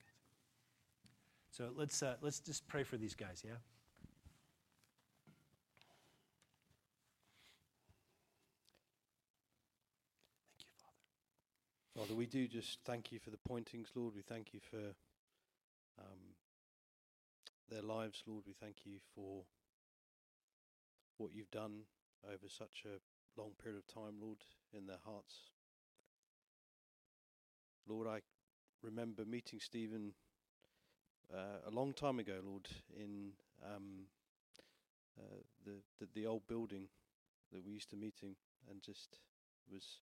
So 1.57 1.71
let's, 1.75 2.03
uh, 2.03 2.17
let's 2.21 2.41
just 2.41 2.69
pray 2.69 2.83
for 2.83 2.99
these 2.99 3.15
guys, 3.15 3.43
yeah? 3.43 3.53
Thank 10.53 10.61
you, 10.61 10.67
Father. 11.95 12.09
Father, 12.09 12.15
we 12.15 12.27
do 12.27 12.47
just 12.47 12.81
thank 12.85 13.11
you 13.11 13.19
for 13.19 13.31
the 13.31 13.39
pointings, 13.39 13.89
Lord. 13.95 14.15
We 14.15 14.21
thank 14.21 14.53
you 14.53 14.61
for 14.61 14.93
um, 15.99 16.35
their 17.71 17.81
lives, 17.81 18.23
Lord. 18.27 18.45
We 18.47 18.53
thank 18.53 18.85
you 18.85 18.99
for 19.15 19.45
what 21.17 21.31
you've 21.35 21.51
done 21.51 21.85
over 22.27 22.51
such 22.51 22.85
a 22.85 23.41
long 23.41 23.53
period 23.63 23.79
of 23.79 23.87
time, 23.87 24.17
Lord, 24.21 24.41
in 24.75 24.87
their 24.87 25.01
hearts. 25.07 25.37
Lord, 27.89 28.07
I 28.07 28.21
remember 28.83 29.25
meeting 29.25 29.59
Stephen 29.59 30.13
uh, 31.33 31.69
a 31.69 31.71
long 31.71 31.93
time 31.93 32.19
ago, 32.19 32.41
Lord, 32.45 32.69
in 32.95 33.33
um, 33.65 34.07
uh, 35.19 35.43
the, 35.65 35.73
the 36.01 36.09
the 36.15 36.27
old 36.27 36.47
building 36.47 36.89
that 37.53 37.65
we 37.65 37.73
used 37.73 37.91
to 37.91 37.97
meet 37.97 38.17
him 38.21 38.37
and 38.71 38.83
just 38.83 39.19
was 39.71 40.01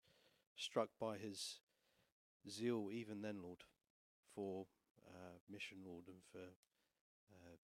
struck 0.57 0.89
by 1.01 1.17
his 1.17 1.61
zeal 2.49 2.89
even 2.93 3.23
then, 3.23 3.43
Lord, 3.43 3.65
for 4.35 4.67
uh, 5.07 5.39
mission, 5.51 5.79
Lord, 5.87 6.05
and 6.09 6.19
for 6.31 6.45
uh, 7.33 7.57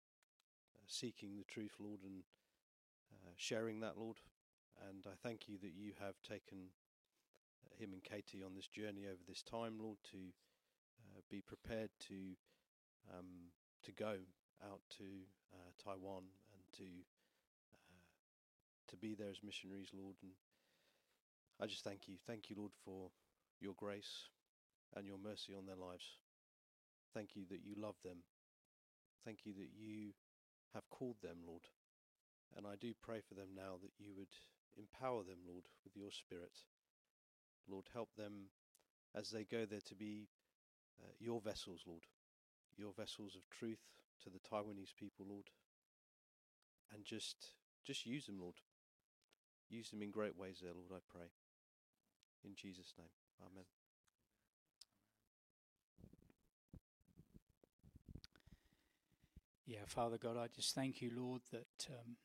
seeking 0.87 1.37
the 1.37 1.45
truth, 1.45 1.75
Lord, 1.79 2.01
and 2.05 2.23
uh, 3.13 3.33
sharing 3.37 3.81
that, 3.81 3.99
Lord. 3.99 4.19
And 4.89 5.05
I 5.07 5.17
thank 5.23 5.49
you 5.49 5.59
that 5.63 5.75
you 5.75 5.93
have 6.01 6.15
taken 6.23 6.71
uh, 7.65 7.83
him 7.83 7.93
and 7.93 8.03
Katie 8.03 8.43
on 8.45 8.55
this 8.55 8.69
journey 8.69 9.07
over 9.07 9.23
this 9.27 9.43
time, 9.43 9.79
Lord, 9.81 9.99
to 10.13 10.19
be 11.31 11.41
prepared 11.41 11.91
to 12.09 12.15
um, 13.13 13.53
to 13.85 13.93
go 13.93 14.17
out 14.65 14.81
to 14.99 15.05
uh, 15.53 15.71
Taiwan 15.83 16.25
and 16.53 16.63
to 16.77 16.89
uh, 17.75 18.03
to 18.89 18.97
be 18.97 19.15
there 19.15 19.31
as 19.31 19.43
missionaries, 19.45 19.91
Lord. 19.93 20.17
And 20.23 20.33
I 21.61 21.67
just 21.67 21.85
thank 21.85 22.09
you, 22.09 22.15
thank 22.27 22.51
you, 22.51 22.57
Lord, 22.59 22.73
for 22.85 23.11
your 23.61 23.75
grace 23.77 24.29
and 24.97 25.07
your 25.07 25.19
mercy 25.19 25.53
on 25.57 25.67
their 25.67 25.77
lives. 25.77 26.17
Thank 27.15 27.35
you 27.35 27.45
that 27.51 27.65
you 27.65 27.75
love 27.77 27.97
them. 28.05 28.19
Thank 29.25 29.45
you 29.45 29.53
that 29.55 29.71
you 29.77 30.13
have 30.75 30.89
called 30.91 31.17
them, 31.23 31.39
Lord. 31.47 31.63
And 32.57 32.67
I 32.67 32.77
do 32.81 32.93
pray 33.03 33.21
for 33.21 33.35
them 33.35 33.49
now 33.55 33.77
that 33.83 33.93
you 33.99 34.13
would 34.17 34.33
empower 34.77 35.23
them, 35.23 35.39
Lord, 35.47 35.65
with 35.85 35.97
your 35.97 36.13
Spirit. 36.13 36.57
Lord, 37.69 37.87
help 37.93 38.09
them 38.17 38.49
as 39.15 39.31
they 39.31 39.45
go 39.45 39.67
there 39.67 39.85
to 39.87 39.95
be 39.95 40.29
uh, 41.03 41.13
your 41.19 41.41
vessels, 41.41 41.83
Lord, 41.87 42.05
your 42.79 42.93
vessels 42.97 43.35
of 43.35 43.43
truth 43.51 43.83
to 44.23 44.31
the 44.31 44.39
Taiwanese 44.39 44.95
people, 44.99 45.27
Lord. 45.29 45.51
And 46.95 47.05
just 47.05 47.49
just 47.85 48.07
use 48.07 48.27
them, 48.27 48.39
Lord. 48.41 48.55
Use 49.69 49.91
them 49.91 50.03
in 50.03 50.11
great 50.11 50.39
ways 50.39 50.61
there, 50.63 50.73
Lord, 50.73 50.93
I 50.93 51.01
pray. 51.11 51.29
In 52.45 52.55
Jesus' 52.55 52.95
name. 52.97 53.09
Amen. 53.43 53.65
Yeah, 59.67 59.85
Father 59.87 60.17
God, 60.17 60.39
I 60.39 60.47
just 60.55 60.75
thank 60.75 61.03
you, 61.03 61.11
Lord, 61.15 61.43
that 61.53 61.87
um, 61.91 62.17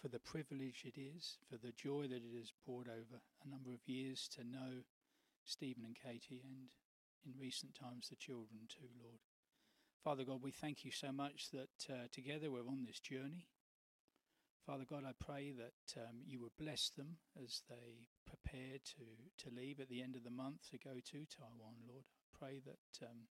for 0.00 0.08
the 0.08 0.18
privilege 0.18 0.84
it 0.84 0.98
is, 0.98 1.36
for 1.48 1.56
the 1.56 1.72
joy 1.72 2.08
that 2.08 2.24
it 2.24 2.38
has 2.38 2.52
poured 2.64 2.88
over 2.88 3.22
a 3.44 3.48
number 3.48 3.72
of 3.72 3.86
years 3.86 4.28
to 4.34 4.42
know 4.42 4.82
Stephen 5.44 5.84
and 5.84 5.94
Katie, 5.94 6.42
and 6.44 6.70
in 7.24 7.40
recent 7.40 7.74
times 7.76 8.08
the 8.08 8.16
children 8.16 8.66
too, 8.68 8.88
Lord. 9.00 9.20
Father 10.06 10.22
God, 10.22 10.38
we 10.40 10.52
thank 10.52 10.84
you 10.84 10.92
so 10.92 11.10
much 11.10 11.50
that 11.50 11.90
uh, 11.92 12.06
together 12.12 12.48
we're 12.48 12.60
on 12.60 12.84
this 12.86 13.00
journey. 13.00 13.48
Father 14.64 14.84
God, 14.88 15.02
I 15.04 15.10
pray 15.18 15.50
that 15.50 16.00
um, 16.00 16.18
you 16.24 16.40
would 16.42 16.56
bless 16.56 16.90
them 16.90 17.16
as 17.42 17.62
they 17.68 18.06
prepare 18.24 18.78
to, 18.78 19.44
to 19.48 19.52
leave 19.52 19.80
at 19.80 19.88
the 19.88 20.04
end 20.04 20.14
of 20.14 20.22
the 20.22 20.30
month 20.30 20.70
to 20.70 20.78
go 20.78 20.94
to 20.94 21.26
Taiwan, 21.26 21.82
Lord. 21.88 22.04
I 22.06 22.38
pray 22.38 22.60
that 22.64 23.04
um, 23.04 23.26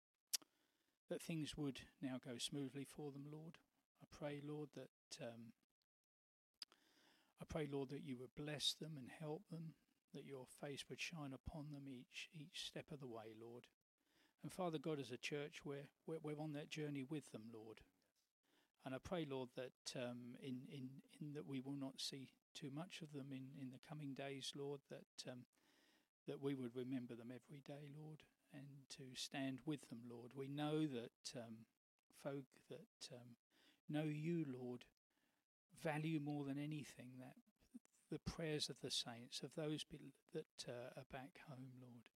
that 1.09 1.23
things 1.23 1.57
would 1.57 1.79
now 2.03 2.17
go 2.19 2.39
smoothly 2.39 2.85
for 2.85 3.13
them, 3.13 3.27
Lord. 3.31 3.55
I 4.03 4.07
pray, 4.11 4.41
Lord, 4.45 4.71
that 4.75 5.23
um, 5.25 5.55
I 7.41 7.45
pray, 7.49 7.69
Lord, 7.71 7.91
that 7.91 8.05
you 8.05 8.17
would 8.19 8.35
bless 8.35 8.75
them 8.75 8.95
and 8.97 9.11
help 9.21 9.43
them, 9.49 9.75
that 10.13 10.27
your 10.27 10.47
face 10.61 10.87
would 10.91 11.01
shine 11.01 11.33
upon 11.33 11.67
them 11.71 11.85
each 11.87 12.31
each 12.35 12.67
step 12.67 12.91
of 12.91 12.99
the 12.99 13.07
way, 13.07 13.31
Lord. 13.41 13.67
And 14.45 14.53
Father 14.53 14.77
God, 14.77 15.01
as 15.01 15.11
a 15.11 15.17
church, 15.17 15.63
we're 15.65 15.89
we're, 16.07 16.19
we're 16.23 16.41
on 16.41 16.53
that 16.53 16.71
journey 16.71 17.07
with 17.09 17.33
them, 17.33 17.45
Lord. 17.53 17.81
And 18.85 18.95
I 18.95 18.99
pray, 19.03 19.27
Lord, 19.29 19.49
that 19.57 19.99
um, 19.99 20.37
in 20.43 20.61
in 20.71 20.91
in 21.19 21.33
that 21.33 21.49
we 21.49 21.61
will 21.61 21.79
not 21.81 21.99
see 21.99 22.29
too 22.55 22.71
much 22.71 23.01
of 23.01 23.15
them 23.15 23.33
in 23.33 23.49
in 23.59 23.71
the 23.73 23.81
coming 23.89 24.13
days, 24.13 24.53
Lord. 24.55 24.81
That 24.91 25.33
um, 25.33 25.47
that 26.29 26.43
we 26.43 26.55
would 26.55 26.77
remember 26.77 27.15
them 27.15 27.33
every 27.33 27.63
day, 27.67 27.89
Lord, 27.99 28.21
and 28.53 28.67
to 28.99 29.05
stand 29.15 29.61
with 29.65 29.89
them, 29.89 30.01
Lord. 30.11 30.33
We 30.37 30.49
know 30.49 30.87
that 30.87 31.41
um, 31.41 31.65
folk 32.23 32.45
that 32.69 33.15
um, 33.17 33.37
know 33.89 34.05
you, 34.05 34.45
Lord, 34.47 34.85
value 35.83 36.21
more 36.21 36.45
than 36.45 36.59
anything 36.59 37.17
that 37.19 37.37
the 38.11 38.19
prayers 38.31 38.69
of 38.69 38.77
the 38.83 38.91
saints, 38.91 39.43
of 39.43 39.55
those 39.57 39.87
that 40.35 40.69
uh, 40.69 41.01
are 41.01 41.07
back 41.11 41.41
home, 41.49 41.73
Lord. 41.81 42.09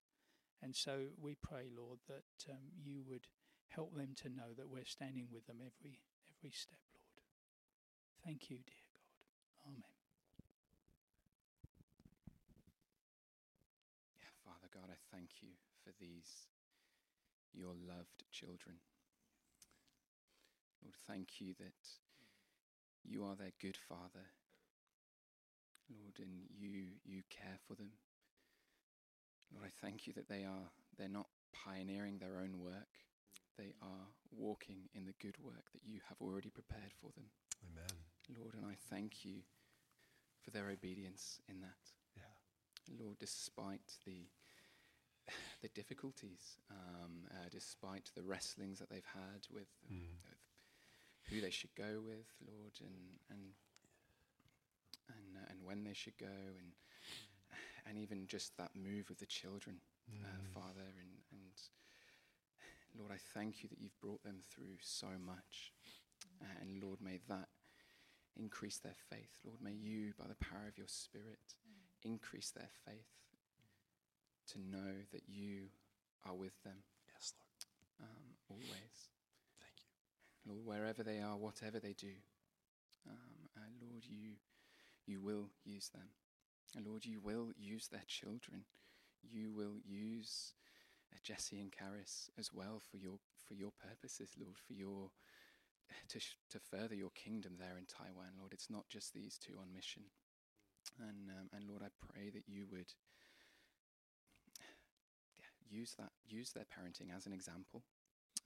And 0.62 0.74
so 0.74 1.14
we 1.20 1.34
pray, 1.34 1.70
Lord, 1.74 2.00
that 2.08 2.50
um, 2.50 2.72
you 2.82 3.02
would 3.08 3.26
help 3.68 3.94
them 3.94 4.14
to 4.22 4.28
know 4.28 4.54
that 4.56 4.68
we're 4.68 4.84
standing 4.84 5.28
with 5.32 5.46
them 5.46 5.58
every 5.60 6.00
every 6.36 6.50
step, 6.50 6.80
Lord. 6.94 7.22
Thank 8.24 8.50
you, 8.50 8.58
dear 8.58 8.86
God. 8.92 9.70
Amen. 9.70 9.96
Yeah, 14.18 14.32
Father 14.44 14.68
God, 14.72 14.90
I 14.90 14.98
thank 15.14 15.42
you 15.42 15.50
for 15.84 15.92
these, 16.00 16.48
your 17.52 17.74
loved 17.86 18.24
children. 18.32 18.76
Lord, 20.82 20.94
thank 21.06 21.40
you 21.40 21.54
that 21.58 21.78
you 23.04 23.24
are 23.24 23.36
their 23.36 23.52
good 23.60 23.76
Father. 23.76 24.26
Lord, 25.88 26.18
and 26.18 26.44
you 26.58 27.00
you 27.04 27.22
care 27.30 27.58
for 27.66 27.74
them. 27.74 27.92
Lord, 29.52 29.64
I 29.66 29.70
thank 29.86 30.06
you 30.06 30.12
that 30.14 30.28
they 30.28 30.44
are 30.44 30.70
they're 30.98 31.08
not 31.08 31.28
pioneering 31.52 32.18
their 32.18 32.38
own 32.38 32.58
work. 32.60 32.92
They 33.56 33.74
are 33.82 34.06
walking 34.30 34.88
in 34.94 35.04
the 35.06 35.14
good 35.20 35.36
work 35.42 35.70
that 35.72 35.82
you 35.84 36.00
have 36.08 36.18
already 36.20 36.50
prepared 36.50 36.92
for 37.00 37.10
them. 37.16 37.24
Amen. 37.72 37.90
Lord, 38.40 38.54
and 38.54 38.64
I 38.66 38.74
thank 38.90 39.24
you 39.24 39.36
for 40.42 40.50
their 40.50 40.68
obedience 40.70 41.40
in 41.48 41.60
that. 41.60 41.82
Yeah. 42.16 42.94
Lord, 43.04 43.18
despite 43.18 43.96
the 44.06 44.26
the 45.62 45.68
difficulties, 45.68 46.58
um, 46.70 47.26
uh, 47.30 47.48
despite 47.50 48.10
the 48.14 48.22
wrestlings 48.22 48.78
that 48.78 48.90
they've 48.90 49.12
had 49.14 49.46
with, 49.50 49.68
Mm. 49.92 50.18
with 50.28 50.38
who 51.30 51.40
they 51.40 51.50
should 51.50 51.74
go 51.74 52.00
with, 52.04 52.26
Lord, 52.46 52.72
and 52.80 53.18
and 53.30 53.52
and 55.08 55.36
uh, 55.36 55.46
and 55.50 55.64
when 55.64 55.84
they 55.84 55.94
should 55.94 56.16
go, 56.18 56.26
and 56.26 56.72
and 57.88 57.98
even 57.98 58.26
just 58.26 58.56
that 58.58 58.70
move 58.74 59.08
with 59.08 59.18
the 59.18 59.26
children, 59.26 59.80
uh, 60.22 60.26
Mm. 60.40 60.52
Father, 60.54 60.86
and 61.00 61.10
and 61.32 61.50
Lord, 62.98 63.12
I 63.12 63.18
thank 63.34 63.62
you 63.62 63.68
that 63.68 63.78
you've 63.80 63.98
brought 64.00 64.22
them 64.24 64.40
through 64.42 64.78
so 64.80 65.08
much, 65.18 65.72
uh, 66.42 66.44
and 66.60 66.82
Lord, 66.82 67.00
may 67.00 67.18
that 67.28 67.48
increase 68.36 68.78
their 68.78 68.94
faith. 69.10 69.38
Lord, 69.44 69.60
may 69.60 69.72
you, 69.72 70.14
by 70.18 70.26
the 70.26 70.34
power 70.36 70.66
of 70.68 70.78
your 70.78 70.88
Spirit, 70.88 71.54
increase 72.02 72.50
their 72.50 72.70
faith 72.84 73.08
to 74.48 74.58
know 74.60 75.04
that 75.12 75.28
you 75.28 75.68
are 76.24 76.34
with 76.34 76.60
them 76.64 76.82
Yes, 77.12 77.34
Lord. 78.00 78.10
um, 78.10 78.36
always. 78.48 79.10
Thank 79.60 79.76
you. 79.84 80.52
Lord, 80.52 80.64
wherever 80.66 81.02
they 81.02 81.20
are, 81.20 81.36
whatever 81.36 81.78
they 81.78 81.92
do, 81.92 82.14
um, 83.06 83.48
uh, 83.56 83.60
Lord, 83.80 84.04
you 84.06 84.36
you 85.06 85.20
will 85.20 85.50
use 85.64 85.88
them. 85.90 86.08
And 86.76 86.86
Lord, 86.86 87.04
you 87.04 87.20
will 87.20 87.52
use 87.56 87.88
their 87.88 88.04
children. 88.06 88.64
You 89.22 89.52
will 89.52 89.78
use 89.84 90.54
uh, 91.12 91.18
Jesse 91.22 91.60
and 91.60 91.72
Caris 91.72 92.30
as 92.38 92.52
well 92.52 92.80
for 92.90 92.96
your 92.96 93.18
for 93.46 93.54
your 93.54 93.72
purposes, 93.72 94.32
Lord, 94.38 94.58
for 94.58 94.74
your 94.74 95.10
to 96.08 96.20
sh- 96.20 96.36
to 96.50 96.58
further 96.60 96.94
your 96.94 97.10
kingdom 97.10 97.54
there 97.58 97.78
in 97.78 97.86
Taiwan, 97.86 98.36
Lord. 98.38 98.52
It's 98.52 98.70
not 98.70 98.88
just 98.88 99.14
these 99.14 99.38
two 99.38 99.54
on 99.58 99.72
mission. 99.72 100.04
And 101.00 101.30
um, 101.30 101.48
and 101.52 101.68
Lord, 101.68 101.82
I 101.82 101.88
pray 102.12 102.30
that 102.30 102.44
you 102.46 102.66
would 102.70 102.92
yeah, 105.36 105.78
use 105.78 105.94
that 105.98 106.12
use 106.26 106.52
their 106.52 106.66
parenting 106.66 107.14
as 107.16 107.26
an 107.26 107.32
example. 107.32 107.82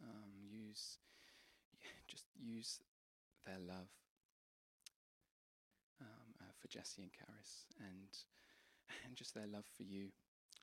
Um, 0.03 0.33
use 0.49 0.99
just 2.09 2.27
use 2.39 2.81
their 3.47 3.59
love 3.59 3.89
for 6.63 6.71
Jesse 6.71 7.03
and 7.03 7.11
Caris, 7.11 7.67
and 7.83 8.15
and 9.03 9.19
just 9.19 9.35
their 9.35 9.51
love 9.51 9.67
for 9.67 9.83
you, 9.83 10.15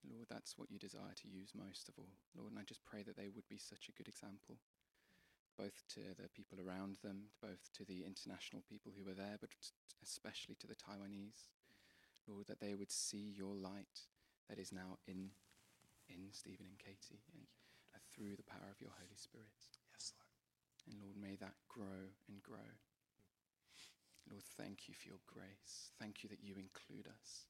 Lord. 0.07 0.31
That's 0.31 0.55
what 0.55 0.71
you 0.71 0.79
desire 0.79 1.11
to 1.19 1.27
use 1.27 1.51
most 1.51 1.91
of 1.91 1.99
all, 1.99 2.15
Lord. 2.31 2.55
And 2.55 2.59
I 2.59 2.63
just 2.63 2.87
pray 2.87 3.03
that 3.03 3.19
they 3.19 3.27
would 3.27 3.47
be 3.51 3.59
such 3.59 3.91
a 3.91 3.95
good 3.99 4.07
example, 4.07 4.55
both 5.59 5.83
to 5.99 6.15
the 6.15 6.31
people 6.31 6.63
around 6.63 7.03
them, 7.03 7.35
both 7.43 7.67
to 7.75 7.83
the 7.83 8.07
international 8.07 8.63
people 8.63 8.95
who 8.95 9.03
were 9.03 9.17
there, 9.17 9.35
but 9.43 9.51
especially 9.99 10.55
to 10.63 10.67
the 10.71 10.79
Taiwanese, 10.79 11.51
Lord. 12.23 12.47
That 12.47 12.63
they 12.63 12.75
would 12.79 12.91
see 12.91 13.35
your 13.35 13.53
light 13.53 14.07
that 14.47 14.57
is 14.59 14.71
now 14.71 15.03
in 15.03 15.35
in 16.07 16.31
Stephen 16.31 16.65
and 16.65 16.79
Katie, 16.79 17.21
and 17.35 17.45
uh, 17.93 17.99
through 18.15 18.39
the 18.39 18.47
power 18.47 18.71
of 18.71 18.81
your 18.81 18.95
Holy 18.95 19.19
Spirit. 19.19 19.53
Yes, 19.93 20.13
Lord. 20.15 20.33
And 20.89 20.95
Lord, 21.03 21.17
may 21.19 21.35
that 21.37 21.53
grow 21.67 22.15
and 22.27 22.41
grow. 22.41 22.71
Lord, 24.29 24.45
thank 24.57 24.87
you 24.87 24.93
for 24.93 25.09
your 25.09 25.23
grace. 25.25 25.89
Thank 25.97 26.21
you 26.23 26.29
that 26.29 26.43
you 26.43 26.55
include 26.55 27.09
us 27.09 27.49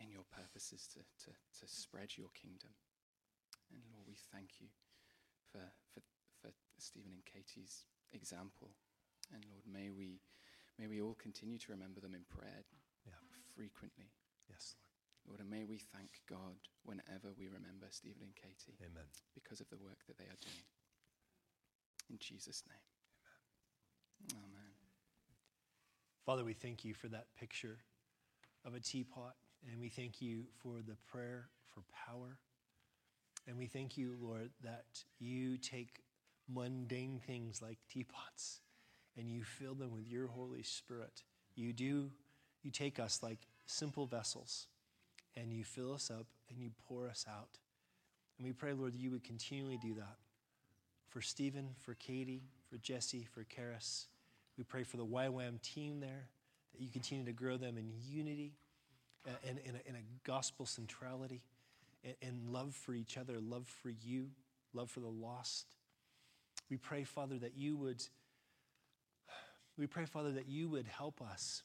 in 0.00 0.10
your 0.10 0.24
purposes 0.32 0.88
to, 0.96 1.00
to, 1.28 1.30
to 1.30 1.64
spread 1.68 2.16
your 2.16 2.32
kingdom. 2.32 2.72
And 3.70 3.84
Lord, 3.92 4.06
we 4.08 4.16
thank 4.32 4.60
you 4.60 4.68
for, 5.52 5.62
for, 5.92 6.00
for 6.40 6.50
Stephen 6.78 7.12
and 7.12 7.24
Katie's 7.24 7.84
example. 8.12 8.72
And 9.32 9.44
Lord, 9.50 9.64
may 9.68 9.90
we, 9.90 10.20
may 10.78 10.86
we 10.88 11.00
all 11.00 11.16
continue 11.20 11.58
to 11.58 11.72
remember 11.72 12.00
them 12.00 12.14
in 12.14 12.24
prayer 12.28 12.64
Yeah. 13.06 13.20
frequently. 13.54 14.10
Yes, 14.48 14.74
Lord. 14.80 14.94
Lord, 15.26 15.40
and 15.40 15.50
may 15.50 15.64
we 15.64 15.78
thank 15.78 16.20
God 16.28 16.56
whenever 16.84 17.32
we 17.36 17.48
remember 17.48 17.86
Stephen 17.90 18.22
and 18.22 18.36
Katie 18.36 18.76
Amen. 18.80 19.08
because 19.34 19.60
of 19.60 19.68
the 19.70 19.78
work 19.80 20.04
that 20.06 20.18
they 20.18 20.24
are 20.28 20.40
doing. 20.44 20.64
In 22.10 22.18
Jesus' 22.18 22.62
name. 22.68 22.84
Amen. 24.36 24.53
Father, 26.24 26.42
we 26.42 26.54
thank 26.54 26.86
you 26.86 26.94
for 26.94 27.08
that 27.08 27.26
picture 27.38 27.76
of 28.64 28.74
a 28.74 28.80
teapot, 28.80 29.34
and 29.70 29.78
we 29.78 29.90
thank 29.90 30.22
you 30.22 30.44
for 30.62 30.76
the 30.86 30.96
prayer 31.06 31.48
for 31.74 31.82
power. 32.06 32.38
And 33.46 33.58
we 33.58 33.66
thank 33.66 33.98
you, 33.98 34.16
Lord, 34.18 34.50
that 34.62 34.86
you 35.18 35.58
take 35.58 36.02
mundane 36.48 37.20
things 37.26 37.60
like 37.60 37.78
teapots 37.90 38.60
and 39.18 39.30
you 39.30 39.44
fill 39.44 39.74
them 39.74 39.92
with 39.92 40.08
your 40.08 40.26
Holy 40.28 40.62
Spirit. 40.62 41.22
You 41.54 41.74
do, 41.74 42.10
you 42.62 42.70
take 42.70 42.98
us 42.98 43.22
like 43.22 43.40
simple 43.66 44.06
vessels 44.06 44.68
and 45.36 45.52
you 45.52 45.62
fill 45.62 45.92
us 45.92 46.10
up 46.10 46.26
and 46.48 46.58
you 46.58 46.70
pour 46.88 47.06
us 47.06 47.26
out. 47.28 47.58
And 48.38 48.46
we 48.46 48.52
pray, 48.52 48.72
Lord, 48.72 48.94
that 48.94 49.00
you 49.00 49.10
would 49.10 49.24
continually 49.24 49.78
do 49.82 49.94
that 49.94 50.16
for 51.06 51.20
Stephen, 51.20 51.68
for 51.78 51.94
Katie, 51.94 52.44
for 52.70 52.78
Jesse, 52.78 53.26
for 53.30 53.44
Karis. 53.44 54.06
We 54.56 54.64
pray 54.64 54.84
for 54.84 54.96
the 54.96 55.06
YWAM 55.06 55.60
team 55.62 56.00
there, 56.00 56.28
that 56.72 56.80
you 56.80 56.88
continue 56.88 57.24
to 57.24 57.32
grow 57.32 57.56
them 57.56 57.76
in 57.76 57.92
unity 58.08 58.52
and 59.48 59.58
in 59.64 59.74
a, 59.74 59.98
a 59.98 60.04
gospel 60.24 60.66
centrality 60.66 61.42
and, 62.04 62.14
and 62.22 62.52
love 62.52 62.74
for 62.74 62.94
each 62.94 63.16
other, 63.16 63.40
love 63.40 63.66
for 63.66 63.90
you, 63.90 64.28
love 64.72 64.90
for 64.90 65.00
the 65.00 65.08
lost. 65.08 65.76
We 66.70 66.76
pray, 66.76 67.04
Father, 67.04 67.38
that 67.38 67.56
you 67.56 67.76
would, 67.76 68.02
we 69.76 69.86
pray, 69.86 70.04
Father, 70.04 70.32
that 70.32 70.48
you 70.48 70.68
would 70.68 70.86
help 70.86 71.20
us 71.20 71.62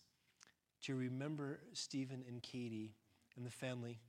to 0.84 0.96
remember 0.96 1.60
Stephen 1.74 2.24
and 2.28 2.42
Katie 2.42 2.94
and 3.36 3.46
the 3.46 3.52
family 3.52 4.00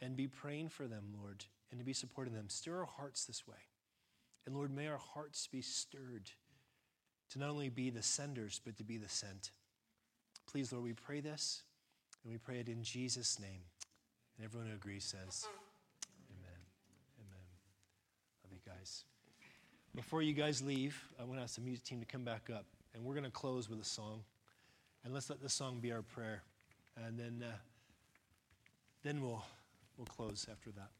and 0.00 0.16
be 0.16 0.26
praying 0.26 0.68
for 0.68 0.86
them, 0.86 1.04
Lord, 1.20 1.44
and 1.70 1.78
to 1.78 1.84
be 1.84 1.92
supporting 1.92 2.34
them. 2.34 2.48
Stir 2.48 2.78
our 2.80 2.86
hearts 2.86 3.24
this 3.24 3.46
way. 3.46 3.56
And 4.46 4.54
Lord, 4.54 4.74
may 4.74 4.88
our 4.88 4.98
hearts 4.98 5.46
be 5.46 5.60
stirred 5.60 6.30
to 7.30 7.38
not 7.38 7.50
only 7.50 7.68
be 7.68 7.90
the 7.90 8.02
senders, 8.02 8.60
but 8.64 8.76
to 8.76 8.84
be 8.84 8.96
the 8.96 9.08
sent. 9.08 9.50
Please, 10.50 10.72
Lord, 10.72 10.84
we 10.84 10.92
pray 10.92 11.20
this, 11.20 11.62
and 12.22 12.32
we 12.32 12.38
pray 12.38 12.58
it 12.58 12.68
in 12.68 12.82
Jesus' 12.82 13.38
name. 13.38 13.62
And 14.36 14.44
everyone 14.44 14.68
who 14.68 14.74
agrees 14.74 15.04
says, 15.04 15.46
Amen. 16.30 16.60
Amen. 17.20 17.44
Love 18.44 18.52
you 18.52 18.72
guys. 18.72 19.04
Before 19.94 20.22
you 20.22 20.32
guys 20.32 20.62
leave, 20.62 21.02
I 21.20 21.24
want 21.24 21.38
to 21.38 21.42
ask 21.42 21.54
the 21.54 21.60
music 21.60 21.84
team 21.84 22.00
to 22.00 22.06
come 22.06 22.24
back 22.24 22.48
up, 22.52 22.64
and 22.94 23.04
we're 23.04 23.14
going 23.14 23.24
to 23.24 23.30
close 23.30 23.68
with 23.68 23.80
a 23.80 23.84
song. 23.84 24.22
And 25.04 25.14
let's 25.14 25.30
let 25.30 25.40
this 25.40 25.54
song 25.54 25.78
be 25.80 25.92
our 25.92 26.02
prayer. 26.02 26.42
And 26.96 27.18
then, 27.18 27.44
uh, 27.48 27.52
then 29.02 29.22
we'll, 29.22 29.42
we'll 29.96 30.06
close 30.06 30.46
after 30.50 30.70
that. 30.72 30.90